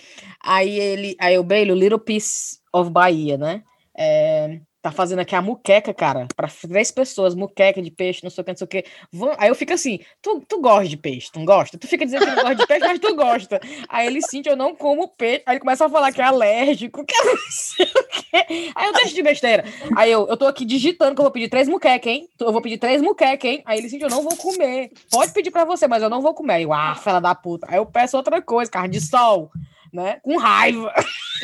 Aí 0.43 0.79
ele, 0.79 1.17
aí 1.21 1.39
o 1.39 1.43
Bailey, 1.45 1.73
o 1.73 1.79
Little 1.79 1.99
Piece 1.99 2.59
of 2.73 2.91
Bahia, 2.91 3.37
né? 3.37 3.63
É, 3.97 4.59
tá 4.85 4.93
fazendo 4.93 5.21
aqui 5.21 5.35
a 5.35 5.41
muqueca, 5.41 5.95
cara, 5.95 6.29
para 6.37 6.47
três 6.47 6.91
pessoas, 6.91 7.35
muqueca 7.35 7.81
de 7.81 7.91
peixe, 7.91 8.23
não 8.23 8.29
sei 8.29 8.43
o 8.43 8.45
que, 8.45 8.51
não 8.51 8.59
sei 8.59 8.65
o 8.67 8.69
que. 8.69 8.85
Aí 9.39 9.49
eu 9.49 9.55
fico 9.55 9.73
assim, 9.73 9.99
tu, 10.21 10.45
tu 10.47 10.61
gosta 10.61 10.87
de 10.87 10.99
peixe, 10.99 11.31
tu 11.33 11.39
não 11.39 11.47
gosta? 11.47 11.79
Tu 11.79 11.89
fica 11.89 12.05
dizendo 12.05 12.27
que 12.27 12.33
não 12.33 12.43
gosta 12.43 12.55
de 12.55 12.67
peixe, 12.67 12.87
mas 12.87 12.99
tu 12.99 13.17
gosta. 13.17 13.61
Aí 13.89 14.07
ele, 14.07 14.21
sim, 14.21 14.43
eu 14.45 14.55
não 14.55 14.77
como 14.77 15.09
peixe. 15.09 15.43
Aí 15.47 15.55
ele 15.55 15.61
começa 15.61 15.87
a 15.87 15.89
falar 15.89 16.13
que 16.13 16.21
é 16.21 16.25
alérgico, 16.25 17.03
que 17.03 17.15
não 17.17 17.37
sei 17.49 17.87
o 17.87 18.09
quê. 18.09 18.73
Aí 18.75 18.87
eu 18.87 18.93
deixo 18.93 19.15
de 19.15 19.23
besteira. 19.23 19.65
Aí 19.97 20.13
eu, 20.13 20.29
eu 20.29 20.37
tô 20.37 20.47
aqui 20.47 20.67
digitando 20.67 21.15
que 21.15 21.21
eu 21.21 21.25
vou 21.25 21.33
pedir 21.33 21.49
três 21.49 21.67
muquecas, 21.67 22.13
hein? 22.13 22.29
Eu 22.39 22.53
vou 22.53 22.61
pedir 22.61 22.77
três 22.77 23.01
muquecas, 23.01 23.51
hein? 23.51 23.63
Aí 23.65 23.79
ele, 23.79 23.89
sim, 23.89 23.99
eu 24.03 24.11
não 24.11 24.23
vou 24.23 24.37
comer. 24.37 24.91
Pode 25.11 25.33
pedir 25.33 25.51
para 25.51 25.65
você, 25.65 25.89
mas 25.89 26.03
eu 26.03 26.11
não 26.11 26.21
vou 26.21 26.35
comer. 26.35 26.55
Aí 26.55 26.65
eu, 26.65 26.75
ah, 26.75 26.95
fela 26.95 27.21
da 27.21 27.35
puta. 27.35 27.67
Aí 27.71 27.79
eu 27.79 27.87
peço 27.87 28.19
outra 28.19 28.43
coisa, 28.43 28.71
carne 28.71 28.91
de 28.91 29.01
sol 29.01 29.51
né? 29.95 30.19
Com 30.23 30.37
raiva. 30.37 30.93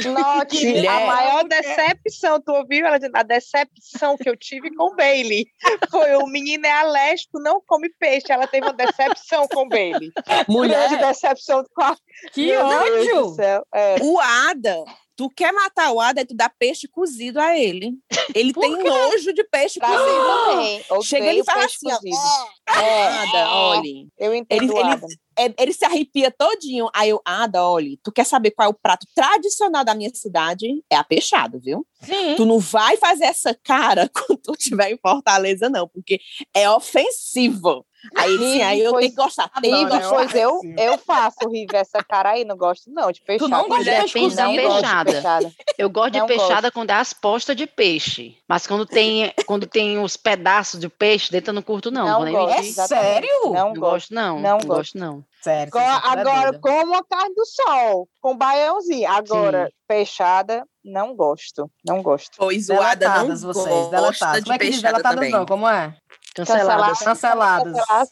Note, 0.04 0.58
a 0.88 1.06
maior 1.06 1.44
decepção, 1.44 2.40
tu 2.40 2.52
ouviu 2.52 2.84
ela 2.84 2.98
dizendo, 2.98 3.16
a 3.16 3.22
decepção 3.22 4.16
que 4.16 4.28
eu 4.28 4.36
tive 4.36 4.74
com 4.74 4.92
o 4.92 4.96
Bailey 4.96 5.46
foi 5.88 6.16
o 6.16 6.26
menino 6.26 6.66
é 6.66 6.72
alérgico, 6.72 7.40
não 7.40 7.62
come 7.64 7.88
peixe, 7.98 8.32
ela 8.32 8.48
teve 8.48 8.66
uma 8.66 8.72
decepção 8.72 9.46
com 9.46 9.62
o 9.62 9.68
Bailey. 9.68 10.10
Mulher 10.48 10.88
de 10.88 10.96
decepção 10.96 11.64
com 11.72 11.82
a... 11.82 11.96
Que 12.32 12.46
Meu 12.46 12.66
ódio! 12.66 13.36
É. 13.72 13.96
O 14.02 14.18
Ada 14.18 14.84
Tu 15.20 15.28
quer 15.36 15.52
matar 15.52 15.92
o 15.92 16.00
Ada, 16.00 16.24
tu 16.24 16.34
dá 16.34 16.48
peixe 16.48 16.88
cozido 16.88 17.38
a 17.38 17.54
ele. 17.54 17.92
Ele 18.34 18.54
tem 18.54 18.70
nojo 18.82 19.34
de 19.34 19.44
peixe 19.44 19.78
pra 19.78 19.90
cozido 19.90 20.26
também. 20.46 21.02
Chega 21.02 21.26
ele 21.26 21.40
e 21.40 21.44
fala 21.44 21.66
assim, 21.66 21.90
ó, 22.10 22.72
é, 22.72 23.06
Ada, 23.06 23.50
olhe. 23.54 24.08
Eu 24.18 24.34
entendo 24.34 24.72
ele, 24.72 24.80
ele, 24.80 25.00
é, 25.38 25.62
ele, 25.62 25.74
se 25.74 25.84
arrepia 25.84 26.30
todinho. 26.30 26.88
Aí 26.94 27.10
eu, 27.10 27.20
Ada, 27.22 27.62
olhe, 27.62 28.00
tu 28.02 28.10
quer 28.10 28.24
saber 28.24 28.52
qual 28.52 28.68
é 28.68 28.70
o 28.70 28.74
prato 28.74 29.06
tradicional 29.14 29.84
da 29.84 29.94
minha 29.94 30.10
cidade? 30.14 30.66
É 30.88 30.96
a 30.96 31.04
peixado, 31.04 31.60
viu? 31.60 31.86
Sim. 32.00 32.34
Tu 32.36 32.46
não 32.46 32.58
vai 32.58 32.96
fazer 32.96 33.24
essa 33.24 33.54
cara 33.62 34.08
quando 34.14 34.40
tu 34.40 34.52
estiver 34.58 34.90
em 34.90 34.96
Fortaleza, 34.96 35.68
não, 35.68 35.86
porque 35.86 36.18
é 36.54 36.70
ofensivo. 36.70 37.84
Aí 38.16 38.38
sim, 38.38 38.62
aí 38.62 38.80
eu 38.80 38.94
tenho 38.94 39.10
que 39.10 39.16
gostar. 39.16 39.50
Tem 39.60 39.86
pois 40.08 40.34
eu, 40.34 40.60
eu 40.78 40.98
faço, 40.98 41.48
Rive, 41.48 41.76
essa 41.76 42.02
cara 42.02 42.30
aí, 42.30 42.44
não 42.44 42.56
gosto 42.56 42.90
não 42.90 43.12
de 43.12 43.20
peixada. 43.20 43.46
Tu 43.46 43.50
não 43.50 43.68
gosta 43.68 44.06
de 44.06 44.12
peixada. 44.12 45.12
peixada. 45.12 45.52
Eu 45.76 45.90
gosto 45.90 46.12
de 46.12 46.26
peixada 46.26 46.62
gosto. 46.62 46.72
quando 46.72 46.90
é 46.90 46.94
as 46.94 47.12
postas 47.12 47.56
de 47.56 47.66
peixe. 47.66 48.36
Mas 48.48 48.66
quando 48.66 48.86
tem, 48.86 49.32
quando 49.46 49.66
tem 49.66 49.98
os 49.98 50.16
pedaços 50.16 50.80
de 50.80 50.88
peixe 50.88 51.30
dentro, 51.30 51.50
eu 51.50 51.54
não 51.54 51.62
curto 51.62 51.90
não. 51.90 52.24
Não 52.24 52.32
gosto, 52.32 52.80
é 52.80 52.86
sério? 52.86 53.28
Não, 53.44 53.52
não 53.52 53.74
gosto 53.74 54.14
não. 54.14 54.40
Não, 54.40 54.58
não 54.58 54.66
gosto 54.66 54.98
não. 54.98 55.24
Sério. 55.42 55.72
Agora, 55.74 56.58
como 56.58 56.94
a 56.94 57.04
carne 57.04 57.34
do 57.34 57.46
sol, 57.46 58.08
com 58.20 58.36
baiãozinho. 58.36 59.08
Agora, 59.10 59.66
sim. 59.66 59.72
peixada, 59.88 60.64
não 60.84 61.14
gosto. 61.14 61.70
Não 61.84 62.02
gosto. 62.02 62.32
Pois 62.36 62.68
o 62.68 62.80
Ada 62.80 63.24
não 63.24 63.28
vocês, 63.28 63.42
gosta 63.42 63.90
delatadas. 63.90 64.42
Como 64.42 64.54
é 64.54 64.58
que 64.58 64.70
diz 64.70 64.82
delatadas 64.82 65.14
também. 65.14 65.30
não? 65.30 65.46
Como 65.46 65.68
é? 65.68 65.96
Canceladas. 66.34 66.98
Canceladas. 67.00 67.74
Cancelar, 67.74 68.06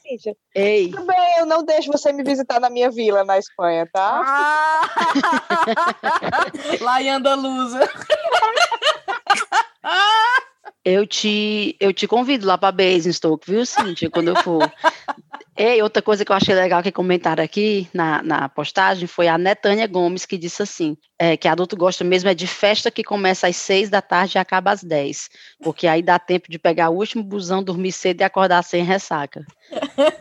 Ei. 0.55 0.91
Tudo 0.91 1.07
bem, 1.07 1.39
eu 1.39 1.47
não 1.47 1.65
deixo 1.65 1.91
você 1.93 2.13
me 2.13 2.25
visitar 2.25 2.61
na 2.61 2.69
minha 2.69 2.91
vila 2.91 3.25
na 3.25 3.39
Espanha, 3.39 3.89
tá? 3.93 4.23
Ah! 4.25 4.83
Lá 6.81 7.03
em 7.03 7.11
Andaluza. 7.11 7.81
Eu 10.85 11.07
te, 11.07 11.77
eu 11.81 11.93
te 11.93 12.07
convido 12.07 12.47
lá 12.47 12.57
para 12.57 12.73
Basingstoke, 12.73 13.51
viu, 13.51 13.67
Cíntia, 13.67 14.11
quando 14.11 14.29
eu 14.29 14.37
for. 14.37 14.71
E 15.61 15.83
outra 15.83 16.01
coisa 16.01 16.25
que 16.25 16.31
eu 16.31 16.37
achei 16.37 16.55
legal 16.55 16.81
que 16.85 16.93
comentaram 16.93 17.43
aqui 17.43 17.89
na, 17.93 18.23
na 18.23 18.49
postagem 18.49 19.09
foi 19.09 19.27
a 19.27 19.37
Netânia 19.37 19.89
Gomes, 19.89 20.25
que 20.25 20.39
disse 20.39 20.63
assim, 20.63 20.97
é, 21.19 21.37
que 21.37 21.49
adulto 21.49 21.77
gosta 21.77 22.05
mesmo 22.05 22.31
é 22.31 22.35
de 22.35 22.47
festa 22.47 22.93
que 22.93 23.03
começa 23.03 23.49
às 23.49 23.57
seis 23.57 23.91
da 23.91 24.01
tarde 24.01 24.37
e 24.37 24.39
acaba 24.39 24.71
às 24.71 24.85
dez, 24.85 25.29
porque 25.61 25.89
aí 25.89 26.01
dá 26.01 26.17
tempo 26.17 26.49
de 26.49 26.61
pegar 26.61 26.91
o 26.91 26.97
último 26.97 27.25
busão, 27.25 27.61
dormir 27.61 27.91
cedo 27.91 28.21
e 28.21 28.25
acordar 28.25 28.63
sem 28.63 28.85
ressaca. 28.85 29.45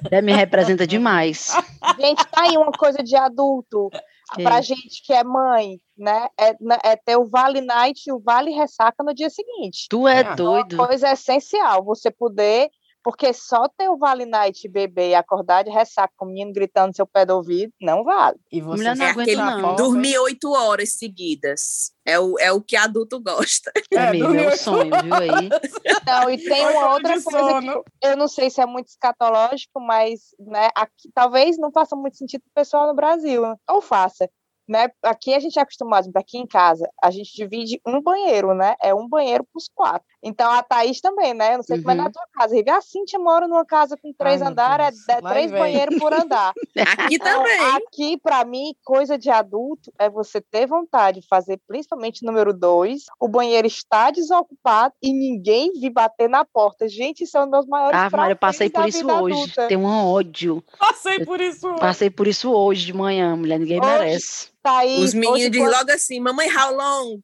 É, 0.10 0.24
me 0.24 0.34
representa 0.34 0.88
demais. 0.88 1.56
Gente, 2.00 2.26
tá 2.26 2.42
aí 2.42 2.58
uma 2.58 2.72
coisa 2.72 3.04
de 3.04 3.16
adulto. 3.16 3.92
É. 4.38 4.44
Pra 4.44 4.62
gente 4.62 5.02
que 5.06 5.14
é 5.14 5.24
mãe, 5.24 5.80
né? 5.98 6.28
É, 6.38 6.56
né, 6.60 6.78
é, 6.84 6.96
ter 6.96 7.18
o 7.18 7.26
Vale 7.26 7.62
Night 7.62 8.04
e 8.08 8.12
o 8.12 8.20
Vale 8.20 8.52
Ressaca 8.52 9.04
no 9.04 9.14
dia 9.14 9.30
seguinte. 9.30 9.88
Tu 9.90 10.08
é, 10.08 10.20
é 10.20 10.36
doido. 10.36 10.76
Uma 10.76 10.88
coisa 10.88 11.12
essencial, 11.12 11.84
você 11.84 12.12
poder 12.12 12.70
porque 13.08 13.34
só 13.34 13.70
ter 13.70 13.88
o 13.88 13.96
Vale 13.96 14.26
Night 14.26 14.68
beber 14.68 15.12
e 15.12 15.16
acordar 15.16 15.64
de 15.64 15.70
ressaca 15.70 16.14
com 16.18 16.26
o 16.26 16.28
menino 16.28 16.52
gritando 16.52 16.88
no 16.88 16.94
seu 16.94 17.08
pé 17.08 17.26
do 17.26 17.36
ouvido, 17.36 17.72
não 17.80 18.04
vale. 18.04 18.38
E 18.52 18.60
você 18.60 18.84
não 18.84 19.06
é 19.06 19.12
aquele, 19.12 19.36
não. 19.38 19.76
dormir 19.78 20.18
oito 20.18 20.52
horas 20.52 20.92
seguidas. 20.92 21.94
É 22.06 22.20
o, 22.20 22.38
é 22.38 22.52
o 22.52 22.62
que 22.62 22.76
adulto 22.76 23.18
gosta. 23.22 23.72
É, 23.94 23.96
é 23.96 24.12
meu, 24.12 24.30
meu 24.30 24.58
sonho, 24.58 24.92
viu 25.02 25.14
aí? 25.14 25.50
Não, 26.06 26.30
e 26.30 26.38
tem 26.38 26.66
uma 26.68 26.94
outra 26.94 27.22
coisa 27.22 27.62
que 27.62 28.08
eu 28.08 28.18
não 28.18 28.28
sei 28.28 28.50
se 28.50 28.62
é 28.62 28.66
muito 28.66 28.88
escatológico, 28.88 29.80
mas 29.80 30.36
né, 30.40 30.70
aqui, 30.76 31.10
talvez 31.14 31.58
não 31.58 31.72
faça 31.72 31.96
muito 31.96 32.18
sentido 32.18 32.42
para 32.42 32.62
o 32.62 32.66
pessoal 32.66 32.88
no 32.88 32.94
Brasil. 32.94 33.44
Ou 33.70 33.82
faça 33.82 34.30
né? 34.68 34.90
Aqui 35.04 35.34
a 35.34 35.40
gente 35.40 35.58
é 35.58 35.62
acostumado, 35.62 36.10
aqui 36.16 36.38
em 36.38 36.48
casa, 36.48 36.90
a 37.02 37.12
gente 37.12 37.34
divide 37.36 37.80
um 37.86 38.02
banheiro, 38.02 38.54
né? 38.54 38.76
É 38.82 38.94
um 38.94 39.08
banheiro 39.08 39.44
para 39.44 39.58
os 39.58 39.70
quatro. 39.74 40.08
Então 40.22 40.52
a 40.52 40.62
Thaís 40.64 41.00
também, 41.00 41.34
né? 41.34 41.54
Eu 41.54 41.58
não 41.58 41.64
sei 41.64 41.78
uhum. 41.78 41.84
como 41.84 41.92
é 41.92 41.96
na 41.96 42.06
uhum. 42.06 42.12
tua 42.12 42.28
casa. 42.34 42.56
Rive, 42.56 42.70
a 42.70 42.82
Cintia 42.82 43.20
mora 43.20 43.48
numa 43.48 43.66
casa 43.66 43.98
com 43.98 44.12
três 44.14 44.42
Ai, 44.42 44.48
andares, 44.50 45.08
é, 45.10 45.14
é 45.14 45.22
três 45.22 45.52
banheiros 45.52 45.98
por 45.98 46.14
andar. 46.14 46.54
aqui 46.76 47.16
então, 47.16 47.44
também. 47.44 47.76
Aqui, 47.76 48.18
para 48.18 48.44
mim, 48.46 48.74
coisa 48.84 49.18
de 49.18 49.30
adulto 49.30 49.92
é 49.98 50.10
você 50.10 50.42
ter 50.42 50.68
vontade 50.68 51.22
de 51.22 51.28
fazer, 51.28 51.60
principalmente 51.68 52.26
número 52.26 52.54
dois, 52.54 53.06
o 53.20 53.28
banheiro 53.28 53.68
está 53.68 54.12
desocupado 54.12 54.94
e 55.02 55.14
ninguém 55.14 55.72
vir 55.74 55.90
bater 55.90 56.30
na 56.30 56.44
porta. 56.44 56.88
Gente, 56.88 57.24
isso 57.24 57.38
é 57.38 57.44
um 57.44 57.50
dos 57.50 57.66
maiores 57.66 57.98
Ah, 57.98 58.10
Mário, 58.10 58.34
eu 58.34 58.38
passei 58.38 58.70
por 58.70 58.88
isso 58.88 59.06
hoje. 59.10 59.36
Adulta. 59.36 59.68
Tem 59.68 59.78
um 59.78 59.86
ódio. 59.86 60.64
Passei 60.78 61.24
por 61.24 61.40
isso 61.40 61.68
hoje. 61.68 61.80
Passei 61.80 62.10
por 62.10 62.28
isso 62.28 62.52
hoje 62.52 62.86
de 62.86 62.94
manhã, 62.94 63.36
mulher. 63.36 63.60
Ninguém 63.60 63.80
hoje, 63.80 63.90
merece. 63.90 64.57
Thaís, 64.68 65.00
Os 65.00 65.14
meninos 65.14 65.50
dizem 65.50 65.70
logo 65.70 65.92
assim, 65.92 66.20
mamãe, 66.20 66.50
how 66.54 66.76
long? 66.76 67.20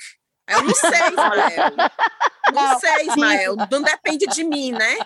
Eu 0.50 0.64
não 0.64 0.76
sei, 0.76 0.90
Ismael. 0.90 1.74
Não, 2.54 2.62
não 2.62 2.80
sei, 2.80 3.08
Ismael. 3.08 3.56
Não 3.72 3.82
depende 3.82 4.26
de 4.28 4.44
mim, 4.44 4.72
né? 4.72 4.98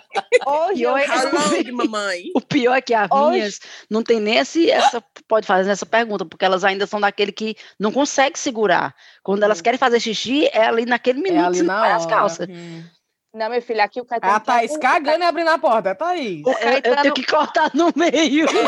Hoje, 0.46 0.82
eu 0.82 0.92
long, 0.92 1.72
mamãe? 1.74 2.26
O 2.36 2.42
pior 2.42 2.76
é 2.76 2.82
que 2.82 2.94
as 2.94 3.10
Hoje... 3.10 3.32
minhas 3.32 3.60
não 3.90 4.04
tem 4.04 4.20
nem 4.20 4.38
esse, 4.38 4.70
essa, 4.70 5.04
pode 5.28 5.46
fazer 5.46 5.70
essa 5.70 5.86
pergunta, 5.86 6.26
porque 6.26 6.44
elas 6.44 6.64
ainda 6.64 6.86
são 6.88 7.00
daquele 7.00 7.32
que 7.32 7.56
não 7.80 7.92
consegue 7.92 8.38
segurar. 8.38 8.96
Quando 9.24 9.44
elas 9.44 9.60
hum. 9.60 9.64
querem 9.64 9.78
fazer 9.80 10.00
xixi, 10.00 10.48
é 10.48 10.66
ali 10.66 10.86
naquele 10.86 11.22
minuto 11.22 11.44
é 11.44 11.46
ali 11.46 11.62
na 11.62 11.82
hora. 11.82 11.96
as 11.96 12.06
calças. 12.06 12.48
Hum. 12.50 12.84
Não, 13.34 13.50
meu 13.50 13.62
filho, 13.62 13.82
aqui 13.82 14.02
o 14.02 14.06
Caetano. 14.06 14.34
A 14.34 14.40
Thaís 14.40 14.72
tá 14.74 14.80
cagando 14.80 15.24
e 15.24 15.28
abrindo 15.28 15.50
a 15.50 15.58
porta, 15.60 15.90
é 15.90 15.94
Thaís. 15.94 16.42
O 16.46 16.54
Caetano... 16.54 16.96
Eu 16.96 17.02
tenho 17.04 17.14
que 17.14 17.26
cortar 17.26 17.72
no 17.74 17.94
meio. 17.96 18.48
Não, 18.52 18.64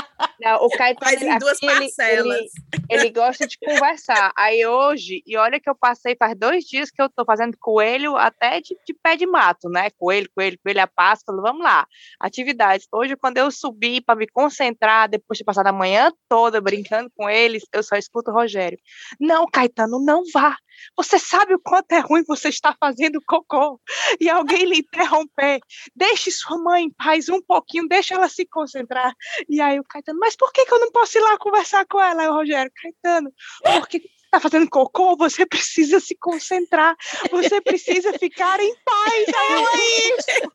o 0.54 0.68
Caetano, 0.68 1.10
Faz 1.10 1.22
em 1.22 1.38
duas 1.38 1.58
parcelas. 1.58 2.38
Ele, 2.38 2.50
ele, 2.88 3.10
gosta 3.10 3.46
de 3.46 3.58
conversar. 3.58 4.32
Aí 4.36 4.66
hoje, 4.66 5.22
e 5.26 5.36
olha 5.36 5.60
que 5.60 5.68
eu 5.68 5.74
passei 5.74 6.16
faz 6.16 6.36
dois 6.36 6.64
dias 6.64 6.90
que 6.90 7.00
eu 7.00 7.08
tô 7.08 7.24
fazendo 7.24 7.56
coelho 7.58 8.16
até 8.16 8.60
de, 8.60 8.76
de 8.86 8.94
pé 8.94 9.16
de 9.16 9.26
mato, 9.26 9.68
né? 9.68 9.90
Coelho, 9.90 10.28
coelho, 10.34 10.58
coelho 10.62 10.82
a 10.82 10.86
Páscoa, 10.86 11.40
vamos 11.40 11.62
lá. 11.62 11.86
Atividades. 12.20 12.86
Hoje, 12.92 13.16
quando 13.16 13.38
eu 13.38 13.50
subi 13.50 14.00
para 14.00 14.16
me 14.16 14.26
concentrar, 14.26 15.08
depois 15.08 15.38
de 15.38 15.44
passar 15.44 15.66
a 15.66 15.72
manhã 15.72 16.12
toda 16.28 16.60
brincando 16.60 17.10
com 17.16 17.28
eles, 17.28 17.64
eu 17.72 17.82
só 17.82 17.96
escuto 17.96 18.30
o 18.30 18.34
Rogério. 18.34 18.78
Não, 19.20 19.46
Caetano, 19.46 19.98
não 20.04 20.22
vá. 20.32 20.56
Você 20.96 21.18
sabe 21.18 21.54
o 21.54 21.58
quanto 21.58 21.92
é 21.92 21.98
ruim 21.98 22.22
você 22.26 22.48
estar 22.48 22.76
fazendo 22.78 23.20
cocô 23.26 23.80
e 24.20 24.28
alguém 24.28 24.64
lhe 24.64 24.78
interromper. 24.78 25.60
Deixe 25.94 26.30
sua 26.30 26.58
mãe 26.58 26.84
em 26.84 26.90
paz 26.90 27.28
um 27.28 27.40
pouquinho, 27.40 27.88
deixa 27.88 28.14
ela 28.14 28.28
se 28.28 28.46
concentrar. 28.46 29.12
E 29.48 29.60
aí 29.60 29.78
o 29.78 29.84
Caetano, 29.84 30.18
mas 30.18 30.36
por 30.36 30.52
que, 30.52 30.64
que 30.64 30.72
eu 30.72 30.80
não 30.80 30.90
posso 30.90 31.18
ir 31.18 31.20
lá 31.20 31.38
conversar 31.38 31.86
com 31.86 32.00
ela? 32.00 32.22
Aí 32.22 32.28
o 32.28 32.34
Rogério, 32.34 32.70
Caetano, 32.82 33.32
porque 33.62 34.02
está 34.24 34.40
fazendo 34.40 34.68
cocô, 34.68 35.16
você 35.16 35.46
precisa 35.46 36.00
se 36.00 36.16
concentrar, 36.16 36.96
você 37.30 37.60
precisa 37.60 38.12
ficar 38.18 38.58
em 38.60 38.74
paz. 38.84 39.26
Aí 39.34 39.52
eu, 39.52 39.68
é 39.68 39.76
isso. 40.16 40.52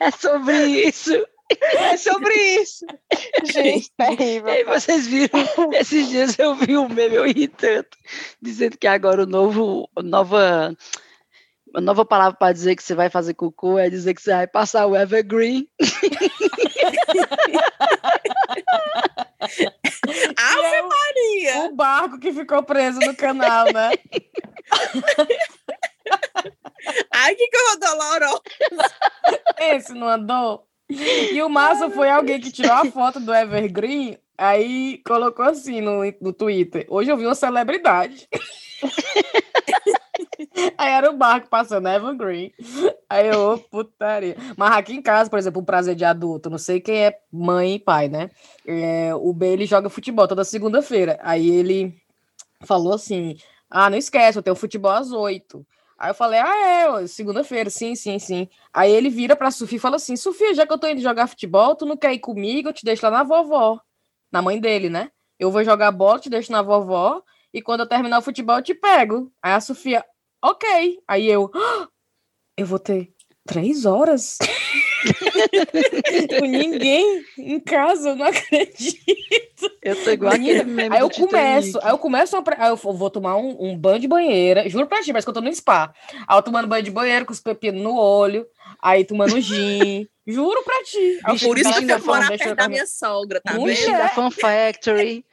É 0.00 0.10
sobre 0.10 0.66
isso. 0.88 1.26
É 1.50 1.96
sobre 1.96 2.34
isso. 2.60 2.84
Gente, 3.44 3.90
terrível. 3.96 4.52
E 4.52 4.64
vocês 4.64 5.06
viram, 5.06 5.40
esses 5.72 6.08
dias 6.08 6.38
eu 6.38 6.54
vi 6.54 6.76
um 6.76 6.88
meme 6.88 7.16
irritante, 7.30 7.88
dizendo 8.40 8.76
que 8.76 8.86
agora 8.86 9.22
o 9.22 9.26
novo, 9.26 9.88
nova, 10.02 10.76
a 11.74 11.80
nova 11.80 12.04
palavra 12.04 12.38
para 12.38 12.52
dizer 12.52 12.76
que 12.76 12.82
você 12.82 12.94
vai 12.94 13.08
fazer 13.08 13.32
cocô 13.34 13.78
é 13.78 13.88
dizer 13.88 14.14
que 14.14 14.20
você 14.20 14.30
vai 14.30 14.46
passar 14.46 14.86
o 14.86 14.96
evergreen. 14.96 15.66
Ave 20.36 20.82
Maria! 20.82 21.66
O 21.66 21.74
barco 21.74 22.18
que 22.18 22.32
ficou 22.32 22.62
preso 22.62 22.98
no 23.00 23.14
canal, 23.14 23.66
né? 23.72 23.90
Ai, 27.12 27.34
que 27.34 27.50
coisa 27.50 27.78
dolorosa! 27.80 28.42
Esse 29.58 29.92
não 29.94 30.08
andou? 30.08 30.66
E 30.90 31.42
o 31.42 31.48
massa 31.48 31.90
foi 31.90 32.08
alguém 32.08 32.40
que 32.40 32.50
tirou 32.50 32.72
a 32.72 32.84
foto 32.86 33.20
do 33.20 33.34
Evergreen, 33.34 34.18
aí 34.38 35.02
colocou 35.06 35.44
assim 35.44 35.80
no, 35.80 36.00
no 36.20 36.32
Twitter. 36.32 36.86
Hoje 36.88 37.10
eu 37.10 37.16
vi 37.16 37.26
uma 37.26 37.34
celebridade. 37.34 38.28
Aí 40.76 40.92
era 40.92 41.10
o 41.10 41.16
barco 41.16 41.48
passando 41.48 41.88
Evergreen. 41.88 42.52
Aí 43.08 43.28
eu, 43.28 43.58
putaria. 43.70 44.36
Mas 44.56 44.72
aqui 44.72 44.94
em 44.94 45.02
casa, 45.02 45.30
por 45.30 45.38
exemplo, 45.38 45.62
o 45.62 45.64
prazer 45.64 45.94
de 45.94 46.04
adulto, 46.04 46.50
não 46.50 46.58
sei 46.58 46.80
quem 46.80 47.06
é 47.06 47.18
mãe 47.32 47.74
e 47.74 47.78
pai, 47.78 48.08
né? 48.08 48.30
É, 48.66 49.14
o 49.14 49.32
B, 49.32 49.48
ele 49.48 49.66
joga 49.66 49.88
futebol 49.88 50.28
toda 50.28 50.44
segunda-feira. 50.44 51.18
Aí 51.22 51.48
ele 51.48 51.94
falou 52.64 52.94
assim: 52.94 53.36
Ah, 53.70 53.88
não 53.90 53.98
esquece, 53.98 54.38
eu 54.38 54.42
tenho 54.42 54.56
futebol 54.56 54.90
às 54.90 55.12
oito. 55.12 55.66
Aí 55.98 56.10
eu 56.10 56.14
falei, 56.14 56.38
ah, 56.38 57.00
é, 57.00 57.06
segunda-feira, 57.08 57.68
sim, 57.70 57.96
sim, 57.96 58.20
sim. 58.20 58.48
Aí 58.72 58.92
ele 58.92 59.10
vira 59.10 59.34
pra 59.34 59.50
Sofia 59.50 59.78
e 59.78 59.80
fala 59.80 59.96
assim: 59.96 60.16
Sofia, 60.16 60.54
já 60.54 60.64
que 60.64 60.72
eu 60.72 60.78
tô 60.78 60.86
indo 60.86 61.00
jogar 61.00 61.26
futebol, 61.26 61.74
tu 61.74 61.84
não 61.84 61.96
quer 61.96 62.12
ir 62.12 62.20
comigo? 62.20 62.68
Eu 62.68 62.72
te 62.72 62.84
deixo 62.84 63.04
lá 63.04 63.10
na 63.10 63.24
vovó. 63.24 63.80
Na 64.30 64.40
mãe 64.40 64.60
dele, 64.60 64.88
né? 64.88 65.10
Eu 65.38 65.50
vou 65.50 65.64
jogar 65.64 65.90
bola, 65.90 66.20
te 66.20 66.30
deixo 66.30 66.52
na 66.52 66.62
vovó, 66.62 67.22
e 67.52 67.62
quando 67.62 67.80
eu 67.80 67.88
terminar 67.88 68.18
o 68.18 68.22
futebol, 68.22 68.56
eu 68.56 68.62
te 68.62 68.74
pego. 68.74 69.32
Aí 69.42 69.52
a 69.52 69.60
Sofia, 69.60 70.04
ok. 70.42 70.98
Aí 71.06 71.26
eu, 71.30 71.50
"Ah, 71.54 71.88
eu 72.56 72.66
vou 72.66 72.78
ter 72.78 73.12
três 73.46 73.84
horas 73.86 74.38
com 76.38 76.44
ninguém 76.46 77.24
em 77.38 77.58
casa, 77.60 78.10
eu 78.10 78.16
não 78.16 78.26
acredito. 78.26 78.98
Eu 79.82 80.04
tô 80.04 80.10
igual 80.10 80.32
aquele 80.34 80.64
meme 80.64 80.94
Aí 80.94 81.00
eu 81.02 81.10
começo, 81.10 81.78
aí 81.82 81.90
eu 81.90 81.98
começo 81.98 82.36
a, 82.36 82.42
pre- 82.42 82.56
aí 82.58 82.68
eu 82.70 82.76
vou 82.76 83.10
tomar 83.10 83.36
um, 83.36 83.56
um 83.70 83.76
banho 83.78 83.98
de 84.00 84.06
banheira, 84.08 84.68
juro 84.68 84.86
pra 84.86 85.00
ti, 85.00 85.10
parece 85.12 85.24
que 85.26 85.30
eu 85.30 85.34
tô 85.34 85.40
no 85.40 85.52
spa. 85.54 85.92
Aí 86.26 86.36
eu 86.36 86.42
tomando 86.42 86.68
banho 86.68 86.82
de 86.82 86.90
banheiro 86.90 87.24
com 87.24 87.32
os 87.32 87.40
pepinos 87.40 87.80
no 87.82 87.96
olho, 87.96 88.46
aí 88.82 89.04
tomando 89.04 89.40
gin, 89.40 90.06
juro 90.26 90.62
pra 90.64 90.82
ti. 90.84 91.18
Aí 91.24 91.38
Por 91.40 91.56
isso 91.58 91.72
que 91.72 91.80
"Deixa 91.86 91.94
eu 91.94 92.28
perto 92.28 92.42
eu 92.42 92.54
da 92.56 92.62
dormir." 92.62 92.74
minha 92.74 92.86
sogra, 92.86 93.40
tá 93.40 93.54
Mulher. 93.54 93.74
vendo? 93.74 93.78
Bichinho 93.80 93.98
da 93.98 94.08
Fan 94.10 94.30
Factory. 94.30 95.24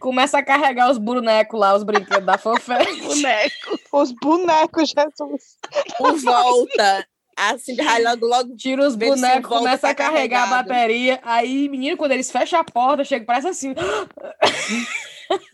Começa 0.00 0.38
a 0.38 0.42
carregar 0.42 0.90
os 0.90 0.98
bonecos 0.98 1.58
lá, 1.58 1.74
os 1.74 1.82
brinquedos 1.84 2.26
da 2.26 2.36
fanfare. 2.36 2.94
Boneco. 3.00 3.78
Os 3.92 4.12
bonecos, 4.12 4.90
Jesus. 4.90 5.56
Por 5.96 6.16
volta. 6.18 7.06
Assim, 7.36 7.80
aí 7.80 8.04
logo. 8.20 8.56
Tira 8.56 8.86
os 8.86 8.94
bonecos, 8.96 9.48
começa 9.48 9.88
a 9.88 9.94
carregar 9.94 10.44
a 10.44 10.48
carregado. 10.48 10.68
bateria. 10.68 11.20
Aí, 11.22 11.68
menino, 11.68 11.96
quando 11.96 12.12
eles 12.12 12.30
fecham 12.30 12.60
a 12.60 12.64
porta, 12.64 13.04
chega, 13.04 13.24
parece 13.24 13.48
assim. 13.48 13.74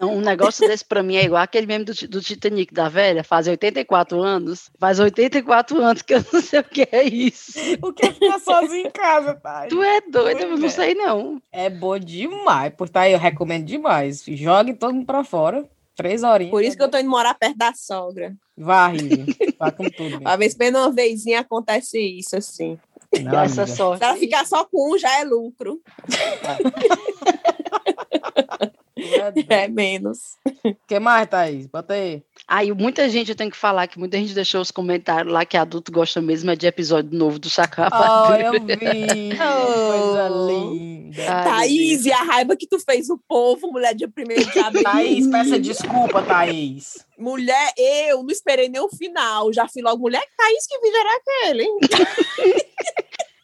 Um 0.01 0.21
negócio 0.21 0.67
desse 0.67 0.85
pra 0.85 1.03
mim 1.03 1.17
é 1.17 1.25
igual 1.25 1.43
aquele 1.43 1.67
meme 1.67 1.85
do, 1.85 1.93
do 2.09 2.21
Titanic 2.21 2.73
da 2.73 2.89
velha, 2.89 3.23
faz 3.23 3.47
84 3.47 4.21
anos. 4.21 4.71
Faz 4.79 4.99
84 4.99 5.81
anos 5.81 6.03
que 6.03 6.15
eu 6.15 6.25
não 6.33 6.41
sei 6.41 6.61
o 6.61 6.65
que 6.65 6.89
é 6.91 7.05
isso. 7.05 7.53
O 7.83 7.93
que 7.93 8.07
é 8.07 8.13
ficar 8.13 8.39
sozinho 8.39 8.87
em 8.87 8.91
casa, 8.91 9.35
tá? 9.35 9.67
Tu 9.69 9.83
é 9.83 10.01
doido, 10.01 10.41
eu 10.41 10.51
não 10.51 10.57
Mulher. 10.57 10.71
sei 10.71 10.95
não. 10.95 11.41
É 11.53 11.69
bom 11.69 11.99
demais. 11.99 12.73
Por 12.75 12.89
tá 12.89 13.03
aí, 13.03 13.13
eu 13.13 13.19
recomendo 13.19 13.65
demais. 13.65 14.25
Jogue 14.27 14.75
todo 14.75 14.95
mundo 14.95 15.07
pra 15.07 15.25
fora. 15.25 15.69
Três 15.95 16.23
horinhas. 16.23 16.51
Por 16.51 16.65
isso 16.65 16.77
que 16.77 16.83
eu 16.83 16.91
tô 16.91 16.99
indo 16.99 17.11
morar 17.11 17.35
perto 17.35 17.59
da 17.59 17.75
sogra. 17.75 18.35
Vá, 18.57 18.89
Rivi. 18.89 19.37
Vá 19.59 19.71
com 19.71 19.89
tudo. 19.91 20.19
Uma 20.19 20.37
vez 20.37 20.55
bem 20.55 20.71
uma 20.71 20.91
vezinha 20.91 21.41
acontece 21.41 21.99
isso, 21.99 22.37
assim. 22.37 22.79
Não, 23.23 23.41
Essa 23.41 23.67
sorte. 23.67 23.99
Se 23.99 24.05
ela 24.05 24.17
ficar 24.17 24.47
só 24.47 24.65
com 24.65 24.95
um, 24.95 24.99
já 24.99 25.21
é 25.21 25.25
lucro. 25.25 25.81
É 29.49 29.69
menos. 29.69 30.37
O 30.65 30.75
que 30.87 30.99
mais, 30.99 31.29
Thaís? 31.29 31.67
Bota 31.67 31.95
aí. 31.95 32.23
Aí 32.47 32.73
muita 32.73 33.09
gente, 33.09 33.31
eu 33.31 33.35
tenho 33.37 33.51
que 33.51 33.57
falar 33.57 33.87
que 33.87 33.99
muita 33.99 34.17
gente 34.19 34.35
deixou 34.35 34.61
os 34.61 34.71
comentários 34.71 35.33
lá 35.33 35.45
que 35.45 35.57
adulto 35.57 35.91
gosta 35.93 36.21
mesmo 36.21 36.51
é 36.51 36.57
de 36.57 36.67
episódio 36.67 37.17
novo 37.17 37.39
do 37.39 37.49
Chacá. 37.49 37.89
Oh, 37.93 38.35
eu 38.35 38.53
vi. 38.53 38.77
Que 38.77 39.37
Coisa 39.37 40.31
Oh. 40.31 40.47
linda. 40.49 41.23
Ai, 41.29 41.45
Thaís, 41.45 42.07
e 42.07 42.13
a 42.13 42.23
raiva 42.23 42.55
que 42.57 42.67
tu 42.69 42.79
fez 42.79 43.11
o 43.11 43.19
povo, 43.29 43.71
mulher 43.73 43.95
de 43.95 44.07
primeiro 44.07 44.45
de 44.51 44.59
abril. 44.61 44.83
Thaís, 44.83 45.27
peça 45.27 45.59
desculpa, 45.59 46.23
Thaís. 46.23 47.05
Mulher, 47.19 47.73
eu 47.77 48.23
não 48.23 48.31
esperei 48.31 48.69
nem 48.69 48.81
o 48.81 48.89
final. 48.89 49.53
Já 49.53 49.67
fui 49.69 49.83
logo, 49.83 50.01
mulher, 50.03 50.23
Thaís, 50.37 50.67
que 50.67 50.79
vídeo 50.79 50.97
era 50.99 51.17
aquele? 51.17 51.63
hein? 51.65 51.79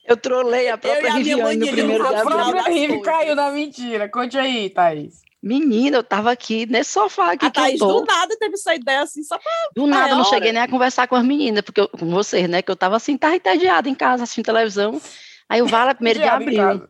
Eu 0.09 0.17
trolei 0.17 0.69
a 0.69 0.79
própria 0.79 1.15
Riviane 1.15 1.57
no 1.57 1.67
primeiro 1.67 2.07
A 2.07 2.21
própria 2.23 2.63
Rivi 2.63 3.03
caiu 3.03 3.35
na 3.35 3.51
mentira. 3.51 4.09
Conte 4.09 4.39
aí, 4.39 4.71
Thaís. 4.71 5.23
Menina, 5.43 5.99
eu 5.99 6.03
tava 6.03 6.31
aqui 6.33 6.67
nesse 6.67 6.91
sofá 6.93 7.33
aqui 7.33 7.45
A 7.45 7.49
eu 7.49 7.53
Thaís 7.53 7.79
tô. 7.79 8.01
do 8.01 8.05
nada 8.07 8.37
teve 8.39 8.55
essa 8.55 8.75
ideia 8.75 9.03
assim, 9.03 9.23
só 9.23 9.39
pra... 9.39 9.53
Do 9.75 9.87
nada, 9.87 10.09
eu 10.11 10.17
não 10.17 10.23
hora. 10.23 10.31
cheguei 10.31 10.53
nem 10.53 10.63
a 10.63 10.69
conversar 10.69 11.07
com 11.07 11.15
as 11.15 11.25
meninas, 11.25 11.63
porque 11.63 11.81
eu, 11.81 11.89
com 11.89 12.11
vocês, 12.11 12.49
né? 12.49 12.63
Que 12.63 12.71
eu 12.71 12.77
tava 12.77 12.97
assim, 12.97 13.17
tava 13.17 13.37
entediada 13.37 13.89
em 13.89 13.95
casa, 13.95 14.25
assistindo 14.25 14.47
televisão. 14.47 15.01
Aí 15.49 15.61
eu 15.61 15.67
vale 15.67 15.95
primeiro 15.95 16.19
de 16.19 16.27
abril. 16.27 16.89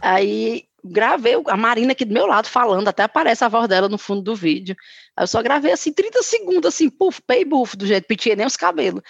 Aí 0.00 0.64
gravei 0.84 1.36
o- 1.36 1.44
a 1.48 1.56
Marina 1.56 1.92
aqui 1.92 2.04
do 2.04 2.14
meu 2.14 2.26
lado 2.26 2.46
falando, 2.48 2.86
até 2.88 3.02
aparece 3.02 3.44
a 3.44 3.48
voz 3.48 3.66
dela 3.68 3.88
no 3.88 3.98
fundo 3.98 4.22
do 4.22 4.34
vídeo. 4.34 4.76
Aí 5.16 5.24
eu 5.24 5.26
só 5.26 5.42
gravei 5.42 5.72
assim 5.72 5.92
30 5.92 6.22
segundos, 6.22 6.66
assim, 6.74 6.88
puf, 6.88 7.20
pay 7.26 7.44
buff, 7.44 7.76
do 7.76 7.86
jeito, 7.86 8.06
pitinha 8.06 8.36
nem 8.36 8.46
os 8.46 8.56
cabelos. 8.56 9.02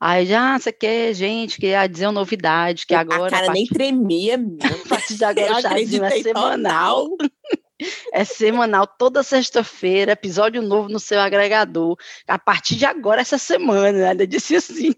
Aí 0.00 0.26
já, 0.26 0.58
você 0.58 0.72
quer, 0.72 1.14
gente, 1.14 1.60
queria 1.60 1.86
dizer 1.86 2.06
uma 2.06 2.12
novidade, 2.12 2.86
que 2.86 2.94
agora. 2.94 3.26
a 3.26 3.30
cara 3.30 3.50
a 3.50 3.52
nem 3.52 3.64
partir- 3.66 3.74
tremia, 3.74 4.36
menina. 4.36 4.58
a 4.84 4.88
partir 4.88 5.14
de 5.14 5.24
agora 5.24 5.52
o 5.58 5.60
chazinho 5.60 6.02
é 6.02 6.06
acreditei 6.08 6.22
semanal. 6.32 7.08
É 8.12 8.24
semanal, 8.24 8.86
toda 8.86 9.22
sexta-feira, 9.22 10.12
episódio 10.12 10.62
novo 10.62 10.88
no 10.88 11.00
seu 11.00 11.20
agregador. 11.20 11.96
A 12.26 12.38
partir 12.38 12.76
de 12.76 12.84
agora, 12.84 13.20
essa 13.20 13.38
semana, 13.38 13.92
né? 13.92 14.08
Ainda 14.10 14.26
disse 14.26 14.56
assim. 14.56 14.94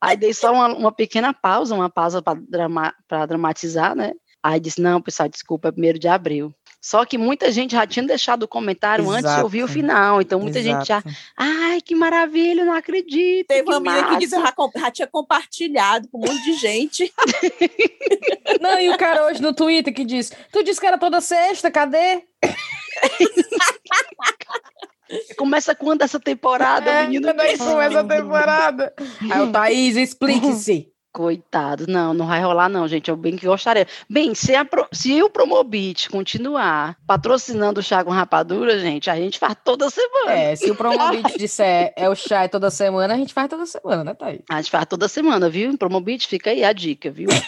Aí 0.00 0.16
dei 0.16 0.34
só 0.34 0.52
uma, 0.52 0.68
uma 0.68 0.92
pequena 0.92 1.32
pausa, 1.32 1.74
uma 1.74 1.90
pausa 1.90 2.20
para 2.22 2.40
drama, 2.48 2.94
dramatizar, 3.28 3.94
né? 3.94 4.12
Aí 4.42 4.60
disse: 4.60 4.80
não, 4.80 5.00
pessoal, 5.00 5.28
desculpa, 5.28 5.68
é 5.68 5.72
primeiro 5.72 5.98
de 5.98 6.08
abril. 6.08 6.54
Só 6.84 7.06
que 7.06 7.16
muita 7.16 7.50
gente 7.50 7.72
já 7.72 7.86
tinha 7.86 8.06
deixado 8.06 8.42
o 8.42 8.48
comentário 8.48 9.08
antes 9.08 9.22
de 9.22 9.28
Exato. 9.28 9.44
ouvir 9.44 9.62
o 9.62 9.68
final. 9.68 10.20
Então, 10.20 10.38
muita 10.38 10.62
gente 10.62 10.86
já. 10.86 10.98
Exato. 10.98 11.16
Ai, 11.34 11.80
que 11.80 11.94
maravilha, 11.94 12.62
não 12.62 12.74
acredito. 12.74 13.46
Teve 13.48 13.62
que 13.62 13.70
uma 13.70 13.80
menina 13.80 14.10
que 14.10 14.18
disse, 14.18 14.36
massa." 14.36 14.54
já, 14.76 14.90
tinha 14.90 15.06
compartilhado 15.06 16.06
com 16.08 16.18
um 16.18 16.20
monte 16.20 16.44
de 16.44 16.52
gente. 16.58 17.10
Não, 18.60 18.78
e 18.78 18.90
o 18.90 18.98
cara 18.98 19.24
hoje 19.24 19.40
no 19.40 19.54
Twitter 19.54 19.94
que 19.94 20.04
diz: 20.04 20.30
Tu 20.52 20.62
disse 20.62 20.78
que 20.78 20.86
era 20.86 20.98
toda 20.98 21.22
sexta, 21.22 21.70
cadê? 21.70 22.22
Começa 25.38 25.74
quando 25.74 26.02
essa 26.02 26.20
temporada, 26.20 26.90
É, 26.90 27.02
menino? 27.04 27.28
quando 27.28 27.40
é 27.40 27.52
que 27.52 27.58
começa 27.58 28.00
a 28.00 28.04
temporada? 28.04 28.92
Aí 29.30 29.40
o 29.40 29.50
Thaís, 29.50 29.96
explique-se. 29.96 30.92
Coitado, 31.14 31.86
não, 31.86 32.12
não 32.12 32.26
vai 32.26 32.42
rolar 32.42 32.68
não, 32.68 32.88
gente, 32.88 33.08
eu 33.08 33.16
bem 33.16 33.36
que 33.36 33.46
gostaria. 33.46 33.86
Bem, 34.10 34.34
se, 34.34 34.52
a 34.52 34.66
se 34.90 35.22
o 35.22 35.30
Promobit 35.30 36.10
continuar 36.10 36.96
patrocinando 37.06 37.78
o 37.78 37.82
chá 37.84 38.02
com 38.02 38.10
rapadura, 38.10 38.80
gente, 38.80 39.08
a 39.08 39.14
gente 39.14 39.38
faz 39.38 39.54
toda 39.64 39.88
semana. 39.90 40.32
É, 40.32 40.56
se 40.56 40.68
o 40.72 40.74
Promobit 40.74 41.22
disser 41.38 41.92
é 41.94 42.10
o 42.10 42.16
chá 42.16 42.48
toda 42.48 42.68
semana, 42.68 43.14
a 43.14 43.16
gente 43.16 43.32
faz 43.32 43.48
toda 43.48 43.64
semana, 43.64 44.02
né, 44.02 44.12
Thaís? 44.12 44.40
A 44.50 44.56
gente 44.56 44.72
faz 44.72 44.86
toda 44.86 45.06
semana, 45.06 45.48
viu? 45.48 45.78
Promobit, 45.78 46.26
fica 46.26 46.50
aí 46.50 46.64
a 46.64 46.72
dica, 46.72 47.12
viu? 47.12 47.28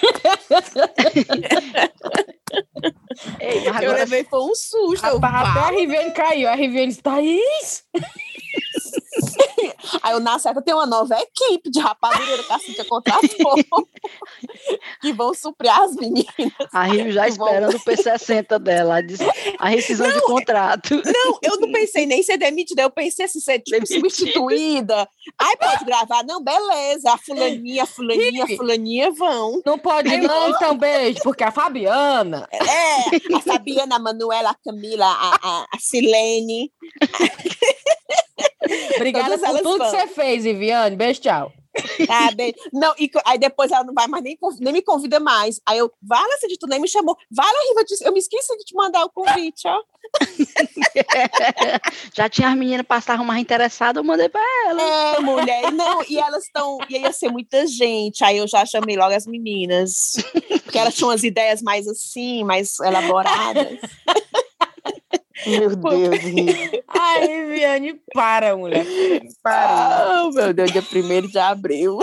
Ei, 3.41 3.65
mas 3.65 3.67
Eu 3.67 3.75
agora, 3.75 3.93
levei 3.99 4.23
foi 4.23 4.41
um 4.41 4.55
susto. 4.55 5.05
eu, 5.05 5.17
Até 5.17 5.27
a. 5.59 5.71
Riviane 5.71 6.13
caiu. 6.13 6.49
A 6.49 6.55
Riviane 6.55 6.89
disse, 6.89 7.03
Thaís? 7.03 7.83
Aí 10.03 10.13
eu, 10.13 10.21
na 10.21 10.39
certa, 10.39 10.63
tem 10.63 10.75
uma 10.75 10.87
nova 10.87 11.17
equipe 11.21 11.71
de 11.71 11.81
rapadureira 11.81 12.43
que 12.43 12.53
a 12.53 12.59
Cíntia 12.59 12.85
contratou. 12.89 13.55
que 15.01 15.13
vão 15.13 15.35
suprir 15.35 15.73
as 15.73 15.95
meninas. 15.95 16.27
a 16.73 16.85
Rio 16.85 17.11
já 17.13 17.29
esperando 17.29 17.77
o 17.77 17.81
P60 17.81 18.59
dela, 18.59 18.99
a 19.59 19.69
rescisão 19.69 20.11
de 20.11 20.21
contrato. 20.23 20.95
Não, 21.05 21.39
eu 21.43 21.61
não 21.61 21.71
pensei 21.73 22.07
nem 22.07 22.23
ser 22.23 22.37
demitida, 22.37 22.83
eu 22.83 22.91
pensei 22.91 23.27
assim, 23.27 23.41
ser 23.41 23.61
tipo, 23.61 23.87
substituída. 23.87 25.09
Aí 25.39 25.57
pode 25.57 25.85
gravar, 25.85 26.25
não, 26.25 26.43
beleza. 26.43 27.13
A 27.13 27.19
fulaninha, 27.19 27.83
a 27.83 27.87
fulaninha, 27.87 28.45
a 28.45 28.49
fulaninha 28.49 29.11
vão. 29.13 29.61
Não 29.65 29.79
pode 29.79 30.17
não, 30.17 30.51
então 30.51 30.77
beijo, 30.77 31.21
porque 31.23 31.45
a 31.45 31.51
Fabiana... 31.51 32.49
É, 32.53 33.37
a 33.37 33.41
Fabiana, 33.41 33.97
a 33.97 33.99
Manuela, 33.99 34.51
a 34.51 34.55
Camila, 34.55 35.07
a, 35.07 35.39
a, 35.43 35.67
a 35.73 35.79
Silene. 35.79 36.73
Obrigada 38.97 39.39
Todas 39.39 39.51
por 39.51 39.59
tudo 39.63 39.73
que 39.73 39.79
vão. 39.79 39.91
você 39.91 40.07
fez, 40.09 40.45
Viviane. 40.45 40.97
Beijo, 40.97 41.21
tchau. 41.21 41.53
Tá, 42.07 42.31
bem. 42.35 42.55
Não, 42.73 42.95
e 42.99 43.11
aí 43.27 43.37
depois 43.39 43.71
ela 43.71 43.85
não 43.85 43.93
vai 43.93 44.07
mais 44.07 44.25
nem, 44.25 44.39
nem 44.61 44.73
me 44.73 44.81
convida 44.81 45.21
mais. 45.21 45.61
Aí 45.67 45.77
eu, 45.77 45.93
vai 46.03 46.23
lá, 46.23 46.37
Cid, 46.39 46.57
tu 46.59 46.67
nem 46.67 46.81
me 46.81 46.89
chamou. 46.89 47.15
Vai 47.31 47.45
lá, 47.45 47.59
Riva, 47.69 47.81
eu 47.81 47.85
disse- 47.85 48.09
eu 48.09 48.13
me 48.15 48.19
esqueci 48.19 48.57
de 48.57 48.65
te 48.65 48.75
mandar 48.75 49.05
o 49.05 49.11
convite, 49.11 49.69
ó. 49.69 49.79
Já 52.15 52.29
tinha 52.29 52.49
as 52.49 52.57
meninas 52.57 52.87
passavam 52.87 53.25
mais 53.27 53.41
interessadas, 53.41 53.97
eu 54.01 54.05
mandei 54.05 54.29
pra 54.29 54.41
ela. 54.69 55.17
É, 55.17 55.21
mulher, 55.21 55.73
não, 55.73 56.03
e 56.09 56.19
elas 56.19 56.45
estão, 56.45 56.79
e 56.89 56.97
aí 56.97 57.03
ia 57.03 57.13
ser 57.13 57.29
muita 57.31 57.67
gente, 57.67 58.25
aí 58.25 58.39
eu 58.39 58.47
já 58.49 58.65
chamei 58.65 58.97
logo 58.97 59.15
as 59.15 59.27
meninas, 59.27 60.13
porque 60.65 60.79
elas 60.79 60.95
tinham 60.95 61.11
as 61.11 61.23
ideias 61.25 61.61
mais 61.61 61.87
assim, 61.87 62.43
mais 62.45 62.79
elaboradas. 62.81 63.79
Meu 65.47 65.75
Deus. 65.77 66.21
Ai, 66.89 67.27
Viviane, 67.27 68.01
para, 68.15 68.57
mulher. 68.57 68.87
Para. 69.43 69.67
Ah, 69.69 70.31
meu 70.33 70.53
Deus, 70.55 70.71
dia 70.73 70.83
1 70.83 71.27
de 71.29 71.39
abril. 71.39 71.99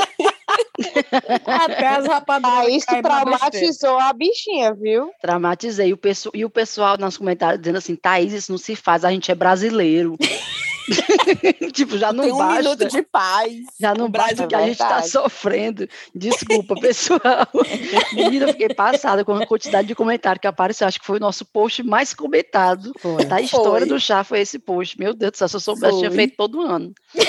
Até 1.46 1.88
as 1.88 2.08
rapaduras 2.08 2.60
Aí 2.60 2.76
isso 2.78 2.86
traumatizou 3.02 3.98
a 3.98 4.12
bichinha, 4.14 4.74
viu? 4.74 5.12
Traumatizei. 5.22 5.94
O 5.94 5.98
pesso- 5.98 6.32
e 6.34 6.44
o 6.46 6.50
pessoal 6.50 6.98
nos 6.98 7.18
comentários 7.18 7.60
dizendo 7.62 7.78
assim, 7.78 7.96
Thaís, 7.96 8.34
isso 8.34 8.52
não 8.52 8.58
se 8.60 8.76
faz, 8.76 9.06
a 9.06 9.12
gente 9.12 9.32
é 9.32 9.36
brasileiro. 9.36 10.18
tipo, 11.74 11.98
já 11.98 12.12
não 12.12 12.24
Tem 12.24 12.34
um 12.34 12.38
basta. 12.38 12.62
minuto 12.62 12.88
de 12.88 13.02
paz. 13.02 13.54
Já 13.80 13.94
não 13.94 14.06
O 14.06 14.10
basta 14.10 14.36
Brasil 14.36 14.48
que 14.48 14.56
a 14.56 14.62
gente 14.62 14.72
está 14.74 15.02
sofrendo. 15.04 15.88
Desculpa, 16.14 16.76
pessoal. 16.76 17.20
Menina, 18.14 18.46
eu 18.46 18.50
fiquei 18.50 18.74
passada 18.74 19.24
com 19.24 19.34
a 19.34 19.46
quantidade 19.46 19.88
de 19.88 19.96
comentário 19.96 20.42
que 20.42 20.48
apareceu. 20.48 20.88
Acho 20.88 21.00
que 21.00 21.06
foi 21.06 21.18
o 21.18 21.22
nosso 21.22 21.46
post 21.46 21.84
mais 21.84 22.14
comentado 22.14 22.92
Foi. 23.00 23.26
da 23.26 23.42
história 23.42 23.86
Foi. 23.88 23.96
do 23.96 24.00
chá. 24.00 24.24
Foi 24.24 24.40
esse 24.40 24.60
post. 24.60 25.00
Meu 25.00 25.14
Deus 25.14 25.32
do 25.32 25.38
céu, 25.38 25.48
se 25.48 25.56
eu 25.56 25.60
soubesse, 25.60 25.98
tinha 26.00 26.10
Foi. 26.10 26.18
feito 26.18 26.36
todo 26.38 26.62
ano. 26.62 26.94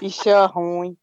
Bicho 0.00 0.28
é 0.28 0.46
ruim. 0.46 0.96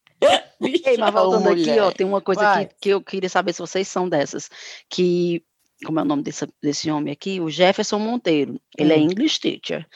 Ei, 0.60 0.96
mas 0.98 1.12
voltando 1.12 1.48
Ô, 1.48 1.52
aqui, 1.52 1.78
ó, 1.78 1.90
tem 1.90 2.06
uma 2.06 2.20
coisa 2.20 2.64
que, 2.66 2.74
que 2.80 2.88
eu 2.90 3.00
queria 3.00 3.28
saber 3.28 3.54
se 3.54 3.60
vocês 3.60 3.88
são 3.88 4.08
dessas. 4.08 4.50
Que, 4.88 5.42
como 5.84 5.98
é 5.98 6.02
o 6.02 6.06
nome 6.06 6.22
desse, 6.22 6.46
desse 6.62 6.90
homem 6.90 7.12
aqui? 7.12 7.40
O 7.40 7.50
Jefferson 7.50 7.98
Monteiro. 7.98 8.60
Ele 8.76 8.92
é 8.92 8.96
Hum. 8.96 9.02
English 9.02 9.40
teacher. 9.40 9.86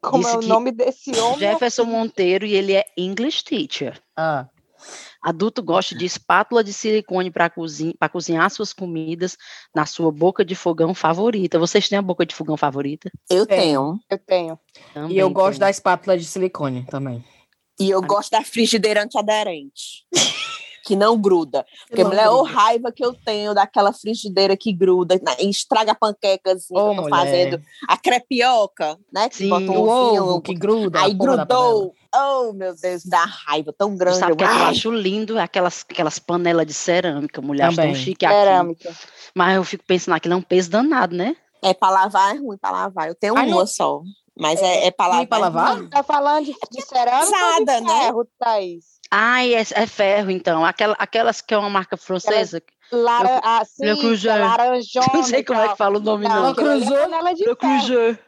Como 0.00 0.22
Disse 0.22 0.34
é 0.34 0.36
o 0.36 0.40
que 0.40 0.46
nome 0.46 0.72
desse 0.72 1.10
homem? 1.18 1.38
Jefferson 1.38 1.84
Monteiro 1.84 2.46
e 2.46 2.54
ele 2.54 2.74
é 2.74 2.84
English 2.96 3.42
teacher. 3.44 4.00
Ah, 4.16 4.46
Adulto 5.20 5.60
gosta 5.62 5.96
de 5.96 6.04
espátula 6.04 6.62
de 6.62 6.72
silicone 6.72 7.30
para 7.30 7.50
cozinha, 7.50 7.92
para 7.98 8.08
cozinhar 8.08 8.48
suas 8.50 8.72
comidas 8.72 9.36
na 9.74 9.84
sua 9.84 10.12
boca 10.12 10.44
de 10.44 10.54
fogão 10.54 10.94
favorita. 10.94 11.58
Vocês 11.58 11.88
têm 11.88 11.98
a 11.98 12.02
boca 12.02 12.24
de 12.24 12.34
fogão 12.34 12.56
favorita? 12.56 13.10
Eu 13.28 13.44
tenho. 13.44 13.98
Eu 14.08 14.18
tenho. 14.18 14.58
Também 14.94 15.16
e 15.16 15.18
eu 15.18 15.28
gosto 15.30 15.54
tenho. 15.54 15.60
da 15.60 15.70
espátula 15.70 16.16
de 16.16 16.24
silicone 16.24 16.86
também. 16.86 17.24
E 17.80 17.90
eu 17.90 18.00
gosto 18.00 18.30
da 18.30 18.42
frigideira 18.42 19.02
antiaderente. 19.02 20.06
que 20.88 20.96
não 20.96 21.18
gruda. 21.20 21.66
Porque, 21.86 22.02
não 22.02 22.10
mulher, 22.10 22.26
gruda. 22.28 22.48
raiva 22.50 22.90
que 22.90 23.04
eu 23.04 23.12
tenho 23.12 23.52
daquela 23.52 23.92
frigideira 23.92 24.56
que 24.56 24.72
gruda 24.72 25.20
na- 25.22 25.36
e 25.38 25.50
estraga 25.50 25.92
a 25.92 25.94
panquecas 25.94 26.64
Ô, 26.70 26.74
que 26.74 26.80
eu 26.80 26.94
tô 26.96 27.02
mulher. 27.02 27.10
fazendo. 27.10 27.62
A 27.86 27.96
crepioca, 27.98 28.98
né? 29.12 29.28
Que 29.28 29.36
Sim, 29.36 29.48
bota 29.50 29.64
um 29.70 29.78
o 29.80 29.88
ovo 29.88 30.40
que 30.40 30.54
gruda. 30.54 30.98
Aí 31.02 31.12
grudou. 31.12 31.94
Oh, 32.16 32.52
meu 32.54 32.74
Deus, 32.74 33.04
dá 33.04 33.22
raiva 33.24 33.70
tão 33.76 33.94
grande. 33.94 34.18
sabe 34.18 34.32
o 34.32 34.36
que, 34.36 34.44
é 34.44 34.46
eu 34.46 34.50
acho 34.64 34.90
lindo? 34.90 35.38
Aquelas, 35.38 35.84
aquelas 35.90 36.18
panelas 36.18 36.66
de 36.66 36.72
cerâmica, 36.72 37.42
mulher, 37.42 37.66
acho 37.68 37.76
tão 37.76 37.94
chique 37.94 38.24
aqui. 38.24 38.34
Cerâmica. 38.34 38.90
Mas 39.34 39.56
eu 39.56 39.64
fico 39.64 39.84
pensando, 39.86 40.14
aquilo 40.14 40.32
é 40.32 40.36
um 40.38 40.42
peso 40.42 40.70
danado, 40.70 41.14
né? 41.14 41.36
É 41.62 41.74
pra 41.74 41.90
lavar, 41.90 42.34
é 42.34 42.38
ruim 42.38 42.56
pra 42.56 42.70
lavar. 42.70 43.08
Eu 43.08 43.14
tenho 43.14 43.36
Ai, 43.36 43.46
uma 43.46 43.56
não- 43.56 43.66
só. 43.66 44.00
Mas 44.40 44.62
é, 44.62 44.86
é 44.86 44.90
pra 44.90 45.06
lavar. 45.08 45.18
Ruim 45.18 45.26
pra 45.26 45.36
é 45.36 45.40
lavar? 45.40 45.76
ruim. 45.76 45.88
Tá 45.90 46.02
falando 46.02 46.44
de, 46.46 46.52
de 46.70 46.82
cerâmica 46.82 47.26
ou 47.26 47.56
pesada, 47.66 47.80
de 47.80 47.86
né? 47.86 48.00
ferro, 48.04 48.28
Thaís? 48.38 48.84
Ai, 49.10 49.54
é, 49.54 49.60
é 49.60 49.86
ferro, 49.86 50.30
então. 50.30 50.64
Aquela, 50.64 50.94
aquelas 50.98 51.40
que 51.40 51.54
é 51.54 51.58
uma 51.58 51.70
marca 51.70 51.96
francesa. 51.96 52.62
Lara... 52.92 53.40
Ah, 53.42 53.64
sim, 53.64 53.84
Le 53.84 53.90
é 53.90 53.96
Creuset. 53.96 54.38
laranjona 54.38 55.06
Não 55.12 55.22
sei 55.22 55.44
como 55.44 55.60
é 55.60 55.68
que 55.68 55.76
fala 55.76 55.98
o 55.98 56.00
nome, 56.00 56.26
Não, 56.26 56.42
não. 56.42 56.50
é 56.50 56.54
Creuset. 56.54 57.44
Le. 57.44 57.56
Creuset. 57.56 58.18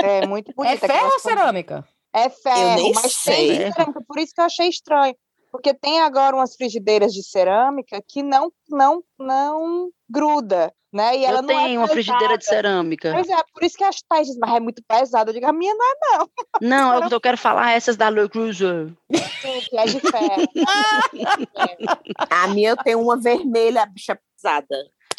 É 0.00 0.26
muito 0.26 0.52
bonita. 0.54 0.86
É 0.86 0.88
ferro 0.88 1.12
ou 1.12 1.18
cerâmica? 1.18 1.84
É 2.12 2.28
ferro, 2.30 2.74
nem 2.76 2.92
mas 2.92 3.12
sei. 3.14 3.58
tem 3.58 3.72
cerâmica, 3.72 4.00
por 4.06 4.18
isso 4.18 4.32
que 4.34 4.40
eu 4.40 4.44
achei 4.44 4.68
estranho. 4.68 5.14
Porque 5.50 5.72
tem 5.74 6.00
agora 6.00 6.36
umas 6.36 6.54
frigideiras 6.54 7.12
de 7.12 7.22
cerâmica 7.22 8.02
que 8.06 8.22
não 8.22 8.52
não 8.68 9.02
não 9.18 9.90
gruda, 10.08 10.72
né? 10.92 11.16
E 11.16 11.24
ela 11.24 11.38
Eu 11.38 11.42
não 11.42 11.60
é 11.60 11.64
tenho 11.64 11.80
uma 11.80 11.88
frigideira 11.88 12.36
de 12.38 12.44
cerâmica. 12.44 13.12
Pois 13.12 13.28
é, 13.28 13.36
por 13.52 13.62
isso 13.62 13.76
que 13.76 13.84
as 13.84 14.00
Thais 14.02 14.26
dizem, 14.26 14.40
mas 14.40 14.54
é 14.54 14.60
muito 14.60 14.82
pesada. 14.86 15.30
Eu 15.30 15.34
digo, 15.34 15.46
a 15.46 15.52
minha 15.52 15.74
não 15.74 15.84
é 15.84 16.26
Não, 16.60 16.94
eu, 16.94 17.08
eu 17.10 17.20
quero 17.20 17.36
falar 17.36 17.72
essas 17.72 17.96
da 17.96 18.08
Le 18.08 18.28
Creuset. 18.28 18.94
assim, 19.12 19.60
que 19.68 19.78
é 19.78 19.84
de 19.84 20.00
ferro. 20.00 20.48
A 22.30 22.48
minha 22.48 22.70
eu 22.70 22.76
tenho 22.76 23.00
uma 23.00 23.20
vermelha, 23.20 23.86
bicha 23.86 24.18
pesada. 24.36 24.76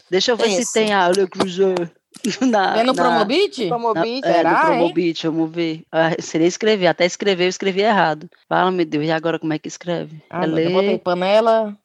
Deixa 0.09 0.31
eu 0.31 0.37
ver 0.37 0.47
Esse. 0.47 0.65
se 0.65 0.73
tem 0.73 0.93
a 0.93 1.07
Le 1.07 1.27
Creuset. 1.27 1.91
Na, 2.41 2.77
É 2.79 2.83
no 2.83 2.93
na- 2.93 3.01
Promobit? 3.03 3.67
Promobit. 3.67 4.21
É, 4.25 4.33
Será, 4.33 4.49
no 4.51 4.57
hein? 4.57 4.77
Promobit, 4.79 5.27
vamos 5.27 5.51
ver. 5.51 5.83
Ah, 5.91 6.09
seria 6.19 6.47
escrever, 6.47 6.87
até 6.87 7.05
escrever, 7.05 7.45
eu 7.45 7.49
escrevi 7.49 7.81
errado. 7.81 8.29
Fala, 8.47 8.71
meu 8.71 8.85
Deus, 8.85 9.05
e 9.05 9.11
agora 9.11 9.39
como 9.39 9.53
é 9.53 9.59
que 9.59 9.67
escreve? 9.67 10.21
Ah, 10.29 10.43
é 10.45 10.65
eu 10.67 10.71
botei 10.71 10.97
panela. 10.99 11.77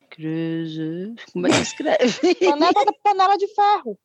Como 1.32 1.46
é 1.46 1.50
que 1.50 1.56
escreve? 1.60 2.34
Panela 2.38 2.72
da 2.72 2.92
panela 3.02 3.36
de 3.36 3.48
ferro. 3.48 3.98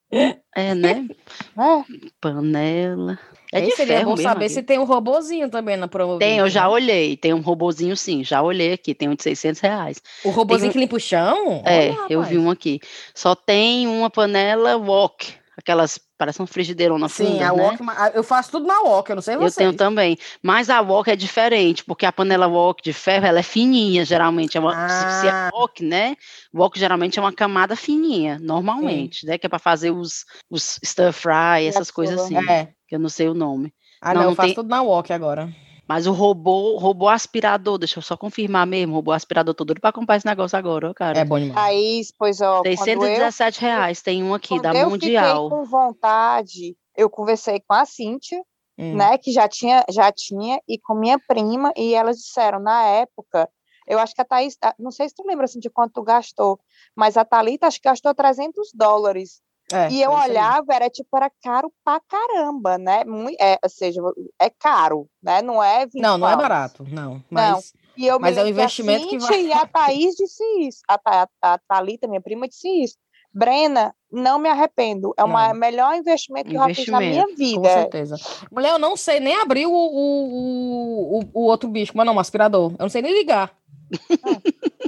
é, 0.55 0.73
né? 0.73 1.07
né? 1.55 1.85
Panela. 2.19 3.19
É 3.51 3.61
de 3.61 3.71
seria 3.75 3.97
ferro 3.97 4.11
bom 4.11 4.15
mesmo 4.15 4.23
saber 4.29 4.45
aqui. 4.45 4.53
se 4.55 4.63
tem 4.63 4.77
um 4.79 4.83
robozinho 4.85 5.49
também 5.49 5.75
na 5.77 5.87
Promobit. 5.87 6.19
Tem, 6.19 6.37
eu 6.37 6.49
já 6.49 6.63
né? 6.63 6.67
olhei. 6.67 7.17
Tem 7.17 7.33
um 7.33 7.41
robozinho 7.41 7.95
sim, 7.97 8.23
já 8.23 8.41
olhei 8.41 8.73
aqui. 8.73 8.93
Tem 8.93 9.07
um 9.09 9.15
de 9.15 9.23
600 9.23 9.59
reais. 9.61 10.01
O 10.23 10.29
robozinho 10.29 10.69
um- 10.69 10.73
que 10.73 10.79
limpa 10.79 10.95
o 10.95 10.99
chão? 10.99 11.61
É, 11.65 11.89
Olha, 11.89 11.97
eu 12.09 12.23
vi 12.23 12.37
um 12.37 12.49
aqui. 12.49 12.79
Só 13.15 13.33
tem 13.35 13.87
uma 13.87 14.09
panela 14.09 14.77
wok. 14.77 15.33
Aquelas, 15.57 15.99
parece 16.19 16.39
uma 16.39 16.45
frigideirona 16.47 17.07
Sim, 17.07 17.25
funda, 17.25 17.49
a 17.49 17.53
né? 17.53 17.63
wok, 17.63 17.77
eu 18.13 18.23
faço 18.23 18.51
tudo 18.51 18.67
na 18.67 18.81
wok, 18.81 19.09
eu 19.09 19.15
não 19.15 19.21
sei 19.23 19.35
Eu 19.35 19.39
vocês. 19.39 19.55
tenho 19.55 19.73
também. 19.73 20.17
Mas 20.43 20.69
a 20.69 20.81
wok 20.81 21.09
é 21.09 21.15
diferente, 21.15 21.83
porque 21.83 22.05
a 22.05 22.11
panela 22.11 22.45
wok 22.45 22.83
de 22.83 22.91
ferro, 22.93 23.25
ela 23.25 23.39
é 23.39 23.43
fininha, 23.43 24.03
geralmente. 24.05 24.57
É 24.57 24.59
uma, 24.59 24.87
se, 24.89 25.21
se 25.21 25.27
é 25.27 25.31
Ah. 25.31 25.49
wok, 25.53 25.83
né? 25.83 26.15
Wok 26.53 26.77
geralmente 26.77 27.17
é 27.17 27.21
uma 27.21 27.31
camada 27.33 27.75
fininha, 27.75 28.37
normalmente, 28.39 29.25
né? 29.25 29.37
Que 29.37 29.45
é 29.45 29.49
para 29.49 29.57
fazer 29.59 29.91
os, 29.91 30.25
os 30.49 30.77
stir 30.83 31.13
fry, 31.13 31.65
essas 31.67 31.89
coisas 31.89 32.19
assim. 32.19 32.35
É. 32.49 32.67
que 32.87 32.95
eu 32.95 32.99
não 32.99 33.09
sei 33.09 33.29
o 33.29 33.33
nome. 33.33 33.73
Ah, 34.01 34.09
Não, 34.09 34.15
não, 34.15 34.21
não 34.23 34.31
eu 34.31 34.35
faço 34.35 34.47
tem- 34.49 34.55
tudo 34.55 34.69
na 34.69 34.81
wok 34.81 35.13
agora. 35.13 35.49
Mas 35.89 36.05
o 36.05 36.11
robô, 36.11 36.77
robô 36.77 37.09
aspirador, 37.09 37.79
deixa 37.79 37.97
eu 37.97 38.03
só 38.03 38.15
confirmar 38.15 38.67
mesmo, 38.67 38.93
robô 38.93 39.11
aspirador, 39.11 39.55
tô 39.55 39.65
doido 39.65 39.81
pra 39.81 39.91
comprar 39.91 40.17
esse 40.17 40.25
negócio 40.27 40.55
agora, 40.55 40.91
ó, 40.91 40.93
cara. 40.93 41.17
É 41.17 41.25
bom 41.25 41.39
demais. 41.39 41.55
Thaís, 41.55 42.13
pois 42.15 42.41
ó, 42.41 42.61
quando 42.61 42.69
eu 42.69 42.75
617 42.75 43.61
reais, 43.61 44.01
tem 44.03 44.23
um 44.23 44.35
aqui, 44.35 44.49
Quando 44.49 44.61
da 44.61 44.73
eu 44.75 44.87
Mundial. 44.91 45.45
fiquei 45.45 45.57
com 45.57 45.65
vontade, 45.65 46.77
eu 46.95 47.09
conversei 47.09 47.59
com 47.67 47.73
a 47.73 47.85
Cíntia, 47.85 48.39
Hum. 48.77 48.97
né, 48.97 49.17
que 49.17 49.31
já 49.31 49.47
tinha, 49.47 49.83
já 49.89 50.11
tinha, 50.11 50.61
e 50.67 50.77
com 50.79 50.93
minha 50.93 51.17
prima, 51.27 51.73
e 51.75 51.95
elas 51.95 52.17
disseram, 52.17 52.59
na 52.59 52.83
época, 52.83 53.49
eu 53.87 53.97
acho 53.97 54.13
que 54.13 54.21
a 54.21 54.25
Thaís, 54.25 54.55
não 54.77 54.91
sei 54.91 55.09
se 55.09 55.15
tu 55.15 55.23
lembra, 55.25 55.45
assim, 55.45 55.59
de 55.59 55.71
quanto 55.71 55.93
tu 55.93 56.03
gastou, 56.03 56.59
mas 56.95 57.17
a 57.17 57.25
Thalita 57.25 57.65
acho 57.65 57.81
que 57.81 57.89
gastou 57.89 58.13
300 58.13 58.69
dólares, 58.75 59.41
É, 59.71 59.89
e 59.91 60.01
eu 60.01 60.15
aí. 60.15 60.29
olhava, 60.31 60.65
era 60.73 60.89
tipo, 60.89 61.15
era 61.15 61.31
caro 61.43 61.71
pra 61.83 61.99
caramba, 62.07 62.77
né, 62.77 63.03
Mui- 63.05 63.35
é, 63.39 63.57
ou 63.63 63.69
seja, 63.69 64.01
é 64.41 64.49
caro, 64.49 65.07
né, 65.21 65.41
não 65.41 65.61
é 65.63 65.85
20 65.85 66.01
Não, 66.01 66.17
não 66.17 66.27
é 66.29 66.35
barato, 66.35 66.85
não. 66.89 67.23
Mas 67.29 67.71
eu 67.97 68.19
Mas 68.19 68.37
é 68.37 68.41
um 68.41 68.45
lembro 68.45 68.55
que 68.55 68.61
a 68.61 68.63
investimento 68.63 69.07
que 69.07 69.17
vai- 69.19 69.41
E 69.43 69.53
a 69.53 69.65
Thaís 69.67 70.15
disse 70.15 70.43
isso. 70.61 70.79
A, 70.87 70.97
Tha- 70.97 71.29
a, 71.41 71.57
Thalita, 71.67 72.07
minha 72.07 72.21
prima, 72.21 72.47
disse 72.47 72.67
isso. 72.81 72.95
Brena, 73.31 73.93
não 74.11 74.39
me 74.39 74.49
arrependo. 74.49 75.13
É 75.15 75.23
o 75.23 75.27
Não. 75.27 75.53
melhor 75.53 75.93
investimento 75.95 76.49
que 76.49 76.55
eu 76.55 76.59
já 76.67 76.73
fiz 76.73 76.87
na 76.87 76.99
minha 76.99 77.27
com 77.27 77.35
vida. 77.35 77.69
certeza. 77.69 78.15
Mulher, 78.51 78.71
eu 78.71 78.79
não 78.79 78.97
sei 78.97 79.19
nem 79.19 79.35
abrir 79.35 79.67
o, 79.67 79.71
o, 79.71 81.19
o, 81.19 81.29
o- 81.31 81.43
outro 81.43 81.69
bicho, 81.69 81.91
mas 81.93 82.07
não, 82.07 82.15
o 82.15 82.19
aspirador. 82.19 82.71
Eu 82.71 82.77
não 82.85 82.89
sei 82.89 83.03
nem 83.03 83.13
ligar. 83.13 83.55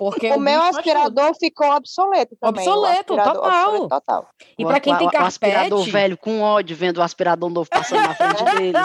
Porque 0.02 0.32
O 0.32 0.40
meu 0.40 0.60
tudo. 0.62 0.78
aspirador 0.80 1.32
ficou 1.40 1.70
obsoleto 1.76 2.36
também. 2.42 2.68
o 2.68 2.72
Obsoleto, 2.72 3.16
total. 3.16 3.36
obsoleto 3.38 3.88
total. 3.88 4.28
E 4.58 4.66
O- 4.66 4.68
pra 4.68 4.80
quem 4.80 4.96
o- 4.96 4.98
tem 4.98 5.06
o 5.08 5.24
aspirador 5.24 5.70
carpete, 5.78 5.92
velho 5.92 6.18
com 6.18 6.42
ódio 6.42 6.76
vendo 6.76 6.98
o 6.98 7.02
aspirador 7.04 7.52
novo 7.52 7.70
passando 7.70 8.02
na 8.02 8.16
frente 8.16 8.44
dele. 8.56 8.78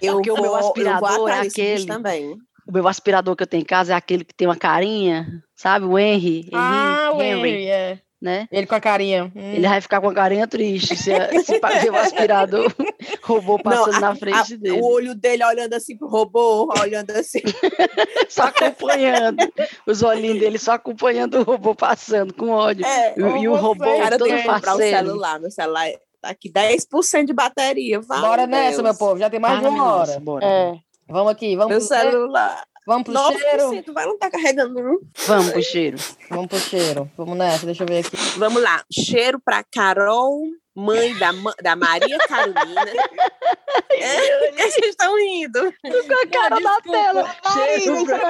Eu 0.00 0.14
Porque 0.14 0.30
o 0.30 0.34
meu 0.34 0.44
vou, 0.44 0.54
eu 0.54 0.60
vou 0.60 0.68
aspirador 0.68 1.28
é 1.28 1.40
aquele. 1.40 1.86
também. 1.86 2.36
O 2.68 2.72
meu 2.72 2.86
aspirador 2.86 3.34
que 3.34 3.42
eu 3.42 3.46
tenho 3.48 3.62
em 3.62 3.66
casa 3.66 3.94
é 3.94 3.96
aquele 3.96 4.24
que 4.24 4.32
tem 4.32 4.46
uma 4.46 4.54
carinha, 4.54 5.26
sabe? 5.56 5.86
O 5.86 5.98
Henry. 5.98 6.48
ah, 6.54 7.10
o 7.12 7.20
Henry, 7.20 7.50
Henry, 7.50 7.66
é. 7.66 7.98
Né? 8.24 8.48
Ele 8.50 8.66
com 8.66 8.74
a 8.74 8.80
carinha. 8.80 9.24
hum. 9.36 9.52
Ele 9.52 9.68
vai 9.68 9.80
ficar 9.82 10.00
com 10.00 10.08
a 10.08 10.14
carinha 10.14 10.46
triste 10.48 10.96
se, 10.96 11.12
se 11.44 11.60
ver 11.60 11.90
o 11.92 11.96
aspirador 11.96 12.72
robô 13.22 13.58
passando 13.58 13.96
a- 13.96 14.00
na 14.00 14.08
a- 14.10 14.16
frente 14.16 14.56
dele. 14.56 14.80
O 14.80 14.84
olho 14.84 15.14
dele 15.14 15.44
olhando 15.44 15.74
assim 15.74 15.94
pro 15.96 16.08
robô, 16.08 16.72
olhando 16.80 17.10
assim. 17.10 17.42
Só 18.28 18.44
acompanhando. 18.44 19.36
Os 19.86 20.02
olhinhos 20.02 20.38
dele 20.40 20.58
só 20.58 20.72
acompanhando 20.72 21.38
o 21.40 21.42
robô 21.42 21.74
passando 21.74 22.32
com 22.32 22.48
ódio. 22.50 22.84
É, 22.86 23.14
E, 23.16 23.42
e 23.42 23.48
o 23.48 23.54
robô 23.54 23.84
cara, 23.84 24.16
todo 24.18 24.30
parceiro. 24.44 25.06
celular. 25.06 25.38
Meu 25.38 25.50
celular 25.50 25.86
tá 26.22 26.30
aqui 26.30 26.50
10% 26.50 27.26
de 27.26 27.32
bateria. 27.34 28.00
Vai, 28.00 28.20
Bora 28.20 28.46
nessa, 28.46 28.82
meu 28.82 28.94
povo. 28.96 29.18
Já 29.18 29.28
tem 29.28 29.38
mais 29.38 29.60
de 29.60 29.66
Ah, 29.66 29.68
uma 29.68 29.76
nossa, 29.84 30.12
hora. 30.12 30.20
bora. 30.20 30.46
É. 30.46 30.74
Vamos 31.06 31.30
aqui, 31.32 31.54
vamos 31.54 31.70
Meu 31.70 31.78
pro 31.86 31.88
cheiro. 31.96 32.10
celular. 32.12 32.64
Vamos 32.86 33.04
pro 33.04 33.14
cheiro. 33.16 33.70
9% 33.70 33.92
vai 33.92 34.06
não 34.06 34.18
tá 34.18 34.30
carregando. 34.30 34.74
não. 34.82 34.98
Vamos 35.26 35.50
pro 35.52 35.62
cheiro. 35.62 35.96
Vamos 36.28 36.46
pro 36.48 36.58
cheiro. 36.58 37.10
Vamos 37.16 37.36
nessa, 37.38 37.64
deixa 37.66 37.82
eu 37.82 37.86
ver 37.86 38.04
aqui. 38.04 38.16
Vamos 38.38 38.62
lá. 38.62 38.84
Cheiro 38.92 39.40
pra 39.42 39.64
Carol, 39.64 40.42
mãe 40.76 41.14
da, 41.18 41.30
da 41.62 41.76
Maria 41.76 42.18
Carolina. 42.28 42.84
é, 43.92 44.50
que 44.52 44.62
vocês 44.70 44.86
estão 44.90 45.16
rindo. 45.16 45.60
Com 45.82 46.14
a 46.14 46.26
cara 46.30 46.60
na 46.60 46.76
desculpa. 46.76 46.98
tela. 46.98 47.36
Cheiro 47.54 48.04
pra. 48.04 48.20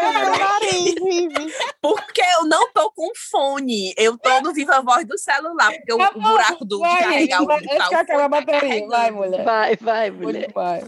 Porque 1.81 2.23
eu 2.39 2.45
não 2.47 2.71
tô 2.73 2.91
com 2.93 3.11
fone. 3.31 3.93
Eu 3.97 4.17
tô 4.19 4.41
no 4.41 4.53
Viva 4.53 4.81
Voz 4.83 5.05
do 5.07 5.19
celular. 5.19 5.73
Porque 5.73 5.93
o, 5.93 5.97
o 5.97 6.21
buraco 6.21 6.65
do, 6.65 6.77
de 6.77 6.83
Vai, 6.83 7.03
carregar 7.03 7.43
o 7.43 7.47
vai, 7.47 7.61
que 7.61 7.73
acabe 7.73 8.13
a 8.23 8.29
bateria. 8.29 8.87
Vai, 8.87 9.11
mulher. 9.11 9.45
Vai, 9.45 9.77
vai, 9.77 10.11
Vai, 10.11 10.11
mulher. 10.11 10.53
vai. 10.55 10.81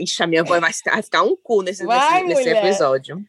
Ixi, 0.00 0.22
a 0.22 0.26
minha 0.26 0.42
voz 0.42 0.60
vai 0.60 0.72
ficar, 0.72 0.92
vai 0.92 1.02
ficar 1.02 1.22
um 1.22 1.36
cu 1.36 1.62
nesse, 1.62 1.84
Vai, 1.84 2.24
nesse, 2.24 2.44
nesse 2.44 2.58
episódio. 2.58 3.24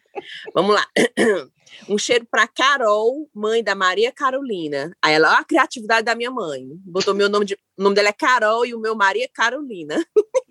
Vamos 0.53 0.75
lá. 0.75 0.85
Um 1.87 1.97
cheiro 1.97 2.25
para 2.29 2.47
Carol, 2.47 3.29
mãe 3.33 3.63
da 3.63 3.75
Maria 3.75 4.11
Carolina. 4.11 4.91
Aí 5.01 5.13
ela, 5.13 5.33
ó, 5.33 5.35
a 5.41 5.43
criatividade 5.43 6.03
da 6.03 6.15
minha 6.15 6.31
mãe. 6.31 6.67
Botou 6.83 7.13
meu 7.13 7.29
nome 7.29 7.45
de. 7.45 7.53
O 7.77 7.83
nome 7.83 7.95
dela 7.95 8.09
é 8.09 8.13
Carol 8.13 8.65
e 8.65 8.73
o 8.73 8.79
meu 8.79 8.95
Maria 8.95 9.29
Carolina. 9.31 10.03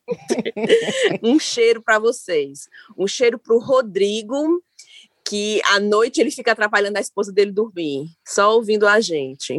um 1.22 1.38
cheiro 1.38 1.82
para 1.82 1.98
vocês. 1.98 2.68
Um 2.96 3.08
cheiro 3.08 3.38
para 3.38 3.54
o 3.54 3.58
Rodrigo, 3.58 4.62
que 5.26 5.60
à 5.64 5.80
noite 5.80 6.20
ele 6.20 6.30
fica 6.30 6.52
atrapalhando 6.52 6.98
a 6.98 7.00
esposa 7.00 7.32
dele 7.32 7.50
dormir, 7.50 8.06
só 8.26 8.54
ouvindo 8.54 8.86
a 8.86 9.00
gente. 9.00 9.58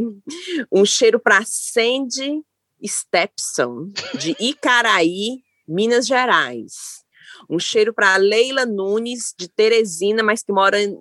Um 0.72 0.86
cheiro 0.86 1.20
para 1.20 1.44
Sandy 1.46 2.42
Stepson, 2.86 3.90
de 4.18 4.36
Icaraí, 4.40 5.42
Minas 5.68 6.08
Gerais. 6.08 7.04
Um 7.50 7.60
cheiro 7.60 7.94
para 7.94 8.18
Leila 8.18 8.66
Nunes, 8.66 9.34
de 9.38 9.48
Teresina, 9.48 10.24
mas 10.24 10.42
que 10.42 10.52
mora 10.52 10.82
em, 10.82 10.90
em, 10.90 10.96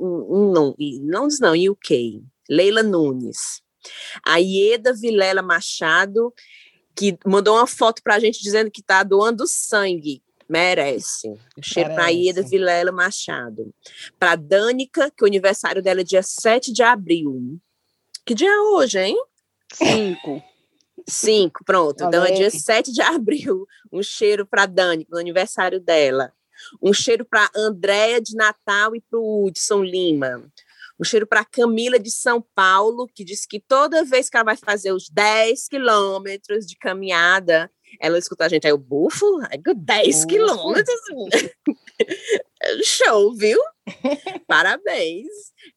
não, 0.53 0.75
não 1.03 1.29
diz 1.29 1.41
não, 1.41 1.55
em 1.55 1.69
UK. 1.69 2.23
Leila 2.49 2.83
Nunes. 2.83 3.63
A 4.25 4.39
Ieda 4.39 4.93
Vilela 4.93 5.43
Machado, 5.43 6.33
que 6.95 7.17
mandou 7.25 7.57
uma 7.57 7.67
foto 7.67 8.03
para 8.03 8.17
a 8.17 8.19
gente 8.19 8.43
dizendo 8.43 8.71
que 8.71 8.81
está 8.81 9.03
doando 9.03 9.47
sangue. 9.47 10.23
Merece. 10.49 11.29
Um 11.59 11.63
cheiro 11.63 11.95
para 11.95 12.09
Ieda 12.09 12.43
Vilela 12.43 12.93
Machado. 12.93 13.75
Para 14.19 14.37
Dânica, 14.37 15.11
que 15.11 15.25
o 15.25 15.27
aniversário 15.27 15.83
dela 15.83 16.01
é 16.01 16.05
dia 16.05 16.23
7 16.23 16.73
de 16.73 16.83
abril. 16.83 17.59
Que 18.25 18.35
dia 18.35 18.51
é 18.51 18.61
hoje, 18.61 18.99
hein? 19.01 19.17
Cinco. 19.73 20.43
Cinco, 21.09 21.65
pronto. 21.65 22.05
Então 22.05 22.25
é 22.25 22.33
dia 22.33 22.51
7 22.51 22.93
de 22.93 23.01
abril. 23.03 23.67
Um 23.93 24.03
cheiro 24.03 24.45
para 24.45 24.67
Dani, 24.67 25.07
no 25.11 25.19
aniversário 25.19 25.81
dela. 25.81 26.33
Um 26.83 26.93
cheiro 26.93 27.25
para 27.25 27.51
Andréia 27.55 28.21
de 28.21 28.35
Natal 28.35 28.97
e 28.97 29.01
para 29.01 29.19
o 29.19 29.47
Hudson 29.47 29.83
Lima. 29.83 30.51
Um 30.99 31.05
cheiro 31.05 31.27
para 31.27 31.45
Camila 31.45 31.99
de 31.99 32.11
São 32.11 32.43
Paulo, 32.55 33.07
que 33.15 33.23
diz 33.23 33.45
que 33.45 33.61
toda 33.61 34.05
vez 34.05 34.31
que 34.31 34.37
ela 34.37 34.45
vai 34.45 34.57
fazer 34.57 34.93
os 34.93 35.11
10 35.11 35.69
quilômetros 35.69 36.67
de 36.67 36.77
caminhada, 36.77 37.71
ela 38.01 38.19
escuta 38.19 38.45
a 38.45 38.49
gente, 38.49 38.67
aí 38.67 38.73
o 38.73 38.79
bufo, 38.79 39.27
aí 39.51 39.61
10 39.75 40.25
quilômetros. 40.25 41.01
Show, 42.85 43.35
viu? 43.35 43.59
Parabéns. 44.47 45.29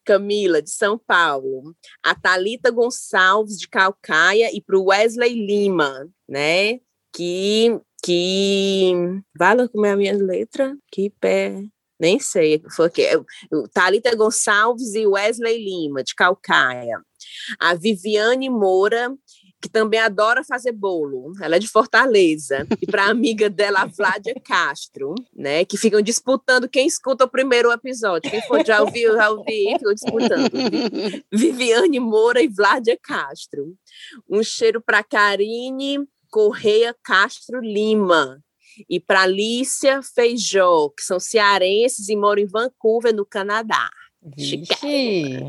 Camila, 0.05 0.61
de 0.61 0.71
São 0.71 0.97
Paulo. 0.97 1.75
A 2.03 2.15
Talita 2.15 2.71
Gonçalves, 2.71 3.57
de 3.57 3.67
Calcaia, 3.67 4.49
e 4.53 4.61
para 4.61 4.77
o 4.77 4.85
Wesley 4.85 5.33
Lima, 5.33 6.09
né? 6.27 6.79
Que. 7.13 7.79
que... 8.03 8.93
Vai 9.37 9.67
como 9.69 9.85
é 9.85 9.91
a 9.91 9.97
minha 9.97 10.15
letra? 10.15 10.75
Que 10.91 11.09
pé. 11.09 11.63
Nem 11.99 12.19
sei. 12.19 12.63
Foi 12.75 12.89
que 12.89 13.05
Talita 13.73 14.15
Gonçalves 14.15 14.95
e 14.95 15.05
Wesley 15.05 15.57
Lima, 15.63 16.03
de 16.03 16.15
Calcaia. 16.15 17.01
A 17.59 17.75
Viviane 17.75 18.49
Moura 18.49 19.13
que 19.61 19.69
também 19.69 19.99
adora 19.99 20.43
fazer 20.43 20.71
bolo. 20.71 21.33
Ela 21.41 21.57
é 21.57 21.59
de 21.59 21.67
Fortaleza. 21.67 22.65
E 22.81 22.85
para 22.85 23.05
a 23.05 23.09
amiga 23.11 23.49
dela, 23.49 23.81
a 23.81 23.85
Vládia 23.85 24.35
Castro, 24.43 25.15
né? 25.35 25.65
Que 25.65 25.77
ficam 25.77 26.01
disputando 26.01 26.69
quem 26.69 26.87
escuta 26.87 27.25
o 27.25 27.29
primeiro 27.29 27.71
episódio. 27.71 28.31
Quem 28.31 28.41
for 28.43 28.65
já 28.65 28.81
ouviu, 28.81 29.15
já 29.15 29.29
ouvi, 29.29 29.73
ficam 29.77 29.93
disputando. 29.93 30.49
Viviane 31.31 31.99
Moura 31.99 32.41
e 32.41 32.47
Vládia 32.47 32.97
Castro. 33.01 33.75
Um 34.29 34.43
cheiro 34.43 34.81
para 34.81 35.03
Karine 35.03 35.99
Correia 36.29 36.95
Castro 37.03 37.59
Lima. 37.59 38.41
E 38.89 38.99
para 38.99 39.25
Lícia 39.25 40.01
Feijó, 40.01 40.89
que 40.95 41.03
são 41.03 41.19
cearenses 41.19 42.07
e 42.07 42.15
moram 42.15 42.41
em 42.41 42.45
Vancouver, 42.45 43.13
no 43.13 43.25
Canadá. 43.25 43.89
Vixe. 44.21 45.39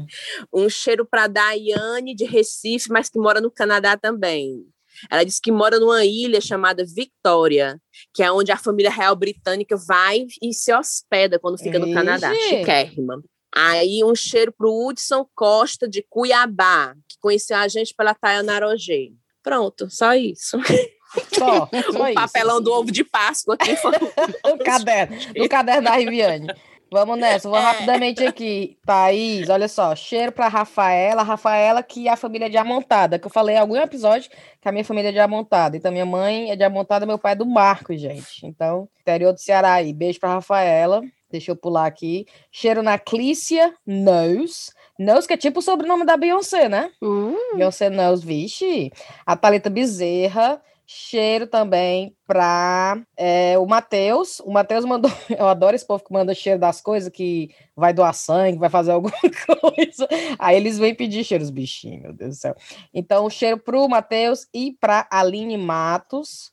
Um 0.53 0.68
cheiro 0.68 1.05
para 1.05 1.27
Daiane 1.27 2.14
de 2.14 2.25
Recife, 2.25 2.91
mas 2.91 3.09
que 3.09 3.18
mora 3.18 3.41
no 3.41 3.51
Canadá 3.51 3.97
também. 3.97 4.64
Ela 5.11 5.25
disse 5.25 5.41
que 5.41 5.53
mora 5.53 5.79
numa 5.79 6.05
ilha 6.05 6.41
chamada 6.41 6.85
Victoria, 6.85 7.81
que 8.12 8.23
é 8.23 8.31
onde 8.31 8.53
a 8.53 8.57
família 8.57 8.91
real 8.91 9.16
britânica 9.16 9.77
vai 9.77 10.27
e 10.43 10.53
se 10.53 10.73
hospeda 10.75 11.39
quando 11.39 11.59
fica 11.59 11.79
no 11.79 11.93
Canadá. 11.93 12.35
Chiquérrima. 12.35 13.23
Aí 13.53 14.05
um 14.05 14.14
cheiro 14.14 14.53
para 14.53 14.68
o 14.68 14.89
Hudson 14.89 15.27
Costa 15.35 15.89
de 15.89 16.05
Cuiabá, 16.09 16.95
que 17.09 17.16
conheceu 17.21 17.57
a 17.57 17.66
gente 17.66 17.95
pela 17.95 18.14
Taia 18.14 18.43
Narogê. 18.43 19.12
Pronto, 19.43 19.89
só 19.91 20.14
isso. 20.14 20.59
Só, 21.35 21.68
só 21.93 22.11
o 22.11 22.14
papelão 22.14 22.57
isso. 22.57 22.64
do 22.64 22.73
ovo 22.73 22.93
de 22.93 23.03
Páscoa 23.03 23.55
aqui. 23.55 23.75
Foi... 23.77 23.93
o 24.53 24.59
caderno, 24.59 25.16
o 25.45 25.49
caderno 25.49 25.83
da 25.83 25.97
Riviane. 25.97 26.47
Vamos 26.93 27.18
nessa, 27.18 27.49
vou 27.49 27.59
rapidamente 27.59 28.24
aqui. 28.24 28.76
Thaís, 28.84 29.49
olha 29.49 29.68
só, 29.68 29.95
cheiro 29.95 30.32
para 30.32 30.49
Rafaela, 30.49 31.22
Rafaela 31.22 31.82
que 31.82 32.09
é 32.09 32.11
a 32.11 32.16
família 32.16 32.47
é 32.47 32.49
de 32.49 32.57
Amontada, 32.57 33.18
que 33.18 33.26
eu 33.26 33.30
falei 33.30 33.55
em 33.55 33.59
algum 33.59 33.76
episódio 33.76 34.30
que 34.61 34.68
a 34.68 34.72
minha 34.72 34.84
família 34.84 35.11
é 35.11 35.12
de 35.12 35.20
Amontada. 35.20 35.76
Então, 35.76 35.93
minha 35.93 36.05
mãe 36.05 36.51
é 36.51 36.57
de 36.57 36.64
Amontada, 36.64 37.07
meu 37.07 37.18
pai 37.18 37.32
é 37.32 37.36
do 37.36 37.47
Marcos, 37.47 38.01
gente. 38.01 38.45
Então, 38.45 38.88
interior 39.01 39.32
do 39.32 39.38
Ceará 39.38 39.74
aí. 39.74 39.93
Beijo 39.93 40.18
para 40.18 40.34
Rafaela. 40.34 41.03
Deixa 41.30 41.53
eu 41.53 41.57
pular 41.57 41.86
aqui. 41.86 42.26
Cheiro 42.51 42.82
na 42.82 42.99
Clícia 42.99 43.72
Nose. 43.86 44.72
Nose, 44.99 45.28
que 45.28 45.34
é 45.34 45.36
tipo 45.36 45.61
o 45.61 45.62
sobrenome 45.62 46.05
da 46.05 46.16
Beyoncé, 46.16 46.68
né? 46.68 46.91
Uh. 47.01 47.36
Beyoncé 47.55 47.88
Nose, 47.88 48.26
vixe. 48.26 48.93
A 49.24 49.36
Thalita 49.36 49.70
Bezerra 49.70 50.61
cheiro 50.93 51.47
também 51.47 52.16
para 52.26 53.01
é, 53.16 53.57
o 53.57 53.64
Matheus. 53.64 54.41
O 54.41 54.51
Matheus 54.51 54.84
mandou. 54.84 55.09
Eu 55.30 55.47
adoro 55.47 55.76
esse 55.76 55.86
povo 55.86 56.03
que 56.03 56.12
manda 56.12 56.34
cheiro 56.34 56.59
das 56.59 56.80
coisas, 56.80 57.12
que 57.12 57.55
vai 57.76 57.95
doar 57.95 58.12
sangue, 58.12 58.59
vai 58.59 58.68
fazer 58.68 58.91
alguma 58.91 59.14
coisa. 59.61 60.09
Aí 60.36 60.57
eles 60.57 60.78
vêm 60.78 60.93
pedir 60.93 61.22
cheiro, 61.22 61.45
os 61.45 61.51
bichinhos, 61.51 62.03
meu 62.03 62.12
Deus 62.12 62.30
do 62.30 62.41
céu. 62.41 62.57
Então, 62.93 63.24
o 63.24 63.30
cheiro 63.30 63.57
para 63.57 63.78
o 63.78 63.88
Matheus 63.88 64.49
e 64.53 64.76
para 64.80 65.07
Aline 65.12 65.57
Matos. 65.57 66.53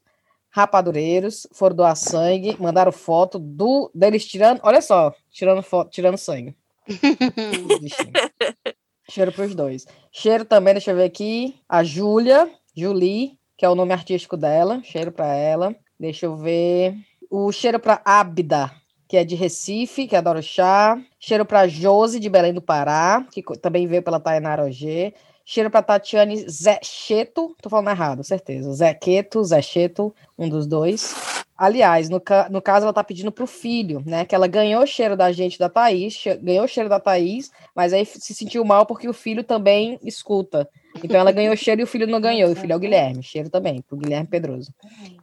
Rapadureiros 0.51 1.47
foram 1.51 1.75
doar 1.75 1.95
sangue, 1.95 2.55
mandaram 2.59 2.91
foto 2.91 3.38
do 3.38 3.91
deles 3.93 4.25
tirando, 4.25 4.59
olha 4.63 4.81
só, 4.81 5.13
tirando 5.29 5.61
foto, 5.61 5.91
tirando 5.91 6.17
sangue. 6.17 6.55
Cheiro 9.09 9.31
para 9.31 9.45
os 9.45 9.55
dois. 9.55 9.85
Cheiro 10.11 10.45
também, 10.45 10.73
deixa 10.73 10.91
eu 10.91 10.95
ver 10.95 11.03
aqui, 11.03 11.55
a 11.69 11.83
Júlia, 11.83 12.49
Julie, 12.75 13.38
que 13.58 13.66
é 13.66 13.70
o 13.70 13.76
nome 13.76 13.91
artístico 13.91 14.38
dela. 14.38 14.82
Cheiro 14.84 15.12
para 15.12 15.34
ela. 15.34 15.76
Deixa 15.99 16.28
eu 16.28 16.38
ver. 16.38 16.95
O 17.30 17.51
cheiro 17.51 17.80
para 17.80 18.01
Abda, 18.05 18.72
que 19.08 19.18
é 19.18 19.26
de 19.26 19.36
Recife, 19.36 20.08
que 20.08 20.16
adora 20.16 20.41
chá. 20.41 20.97
Cheiro 21.20 21.45
para 21.45 21.68
Josi, 21.68 22.20
de 22.20 22.30
Belém 22.30 22.53
do 22.53 22.62
Pará, 22.62 23.26
que 23.32 23.43
também 23.60 23.88
veio 23.88 24.03
pela 24.03 24.20
Tainara 24.20 24.64
OG. 24.64 25.14
Cheiro 25.49 25.72
para 25.72 25.82
Tatiane 25.82 26.45
Zecheto, 26.49 27.55
tô 27.62 27.70
falando 27.70 27.89
errado, 27.89 28.22
certeza. 28.22 28.74
Zequeto, 28.74 29.41
Zecheto, 29.45 30.14
um 30.38 30.49
dos 30.49 30.68
dois. 30.68 31.16
Aliás, 31.58 32.10
no, 32.10 32.20
ca 32.20 32.49
no 32.51 32.62
caso, 32.62 32.84
ela 32.84 32.91
tá 32.91 33.01
pedindo 33.01 33.32
pro 33.32 33.47
filho, 33.47 34.03
né? 34.05 34.26
Que 34.26 34.36
ela 34.36 34.45
ganhou 34.45 34.84
o 34.84 34.86
cheiro 34.86 35.16
da 35.16 35.32
gente 35.32 35.58
da 35.58 35.70
Thaís, 35.70 36.22
ganhou 36.41 36.66
o 36.66 36.68
cheiro 36.68 36.89
da 36.89 36.99
Thaís, 36.99 37.49
mas 37.74 37.93
aí 37.93 38.05
se 38.05 38.36
sentiu 38.36 38.66
mal 38.66 38.86
porque 38.86 39.08
o 39.08 39.14
filho 39.14 39.41
também 39.41 39.97
escuta. 40.03 40.70
Então 41.03 41.19
ela 41.19 41.31
ganhou 41.31 41.53
o 41.53 41.57
cheiro 41.57 41.81
e 41.81 41.83
o 41.83 41.87
filho 41.87 42.07
não 42.07 42.19
ganhou. 42.19 42.51
O 42.51 42.55
filho 42.55 42.73
é 42.73 42.75
o 42.75 42.79
Guilherme. 42.79 43.23
Cheiro 43.23 43.49
também, 43.49 43.81
pro 43.81 43.97
Guilherme 43.97 44.27
Pedroso. 44.27 44.73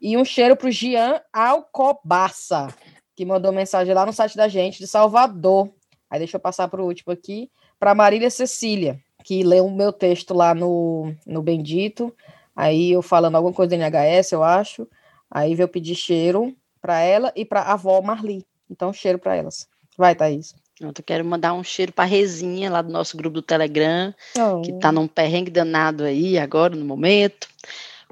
E 0.00 0.16
um 0.16 0.24
cheiro 0.24 0.56
pro 0.56 0.70
Gian 0.70 1.20
Alcobaça, 1.32 2.68
que 3.16 3.24
mandou 3.24 3.52
mensagem 3.52 3.94
lá 3.94 4.04
no 4.04 4.12
site 4.12 4.36
da 4.36 4.48
gente, 4.48 4.78
de 4.78 4.86
Salvador. 4.86 5.70
Aí 6.10 6.18
deixa 6.18 6.36
eu 6.36 6.40
passar 6.40 6.68
pro 6.68 6.84
último 6.84 7.12
aqui. 7.12 7.50
Para 7.78 7.94
Marília 7.94 8.30
Cecília, 8.30 9.00
que 9.24 9.42
leu 9.42 9.66
o 9.66 9.74
meu 9.74 9.92
texto 9.92 10.34
lá 10.34 10.54
no, 10.54 11.14
no 11.26 11.42
Bendito. 11.42 12.14
Aí 12.54 12.92
eu 12.92 13.02
falando 13.02 13.36
alguma 13.36 13.54
coisa 13.54 13.76
do 13.76 13.80
NHS, 13.80 14.32
eu 14.32 14.42
acho. 14.42 14.86
Aí 15.30 15.54
veio 15.54 15.68
pedir 15.68 15.94
cheiro 15.94 16.54
para 16.80 17.00
ela 17.00 17.32
e 17.34 17.44
para 17.44 17.60
a 17.60 17.72
avó 17.72 18.00
Marli. 18.00 18.46
Então, 18.70 18.92
cheiro 18.92 19.18
para 19.18 19.34
elas. 19.34 19.68
Vai, 19.96 20.14
Thaís. 20.14 20.54
Eu 20.80 20.92
quero 21.06 21.24
mandar 21.24 21.54
um 21.54 21.62
cheiro 21.62 21.92
para 21.92 22.04
Rezinha, 22.04 22.70
lá 22.70 22.82
do 22.82 22.90
nosso 22.90 23.16
grupo 23.16 23.34
do 23.34 23.42
Telegram, 23.42 24.12
oh. 24.36 24.60
que 24.60 24.72
tá 24.80 24.90
num 24.90 25.06
perrengue 25.06 25.50
danado 25.50 26.02
aí 26.02 26.36
agora, 26.36 26.74
no 26.74 26.84
momento. 26.84 27.48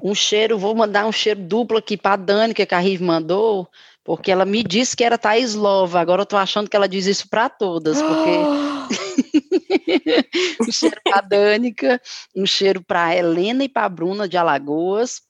Um 0.01 0.15
cheiro, 0.15 0.57
vou 0.57 0.73
mandar 0.73 1.05
um 1.05 1.11
cheiro 1.11 1.41
duplo 1.41 1.77
aqui 1.77 1.97
para 1.97 2.13
a 2.13 2.17
Dani, 2.17 2.53
que 2.53 2.67
a 2.73 2.79
Rive 2.79 3.03
mandou, 3.03 3.67
porque 4.03 4.31
ela 4.31 4.45
me 4.45 4.63
disse 4.63 4.95
que 4.95 5.03
era 5.03 5.17
Thaís 5.17 5.55
Lova. 5.55 5.99
Agora 5.99 6.21
eu 6.21 6.25
tô 6.25 6.37
achando 6.37 6.69
que 6.69 6.75
ela 6.75 6.87
diz 6.87 7.05
isso 7.05 7.29
para 7.29 7.49
todas, 7.49 8.01
porque. 8.01 8.31
um 10.61 10.71
cheiro 10.71 10.97
para 11.03 11.19
a 11.19 11.21
Dânica, 11.21 12.01
um 12.35 12.45
cheiro 12.45 12.81
para 12.81 13.15
Helena 13.15 13.63
e 13.63 13.69
para 13.69 13.85
a 13.85 13.89
Bruna 13.89 14.27
de 14.27 14.37
Alagoas, 14.37 15.21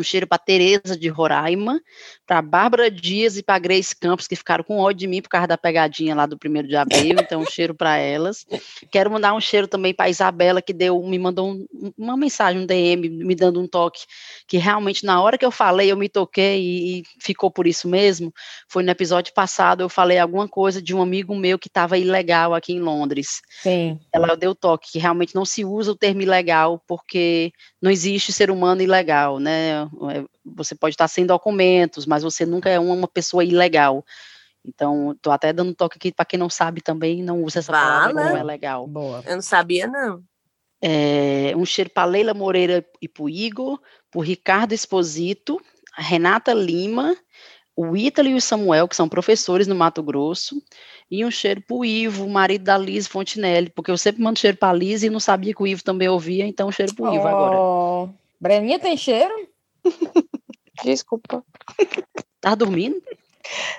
um 0.00 0.02
cheiro 0.02 0.26
para 0.26 0.38
Tereza 0.38 0.96
de 0.96 1.08
Roraima, 1.08 1.80
para 2.26 2.40
Bárbara 2.42 2.90
Dias 2.90 3.36
e 3.36 3.42
para 3.42 3.58
Grace 3.58 3.94
Campos, 3.94 4.26
que 4.26 4.36
ficaram 4.36 4.64
com 4.64 4.78
ódio 4.78 5.00
de 5.00 5.06
mim 5.06 5.22
por 5.22 5.28
causa 5.28 5.46
da 5.46 5.58
pegadinha 5.58 6.14
lá 6.14 6.26
do 6.26 6.38
primeiro 6.38 6.68
de 6.68 6.76
abril, 6.76 7.16
então 7.18 7.40
um 7.40 7.46
cheiro 7.46 7.74
para 7.74 7.96
elas. 7.96 8.46
Quero 8.90 9.10
mandar 9.10 9.34
um 9.34 9.40
cheiro 9.40 9.68
também 9.68 9.94
para 9.94 10.08
Isabela, 10.08 10.62
que 10.62 10.72
deu, 10.72 11.02
me 11.02 11.18
mandou 11.18 11.50
um, 11.50 11.92
uma 11.96 12.16
mensagem, 12.16 12.62
um 12.62 12.66
DM, 12.66 13.08
me 13.08 13.34
dando 13.34 13.60
um 13.60 13.66
toque, 13.66 14.00
que 14.46 14.56
realmente 14.56 15.04
na 15.04 15.20
hora 15.20 15.38
que 15.38 15.44
eu 15.44 15.50
falei, 15.50 15.90
eu 15.90 15.96
me 15.96 16.08
toquei 16.08 16.60
e, 16.60 17.00
e 17.00 17.02
ficou 17.20 17.50
por 17.50 17.66
isso 17.66 17.88
mesmo. 17.88 18.32
Foi 18.68 18.82
no 18.82 18.90
episódio 18.90 19.32
passado, 19.34 19.82
eu 19.82 19.88
falei 19.88 20.18
alguma 20.18 20.48
coisa 20.48 20.80
de 20.80 20.94
um 20.94 21.02
amigo 21.02 21.34
meu 21.34 21.58
que 21.58 21.68
estava 21.68 21.98
ilegal 21.98 22.54
aqui 22.54 22.72
em 22.72 22.80
Londres. 22.80 23.40
Sim. 23.62 23.98
Ela 24.12 24.36
deu 24.36 24.54
toque, 24.54 24.92
que 24.92 24.98
realmente 24.98 25.34
não 25.34 25.44
se 25.44 25.64
usa 25.64 25.92
o 25.92 25.96
termo 25.96 26.22
ilegal, 26.22 26.82
porque 26.86 27.52
não 27.80 27.90
existe 27.90 28.32
ser 28.32 28.50
humano 28.50 28.82
ilegal, 28.82 29.38
né? 29.38 29.83
É, 30.10 30.24
você 30.44 30.74
pode 30.74 30.94
estar 30.94 31.08
sem 31.08 31.26
documentos, 31.26 32.06
mas 32.06 32.22
você 32.22 32.44
nunca 32.44 32.68
é 32.68 32.78
uma 32.78 33.08
pessoa 33.08 33.44
ilegal. 33.44 34.04
Então, 34.64 35.12
estou 35.12 35.32
até 35.32 35.52
dando 35.52 35.74
toque 35.74 35.98
aqui 35.98 36.12
para 36.12 36.24
quem 36.24 36.38
não 36.38 36.48
sabe 36.48 36.80
também, 36.80 37.22
não 37.22 37.42
usa 37.42 37.58
essa 37.58 37.72
palavra, 37.72 38.30
não 38.30 38.36
é 38.36 38.42
legal. 38.42 38.86
Boa. 38.86 39.22
Eu 39.26 39.34
não 39.34 39.42
sabia, 39.42 39.86
não. 39.86 40.22
É, 40.80 41.52
um 41.56 41.64
cheiro 41.64 41.90
para 41.90 42.08
Leila 42.08 42.34
Moreira 42.34 42.84
e 43.00 43.08
para 43.08 43.22
o 43.22 43.28
Igor, 43.28 43.80
para 44.10 44.22
Ricardo 44.22 44.72
Esposito, 44.72 45.60
Renata 45.96 46.52
Lima, 46.52 47.16
o 47.76 47.96
Ítalo 47.96 48.28
e 48.28 48.34
o 48.34 48.40
Samuel, 48.40 48.88
que 48.88 48.96
são 48.96 49.08
professores 49.08 49.66
no 49.66 49.74
Mato 49.74 50.02
Grosso, 50.02 50.62
e 51.10 51.24
um 51.24 51.30
cheiro 51.30 51.60
para 51.60 51.76
o 51.76 51.84
Ivo, 51.84 52.28
marido 52.28 52.64
da 52.64 52.78
Liz 52.78 53.06
Fontinelli, 53.06 53.70
porque 53.70 53.90
eu 53.90 53.98
sempre 53.98 54.22
mando 54.22 54.38
cheiro 54.38 54.56
para 54.56 54.70
a 54.70 54.74
Liz 54.74 55.02
e 55.02 55.10
não 55.10 55.20
sabia 55.20 55.54
que 55.54 55.62
o 55.62 55.66
Ivo 55.66 55.82
também 55.82 56.08
ouvia, 56.08 56.46
então 56.46 56.70
cheiro 56.72 56.94
para 56.94 57.04
o 57.04 57.10
oh, 57.10 57.14
Ivo 57.14 57.28
agora. 57.28 58.12
Breninha 58.40 58.78
tem 58.78 58.96
cheiro? 58.96 59.32
Desculpa. 60.84 61.44
Tá 62.40 62.54
dormindo? 62.54 63.00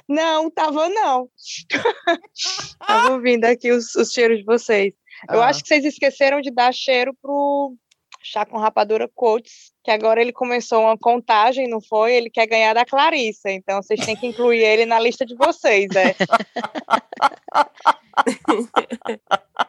Não, 0.07 0.49
tava 0.49 0.89
não. 0.89 1.29
tava 2.79 3.13
ouvindo 3.13 3.45
aqui 3.45 3.71
os, 3.71 3.95
os 3.95 4.11
cheiros 4.11 4.39
de 4.39 4.45
vocês. 4.45 4.93
Eu 5.29 5.41
ah. 5.41 5.47
acho 5.47 5.61
que 5.61 5.67
vocês 5.67 5.85
esqueceram 5.85 6.41
de 6.41 6.51
dar 6.51 6.73
cheiro 6.73 7.13
pro 7.21 7.75
Chá 8.21 8.45
com 8.45 8.57
Rapadura 8.57 9.09
Quotes, 9.13 9.71
que 9.85 9.91
agora 9.91 10.19
ele 10.19 10.33
começou 10.33 10.81
uma 10.81 10.97
contagem, 10.97 11.69
não 11.69 11.79
foi? 11.79 12.15
Ele 12.15 12.27
quer 12.27 12.47
ganhar 12.47 12.73
da 12.73 12.83
Clarissa, 12.83 13.51
então 13.51 13.83
vocês 13.83 14.03
têm 14.03 14.15
que 14.15 14.25
incluir 14.25 14.63
ele 14.63 14.83
na 14.83 14.99
lista 14.99 15.23
de 15.23 15.35
vocês, 15.35 15.91
é. 15.95 16.15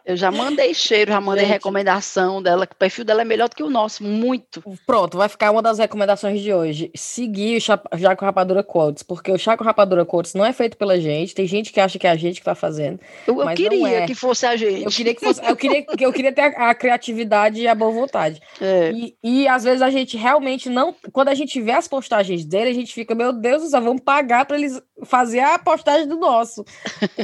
Eu 0.05 0.17
já 0.17 0.31
mandei 0.31 0.73
cheiro, 0.73 1.11
já 1.11 1.21
mandei 1.21 1.45
Gente. 1.45 1.55
recomendação 1.55 2.41
dela, 2.41 2.67
que 2.67 2.75
o 2.75 2.77
perfil 2.77 3.05
dela 3.05 3.23
é 3.23 3.25
melhor 3.25 3.49
do 3.49 3.57
que 3.57 3.63
o 3.63 3.71
nosso, 3.71 4.05
muito. 4.05 4.63
Pronto, 4.87 5.17
vai 5.17 5.29
ficar 5.29 5.51
uma 5.51 5.61
das 5.61 5.79
recomendações 5.79 6.41
de 6.41 6.53
hoje. 6.53 6.91
Seguir 6.95 7.57
o 7.57 7.61
chá, 7.61 7.77
com 8.17 8.25
Rapadura 8.25 8.63
Quotes, 8.63 9.03
porque 9.03 9.33
o 9.33 9.39
Chá 9.39 9.57
com 9.57 9.65
Rapadura 9.65 10.05
Quotes 10.05 10.35
não 10.35 10.45
é 10.45 10.53
feito 10.53 10.77
pela 10.77 10.99
gente, 11.01 11.35
tem 11.35 11.47
gente 11.47 11.73
que 11.73 11.81
acha 11.81 11.99
que 11.99 12.07
é 12.07 12.11
a 12.11 12.17
gente 12.17 12.41
que 12.41 12.45
tá 12.45 12.55
fazendo. 12.55 13.01
Eu, 13.27 13.41
eu 13.41 13.49
queria 13.55 13.99
é. 13.99 14.07
que 14.07 14.15
fosse 14.15 14.47
a 14.47 14.55
gente. 14.55 14.85
Eu 14.85 14.91
queria 14.91 15.15
que 15.15 15.21
fosse, 15.21 15.45
eu 15.45 15.57
queria, 15.57 15.85
eu 15.99 16.13
queria 16.13 16.33
ter 16.33 16.43
a, 16.43 16.71
a 16.71 16.75
criatividade 16.75 17.61
e 17.61 17.67
a 17.67 17.75
boa 17.75 17.91
vontade. 17.91 18.41
É. 18.61 18.93
E, 18.93 19.17
e 19.23 19.49
às 19.49 19.65
vezes 19.65 19.83
a 19.83 19.91
gente 19.91 20.06
realmente 20.15 20.69
não, 20.69 20.95
quando 21.11 21.29
a 21.29 21.35
gente 21.35 21.59
vê 21.59 21.73
as 21.73 21.89
postagens 21.89 22.45
dele, 22.45 22.69
a 22.69 22.75
gente 22.75 22.93
fica, 22.93 23.15
meu 23.15 23.33
Deus 23.33 23.63
do 23.63 23.69
céu, 23.71 23.81
vamos 23.81 24.03
pagar 24.03 24.45
para 24.45 24.59
eles 24.59 24.79
fazer 25.05 25.41
a 25.41 25.59
postagem 25.59 26.07
do 26.07 26.17
nosso, 26.17 26.65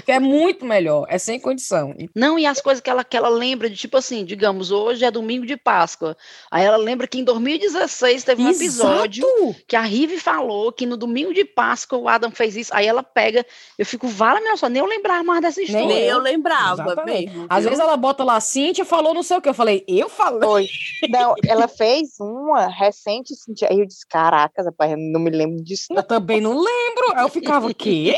que 0.05 0.13
é 0.13 0.19
muito 0.19 0.65
melhor, 0.65 1.07
é 1.09 1.19
sem 1.19 1.39
condição. 1.39 1.95
Não, 2.15 2.39
e 2.39 2.47
as 2.47 2.61
coisas 2.61 2.81
que 2.81 2.89
ela, 2.89 3.05
que 3.05 3.17
ela 3.17 3.29
lembra 3.29 3.69
de, 3.69 3.77
tipo 3.77 3.97
assim, 3.97 4.25
digamos, 4.25 4.71
hoje 4.71 5.05
é 5.05 5.11
domingo 5.11 5.47
de 5.47 5.57
Páscoa. 5.57 6.17
Aí 6.51 6.65
ela 6.65 6.77
lembra 6.77 7.07
que 7.07 7.19
em 7.19 7.25
2016 7.25 8.25
teve 8.25 8.43
um 8.43 8.49
Exato. 8.49 8.65
episódio 8.65 9.27
que 9.67 9.77
a 9.77 9.81
Rive 9.81 10.19
falou 10.19 10.73
que 10.73 10.87
no 10.87 10.97
domingo 10.97 11.35
de 11.35 11.45
Páscoa 11.45 11.99
o 11.99 12.09
Adam 12.09 12.31
fez 12.31 12.57
isso. 12.57 12.71
Aí 12.75 12.87
ela 12.87 13.03
pega, 13.03 13.45
eu 13.79 13.85
fico, 13.85 14.07
vala 14.07 14.41
minha 14.41 14.57
só, 14.57 14.69
nem 14.69 14.81
eu 14.81 14.89
lembrava 14.89 15.23
mais 15.23 15.43
dessa 15.43 15.63
história. 15.63 15.87
Nem 15.87 16.05
eu 16.05 16.19
lembrava 16.19 17.05
mesmo. 17.05 17.47
Às 17.49 17.65
vezes 17.65 17.81
ela 17.81 17.97
bota 17.97 18.25
lá, 18.25 18.41
Cíntia 18.41 18.85
falou 18.85 19.15
não 19.15 19.23
sei 19.23 19.37
o 19.37 19.41
que. 19.41 19.49
Eu 19.49 19.55
falei, 19.55 19.85
eu 19.89 20.09
falei. 20.09 20.69
Não, 21.09 21.35
ela 21.47 21.69
fez 21.69 22.19
uma 22.21 22.67
recente, 22.73 23.35
Cíntia. 23.35 23.69
Aí 23.71 23.79
eu 23.79 23.87
disse, 23.87 24.07
caracas, 24.07 24.67
rapaz, 24.67 24.95
não 24.97 25.21
me 25.21 25.31
lembro 25.31 25.63
disso. 25.63 25.87
Não. 25.91 25.99
Eu 25.99 26.03
também 26.03 26.41
não 26.41 26.53
lembro. 26.53 27.15
Aí 27.15 27.23
eu 27.23 27.29
ficava, 27.29 27.67
o 27.67 27.75
quê? 27.75 28.15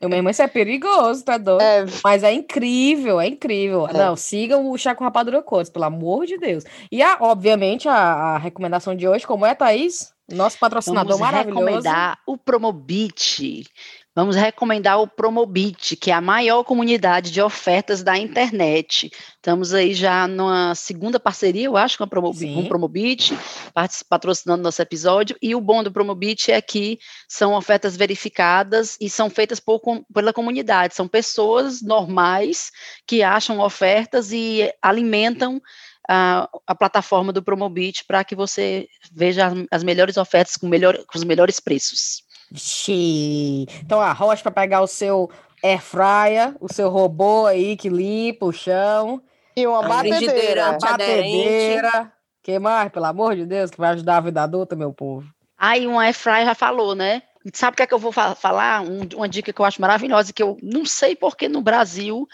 Eu 0.00 0.08
mesmo, 0.08 0.30
isso 0.30 0.42
é 0.42 0.46
perigoso, 0.46 1.24
tá 1.24 1.38
doido? 1.38 1.62
É. 1.62 1.84
Mas 2.02 2.22
é 2.22 2.32
incrível, 2.32 3.20
é 3.20 3.26
incrível. 3.26 3.88
É. 3.88 3.92
Não, 3.92 4.16
sigam 4.16 4.70
o 4.70 4.78
Chá 4.78 4.94
com 4.94 5.04
Rapadura 5.04 5.42
Cores, 5.42 5.70
pelo 5.70 5.84
amor 5.84 6.26
de 6.26 6.38
Deus. 6.38 6.64
E, 6.90 7.02
a, 7.02 7.18
obviamente, 7.20 7.88
a, 7.88 7.94
a 7.94 8.38
recomendação 8.38 8.94
de 8.94 9.08
hoje, 9.08 9.26
como 9.26 9.46
é, 9.46 9.54
Thaís? 9.54 10.12
Nosso 10.30 10.58
patrocinador 10.58 11.18
Vamos 11.18 11.20
maravilhoso. 11.20 11.60
recomendar 11.60 12.18
o 12.26 12.38
Promobit. 12.38 13.66
Vamos 14.16 14.36
recomendar 14.36 15.00
o 15.00 15.08
Promobit, 15.08 15.96
que 15.96 16.08
é 16.08 16.14
a 16.14 16.20
maior 16.20 16.62
comunidade 16.62 17.32
de 17.32 17.42
ofertas 17.42 18.00
da 18.00 18.16
internet. 18.16 19.10
Estamos 19.34 19.74
aí 19.74 19.92
já 19.92 20.28
numa 20.28 20.72
segunda 20.76 21.18
parceria, 21.18 21.66
eu 21.66 21.76
acho, 21.76 21.98
com, 21.98 22.04
a 22.04 22.06
Promobit, 22.06 22.54
com 22.54 22.60
o 22.60 22.68
Promobit, 22.68 23.36
patrocinando 24.08 24.62
nosso 24.62 24.80
episódio. 24.80 25.36
E 25.42 25.52
o 25.52 25.60
bom 25.60 25.82
do 25.82 25.90
Promobit 25.90 26.52
é 26.52 26.62
que 26.62 26.96
são 27.28 27.54
ofertas 27.54 27.96
verificadas 27.96 28.96
e 29.00 29.10
são 29.10 29.28
feitas 29.28 29.58
por, 29.58 29.80
pela 30.14 30.32
comunidade. 30.32 30.94
São 30.94 31.08
pessoas 31.08 31.82
normais 31.82 32.70
que 33.08 33.20
acham 33.20 33.58
ofertas 33.58 34.30
e 34.30 34.72
alimentam 34.80 35.60
a, 36.08 36.48
a, 36.68 36.74
plataforma 36.76 37.32
do 37.32 37.42
Promobit 37.42 38.04
para 38.06 38.22
que 38.22 38.36
você 38.36 38.86
veja 39.12 39.46
as, 39.46 39.54
as 39.72 39.82
melhores 39.82 40.16
ofertas 40.16 40.56
com, 40.56 40.68
melhor, 40.68 40.96
com 41.04 41.18
os 41.18 41.24
melhores 41.24 41.58
preços. 41.58 42.22
Xiii. 42.52 43.66
Então 43.82 44.00
arroz 44.00 44.42
para 44.42 44.50
pegar 44.50 44.80
o 44.80 44.86
seu 44.86 45.30
air 45.62 45.80
fryer, 45.80 46.54
o 46.60 46.72
seu 46.72 46.90
robô 46.90 47.46
aí 47.46 47.76
que 47.76 47.88
limpa 47.88 48.46
o 48.46 48.52
chão. 48.52 49.22
E 49.56 49.66
uma 49.66 49.82
batedeira. 49.82 50.70
Uma 50.70 50.78
batedeira. 50.78 52.12
que 52.42 52.58
mais, 52.58 52.90
pelo 52.90 53.06
amor 53.06 53.36
de 53.36 53.46
Deus, 53.46 53.70
que 53.70 53.78
vai 53.78 53.90
ajudar 53.90 54.18
a 54.18 54.20
vida 54.20 54.42
adulta, 54.42 54.76
meu 54.76 54.92
povo. 54.92 55.26
Aí 55.56 55.86
um 55.86 55.98
air 55.98 56.12
fryer 56.12 56.44
já 56.44 56.54
falou, 56.54 56.94
né? 56.94 57.22
Sabe 57.52 57.74
o 57.74 57.76
que 57.76 57.82
é 57.82 57.86
que 57.86 57.94
eu 57.94 57.98
vou 57.98 58.12
falar? 58.12 58.82
Um, 58.82 59.06
uma 59.14 59.28
dica 59.28 59.52
que 59.52 59.60
eu 59.60 59.64
acho 59.64 59.80
maravilhosa, 59.80 60.32
que 60.32 60.42
eu 60.42 60.56
não 60.62 60.84
sei 60.84 61.14
porque 61.14 61.48
no 61.48 61.60
Brasil 61.60 62.26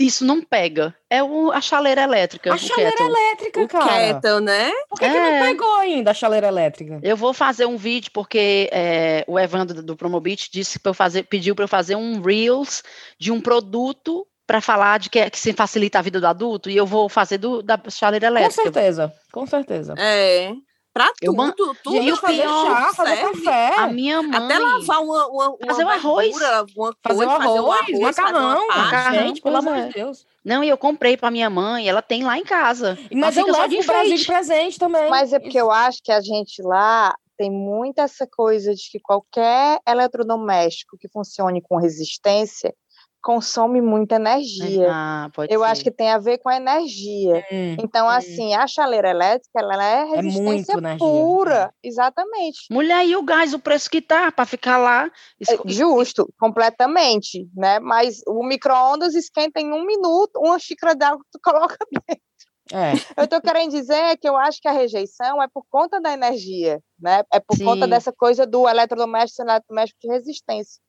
isso 0.00 0.24
não 0.24 0.42
pega. 0.42 0.94
É 1.10 1.22
o, 1.22 1.52
a 1.52 1.60
chaleira 1.60 2.02
elétrica. 2.02 2.54
A 2.54 2.56
chaleira 2.56 2.90
kettle. 2.90 3.08
elétrica, 3.08 3.68
cara. 3.68 3.84
O 3.84 3.88
kettle, 3.88 4.40
né? 4.40 4.72
Por 4.88 4.98
que, 4.98 5.04
é. 5.04 5.12
que, 5.12 5.18
não 5.18 5.26
é. 5.26 5.40
pegou 5.42 5.74
ainda 5.76 6.10
a 6.10 6.14
chaleira 6.14 6.48
elétrica? 6.48 6.98
Eu 7.02 7.16
vou 7.16 7.34
fazer 7.34 7.66
um 7.66 7.76
vídeo, 7.76 8.10
porque 8.12 8.70
é, 8.72 9.24
o 9.28 9.38
Evandro 9.38 9.82
do 9.82 9.94
Promobit 9.94 10.50
disse 10.50 10.78
para 10.78 10.90
eu 10.90 10.94
fazer, 10.94 11.24
pediu 11.24 11.54
para 11.54 11.64
eu 11.64 11.68
fazer 11.68 11.96
um 11.96 12.20
Reels 12.22 12.82
de 13.18 13.30
um 13.30 13.40
produto 13.40 14.26
para 14.46 14.60
falar 14.60 14.98
de 14.98 15.10
que, 15.10 15.30
que 15.30 15.38
se 15.38 15.52
facilita 15.52 15.98
a 15.98 16.02
vida 16.02 16.18
do 16.18 16.26
adulto, 16.26 16.68
e 16.68 16.76
eu 16.76 16.84
vou 16.84 17.08
fazer 17.08 17.38
do, 17.38 17.62
da 17.62 17.80
chaleira 17.88 18.26
elétrica. 18.26 18.56
Com 18.56 18.62
certeza, 18.62 19.14
com 19.30 19.46
certeza. 19.46 19.94
É. 19.96 20.52
Pra 20.92 21.12
eu 21.22 21.32
tudo, 21.32 21.76
tudo. 21.84 21.96
E 21.96 22.16
fazer 22.16 22.42
chá, 22.42 22.92
fazer 22.94 23.16
café. 23.22 23.74
A 23.76 23.86
minha 23.86 24.20
mãe. 24.22 24.36
Até 24.36 24.58
lavar 24.58 25.02
uma, 25.02 25.26
uma, 25.28 25.48
uma 25.50 25.66
fazer 25.66 25.84
um 25.84 25.88
arroz. 25.88 26.42
Alguma 26.42 26.96
fazer, 27.00 27.26
um 27.26 27.30
arroz, 27.30 27.44
fazer 27.44 27.60
um 27.60 27.72
arroz, 27.72 28.00
macarrão. 28.00 28.68
macarrão 28.68 29.18
gente, 29.28 29.40
pelo 29.40 29.56
amor 29.56 29.74
de 29.74 29.80
é. 29.80 29.88
Deus. 29.88 30.26
Não, 30.44 30.64
e 30.64 30.68
eu 30.68 30.76
comprei 30.76 31.16
para 31.16 31.30
minha 31.30 31.48
mãe, 31.48 31.88
ela 31.88 32.02
tem 32.02 32.24
lá 32.24 32.36
em 32.36 32.42
casa. 32.42 32.98
Mas 33.12 33.36
eu 33.36 33.46
levo 33.46 33.80
o 33.80 33.86
Brasil 33.86 34.16
de 34.16 34.26
presente 34.26 34.78
também. 34.78 35.08
Mas 35.08 35.32
é 35.32 35.38
porque 35.38 35.60
eu 35.60 35.70
acho 35.70 36.02
que 36.02 36.10
a 36.10 36.20
gente 36.20 36.60
lá 36.60 37.14
tem 37.36 37.50
muito 37.50 38.00
essa 38.00 38.26
coisa 38.26 38.74
de 38.74 38.90
que 38.90 38.98
qualquer 39.00 39.78
eletrodoméstico 39.88 40.98
que 40.98 41.08
funcione 41.08 41.62
com 41.62 41.76
resistência, 41.76 42.74
consome 43.22 43.80
muita 43.80 44.16
energia. 44.16 44.88
Ah, 44.90 45.30
eu 45.48 45.60
ser. 45.60 45.66
acho 45.66 45.82
que 45.82 45.90
tem 45.90 46.10
a 46.10 46.18
ver 46.18 46.38
com 46.38 46.48
a 46.48 46.56
energia. 46.56 47.44
Hum, 47.52 47.76
então, 47.78 48.06
hum. 48.06 48.10
assim, 48.10 48.54
a 48.54 48.66
chaleira 48.66 49.10
elétrica, 49.10 49.60
ela 49.60 49.84
é, 49.84 50.02
é 50.02 50.20
resistência 50.20 50.72
é 50.72 50.96
pura. 50.96 51.72
Exatamente. 51.82 52.60
Mulher, 52.70 53.06
e 53.06 53.16
o 53.16 53.22
gás, 53.22 53.54
o 53.54 53.58
preço 53.58 53.90
que 53.90 54.00
tá 54.00 54.32
para 54.32 54.46
ficar 54.46 54.78
lá? 54.78 55.10
É 55.48 55.58
justo, 55.66 56.28
completamente, 56.38 57.48
né? 57.54 57.78
Mas 57.80 58.20
o 58.26 58.42
micro-ondas 58.44 59.14
esquenta 59.14 59.60
em 59.60 59.72
um 59.72 59.84
minuto, 59.84 60.38
uma 60.38 60.58
xícara 60.58 60.94
d'água 60.94 61.24
tu 61.30 61.38
coloca 61.44 61.76
dentro. 61.90 62.30
É. 62.72 62.92
Eu 63.16 63.24
estou 63.24 63.40
querendo 63.40 63.72
dizer 63.72 64.16
que 64.18 64.28
eu 64.28 64.36
acho 64.36 64.60
que 64.60 64.68
a 64.68 64.72
rejeição 64.72 65.42
é 65.42 65.48
por 65.48 65.64
conta 65.68 66.00
da 66.00 66.12
energia, 66.12 66.80
né? 66.98 67.22
É 67.32 67.40
por 67.40 67.56
Sim. 67.56 67.64
conta 67.64 67.86
dessa 67.86 68.12
coisa 68.12 68.46
do 68.46 68.68
eletrodoméstico, 68.68 69.42
eletrodoméstico 69.42 70.00
de 70.00 70.08
resistência. 70.08 70.80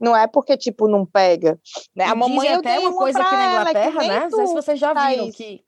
Não 0.00 0.16
é 0.16 0.26
porque, 0.26 0.56
tipo, 0.56 0.88
não 0.88 1.04
pega. 1.04 1.58
Né? 1.94 2.04
A 2.04 2.14
mamãe 2.14 2.48
até 2.48 2.78
uma 2.78 2.94
coisa 2.94 3.20
aqui 3.20 3.34
na 3.34 3.60
Inglaterra, 3.60 4.00
né? 4.00 4.20
Não 4.20 4.30
sei 4.30 4.46
se 4.46 4.54
vocês 4.54 4.78
já 4.78 4.94
viram 4.94 5.30
que 5.30 5.62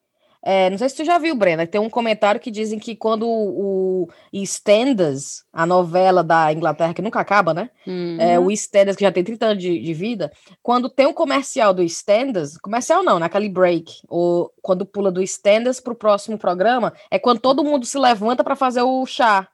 É, 0.44 0.70
não 0.70 0.78
sei 0.78 0.88
se 0.88 0.96
tu 0.96 1.04
já 1.04 1.18
viu, 1.18 1.36
Brena, 1.36 1.66
tem 1.66 1.80
um 1.80 1.90
comentário 1.90 2.40
que 2.40 2.50
dizem 2.50 2.78
que 2.78 2.96
quando 2.96 3.28
o, 3.28 4.04
o 4.04 4.08
EastEnders, 4.32 5.44
a 5.52 5.64
novela 5.64 6.24
da 6.24 6.52
Inglaterra, 6.52 6.94
que 6.94 7.02
nunca 7.02 7.20
acaba, 7.20 7.54
né? 7.54 7.70
Uhum. 7.86 8.16
É, 8.18 8.40
o 8.40 8.50
EastEnders, 8.50 8.96
que 8.96 9.04
já 9.04 9.12
tem 9.12 9.22
30 9.22 9.46
anos 9.46 9.62
de, 9.62 9.78
de 9.78 9.94
vida, 9.94 10.32
quando 10.62 10.88
tem 10.88 11.06
um 11.06 11.12
comercial 11.12 11.72
do 11.72 11.82
EastEnders, 11.82 12.56
comercial 12.58 13.04
não, 13.04 13.20
naquele 13.20 13.48
break, 13.48 14.00
ou 14.08 14.50
quando 14.60 14.86
pula 14.86 15.12
do 15.12 15.20
EastEnders 15.20 15.78
pro 15.78 15.94
próximo 15.94 16.38
programa, 16.38 16.92
é 17.10 17.18
quando 17.18 17.38
todo 17.38 17.62
mundo 17.62 17.84
se 17.84 17.98
levanta 17.98 18.42
para 18.42 18.56
fazer 18.56 18.82
o 18.82 19.06
chá. 19.06 19.46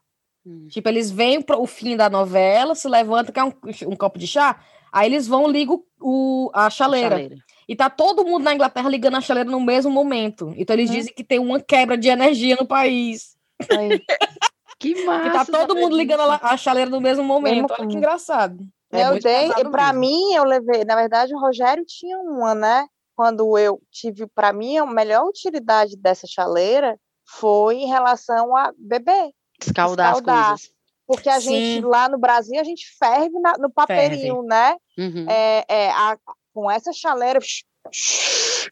Hum. 0.48 0.66
Tipo, 0.68 0.88
eles 0.88 1.10
vêm 1.10 1.42
pro 1.42 1.60
o 1.60 1.66
fim 1.66 1.94
da 1.96 2.08
novela, 2.08 2.74
se 2.74 2.88
levantam, 2.88 3.34
quer 3.34 3.44
um, 3.44 3.52
um 3.92 3.96
copo 3.96 4.18
de 4.18 4.26
chá, 4.26 4.58
aí 4.90 5.06
eles 5.06 5.28
vão, 5.28 5.46
ligam 5.46 5.82
o, 6.00 6.50
a 6.54 6.70
chaleira. 6.70 7.10
Chaleira. 7.10 7.36
E 7.68 7.76
tá 7.76 7.90
todo 7.90 8.24
mundo 8.24 8.44
na 8.44 8.54
Inglaterra 8.54 8.88
ligando 8.88 9.16
a 9.16 9.20
chaleira 9.20 9.50
no 9.50 9.60
mesmo 9.60 9.90
momento. 9.90 10.54
Então 10.56 10.74
eles 10.74 10.88
Uhum. 10.88 10.96
dizem 10.96 11.12
que 11.14 11.22
tem 11.22 11.38
uma 11.38 11.60
quebra 11.60 11.98
de 11.98 12.08
energia 12.08 12.56
no 12.58 12.66
país. 12.66 13.36
Aí. 13.70 14.00
Que 14.80 15.04
massa. 15.04 15.44
Que 15.44 15.52
tá 15.52 15.58
todo 15.58 15.74
mundo 15.74 15.96
ligando 15.96 16.20
a, 16.20 16.38
a 16.40 16.56
chaleira 16.56 16.88
no 16.88 17.00
mesmo 17.00 17.24
momento. 17.24 17.74
Olha 17.76 17.88
que 17.88 17.96
engraçado. 17.96 18.64
É 18.92 19.08
eu 19.08 19.18
dei, 19.18 19.50
para 19.72 19.92
mesmo. 19.92 20.00
mim, 20.00 20.34
eu 20.34 20.44
levei. 20.44 20.84
Na 20.84 20.94
verdade, 20.94 21.34
o 21.34 21.38
Rogério 21.40 21.84
tinha 21.84 22.16
uma, 22.20 22.54
né? 22.54 22.86
Quando 23.16 23.58
eu 23.58 23.82
tive, 23.90 24.28
para 24.28 24.52
mim, 24.52 24.78
a 24.78 24.86
melhor 24.86 25.26
utilidade 25.26 25.96
dessa 25.96 26.28
chaleira 26.28 26.96
foi 27.26 27.78
em 27.78 27.88
relação 27.88 28.56
a 28.56 28.72
beber. 28.78 29.32
Escaldar, 29.60 30.12
escaldar. 30.12 30.52
as 30.54 30.60
coisas. 30.62 30.78
Porque 31.06 31.28
a 31.30 31.40
Sim. 31.40 31.48
gente, 31.74 31.84
lá 31.86 32.08
no 32.08 32.18
Brasil, 32.18 32.60
a 32.60 32.64
gente 32.64 32.84
ferve 32.98 33.38
na- 33.40 33.56
no 33.58 33.70
papeirinho, 33.70 34.42
né? 34.42 34.76
Uhum. 34.98 35.24
É, 35.28 35.64
é, 35.68 35.90
a- 35.90 36.18
com 36.52 36.70
essa 36.70 36.92
chaleira. 36.92 37.38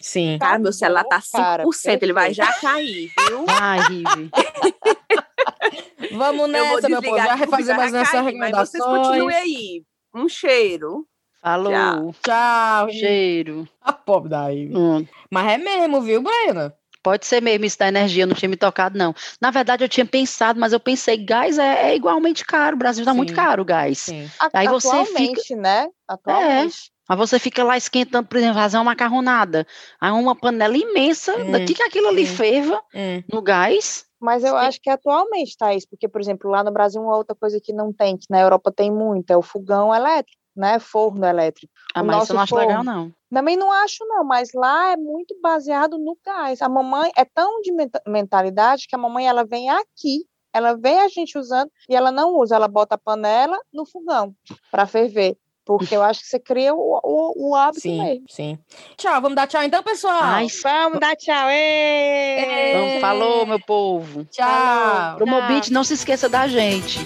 Sim. 0.00 0.36
Cara, 0.38 0.58
meu 0.58 0.72
celular 0.72 1.04
tá 1.04 1.20
Cara, 1.32 1.64
5%, 1.64 2.02
ele 2.02 2.12
vai 2.12 2.34
já 2.34 2.52
cair, 2.60 3.10
viu? 3.28 3.44
Ai, 3.48 3.78
Rive. 3.88 4.30
Vamos 6.12 6.52
eu 6.52 6.66
vou 6.66 6.74
nessa, 6.76 6.88
meu 6.88 7.02
povo. 7.02 7.14
desligar 7.14 7.26
Já 7.28 7.34
refazer 7.34 7.76
mais 7.76 7.92
nossas 7.92 8.10
cair, 8.10 8.36
Mas 8.36 8.50
vocês 8.52 8.84
continuem 8.84 9.12
recomendações. 9.28 9.44
aí. 9.44 9.82
Um 10.14 10.28
cheiro. 10.28 11.06
Falou. 11.40 11.72
Tchau. 11.72 12.14
Tchau. 12.22 12.90
Cheiro. 12.90 13.68
A 13.80 13.92
pobre 13.92 14.28
daí. 14.30 14.70
Hum. 14.74 15.06
Mas 15.30 15.46
é 15.52 15.58
mesmo, 15.58 16.00
viu, 16.02 16.22
Brena? 16.22 16.74
Pode 17.06 17.24
ser 17.24 17.40
mesmo 17.40 17.64
isso 17.64 17.78
da 17.78 17.86
energia, 17.86 18.24
eu 18.24 18.26
não 18.26 18.34
tinha 18.34 18.48
me 18.48 18.56
tocado, 18.56 18.98
não. 18.98 19.14
Na 19.40 19.52
verdade, 19.52 19.84
eu 19.84 19.88
tinha 19.88 20.04
pensado, 20.04 20.58
mas 20.58 20.72
eu 20.72 20.80
pensei, 20.80 21.16
gás 21.16 21.56
é, 21.56 21.90
é 21.92 21.94
igualmente 21.94 22.44
caro. 22.44 22.74
O 22.74 22.78
Brasil 22.80 23.04
tá 23.04 23.14
muito 23.14 23.32
caro, 23.32 23.62
o 23.62 23.64
gás. 23.64 24.00
Sim. 24.00 24.28
Aí 24.52 24.66
você 24.66 24.88
atualmente, 24.88 25.54
né? 25.54 25.86
Atualmente. 26.08 26.90
Mas 27.08 27.16
você 27.16 27.38
fica 27.38 27.62
lá 27.62 27.76
esquentando, 27.76 28.26
por 28.26 28.36
exemplo, 28.38 28.56
fazer 28.56 28.76
uma 28.78 28.82
macarronada. 28.82 29.64
Aí 30.00 30.10
uma 30.10 30.34
panela 30.34 30.76
imensa, 30.76 31.32
Hum, 31.44 31.52
daqui 31.52 31.74
que 31.74 31.82
aquilo 31.84 32.08
ali 32.08 32.26
sim. 32.26 32.34
ferva 32.34 32.82
Hum. 32.92 33.22
no 33.32 33.40
gás. 33.40 34.04
Mas 34.20 34.42
eu 34.42 34.50
Sim. 34.50 34.56
acho 34.56 34.80
que 34.80 34.90
atualmente 34.90 35.56
tá 35.56 35.72
isso, 35.72 35.86
porque, 35.88 36.08
por 36.08 36.20
exemplo, 36.20 36.50
lá 36.50 36.64
no 36.64 36.72
Brasil, 36.72 37.00
uma 37.00 37.16
outra 37.16 37.36
coisa 37.36 37.60
que 37.62 37.72
não 37.72 37.92
tem, 37.92 38.16
que 38.16 38.26
na 38.28 38.40
Europa 38.40 38.72
tem 38.72 38.90
muito, 38.90 39.30
é 39.30 39.36
o 39.36 39.42
fogão 39.42 39.94
elétrico, 39.94 40.42
né? 40.56 40.78
Forno 40.78 41.24
elétrico. 41.26 41.72
Ah, 41.94 42.02
O 42.02 42.04
mas 42.06 42.22
isso 42.24 42.32
eu 42.32 42.34
não 42.34 42.40
nosso 42.40 42.54
acho 42.54 42.66
legal, 42.66 42.84
forno. 42.84 42.92
não. 42.92 43.12
Também 43.30 43.56
não 43.56 43.70
acho, 43.72 44.04
não, 44.06 44.24
mas 44.24 44.50
lá 44.54 44.92
é 44.92 44.96
muito 44.96 45.36
baseado 45.42 45.98
no 45.98 46.16
gás. 46.24 46.62
A 46.62 46.68
mamãe 46.68 47.10
é 47.16 47.24
tão 47.24 47.60
de 47.60 47.72
menta- 47.72 48.00
mentalidade 48.06 48.86
que 48.88 48.94
a 48.94 48.98
mamãe 48.98 49.26
ela 49.28 49.44
vem 49.44 49.68
aqui, 49.68 50.24
ela 50.52 50.74
vê 50.76 50.98
a 50.98 51.08
gente 51.08 51.36
usando 51.36 51.70
e 51.88 51.94
ela 51.94 52.10
não 52.12 52.34
usa, 52.36 52.54
ela 52.56 52.68
bota 52.68 52.94
a 52.94 52.98
panela 52.98 53.58
no 53.72 53.84
fogão 53.84 54.34
para 54.70 54.86
ferver. 54.86 55.36
Porque 55.64 55.96
eu 55.96 56.02
acho 56.04 56.20
que 56.20 56.28
você 56.28 56.38
cria 56.38 56.72
o, 56.72 57.00
o, 57.02 57.50
o 57.50 57.54
hábito 57.56 57.80
Sim, 57.80 57.98
mesmo. 58.00 58.24
sim. 58.30 58.56
Tchau, 58.96 59.20
vamos 59.20 59.34
dar 59.34 59.48
tchau 59.48 59.64
então, 59.64 59.82
pessoal. 59.82 60.22
Ai, 60.22 60.46
Vamos 60.62 61.00
dar 61.00 61.16
tchau. 61.16 61.48
Então, 61.50 63.00
falou, 63.00 63.44
meu 63.44 63.58
povo. 63.58 64.24
tchau. 64.26 65.16
Promobit, 65.16 65.72
não 65.72 65.82
se 65.82 65.94
esqueça 65.94 66.28
da 66.28 66.46
gente. 66.46 67.00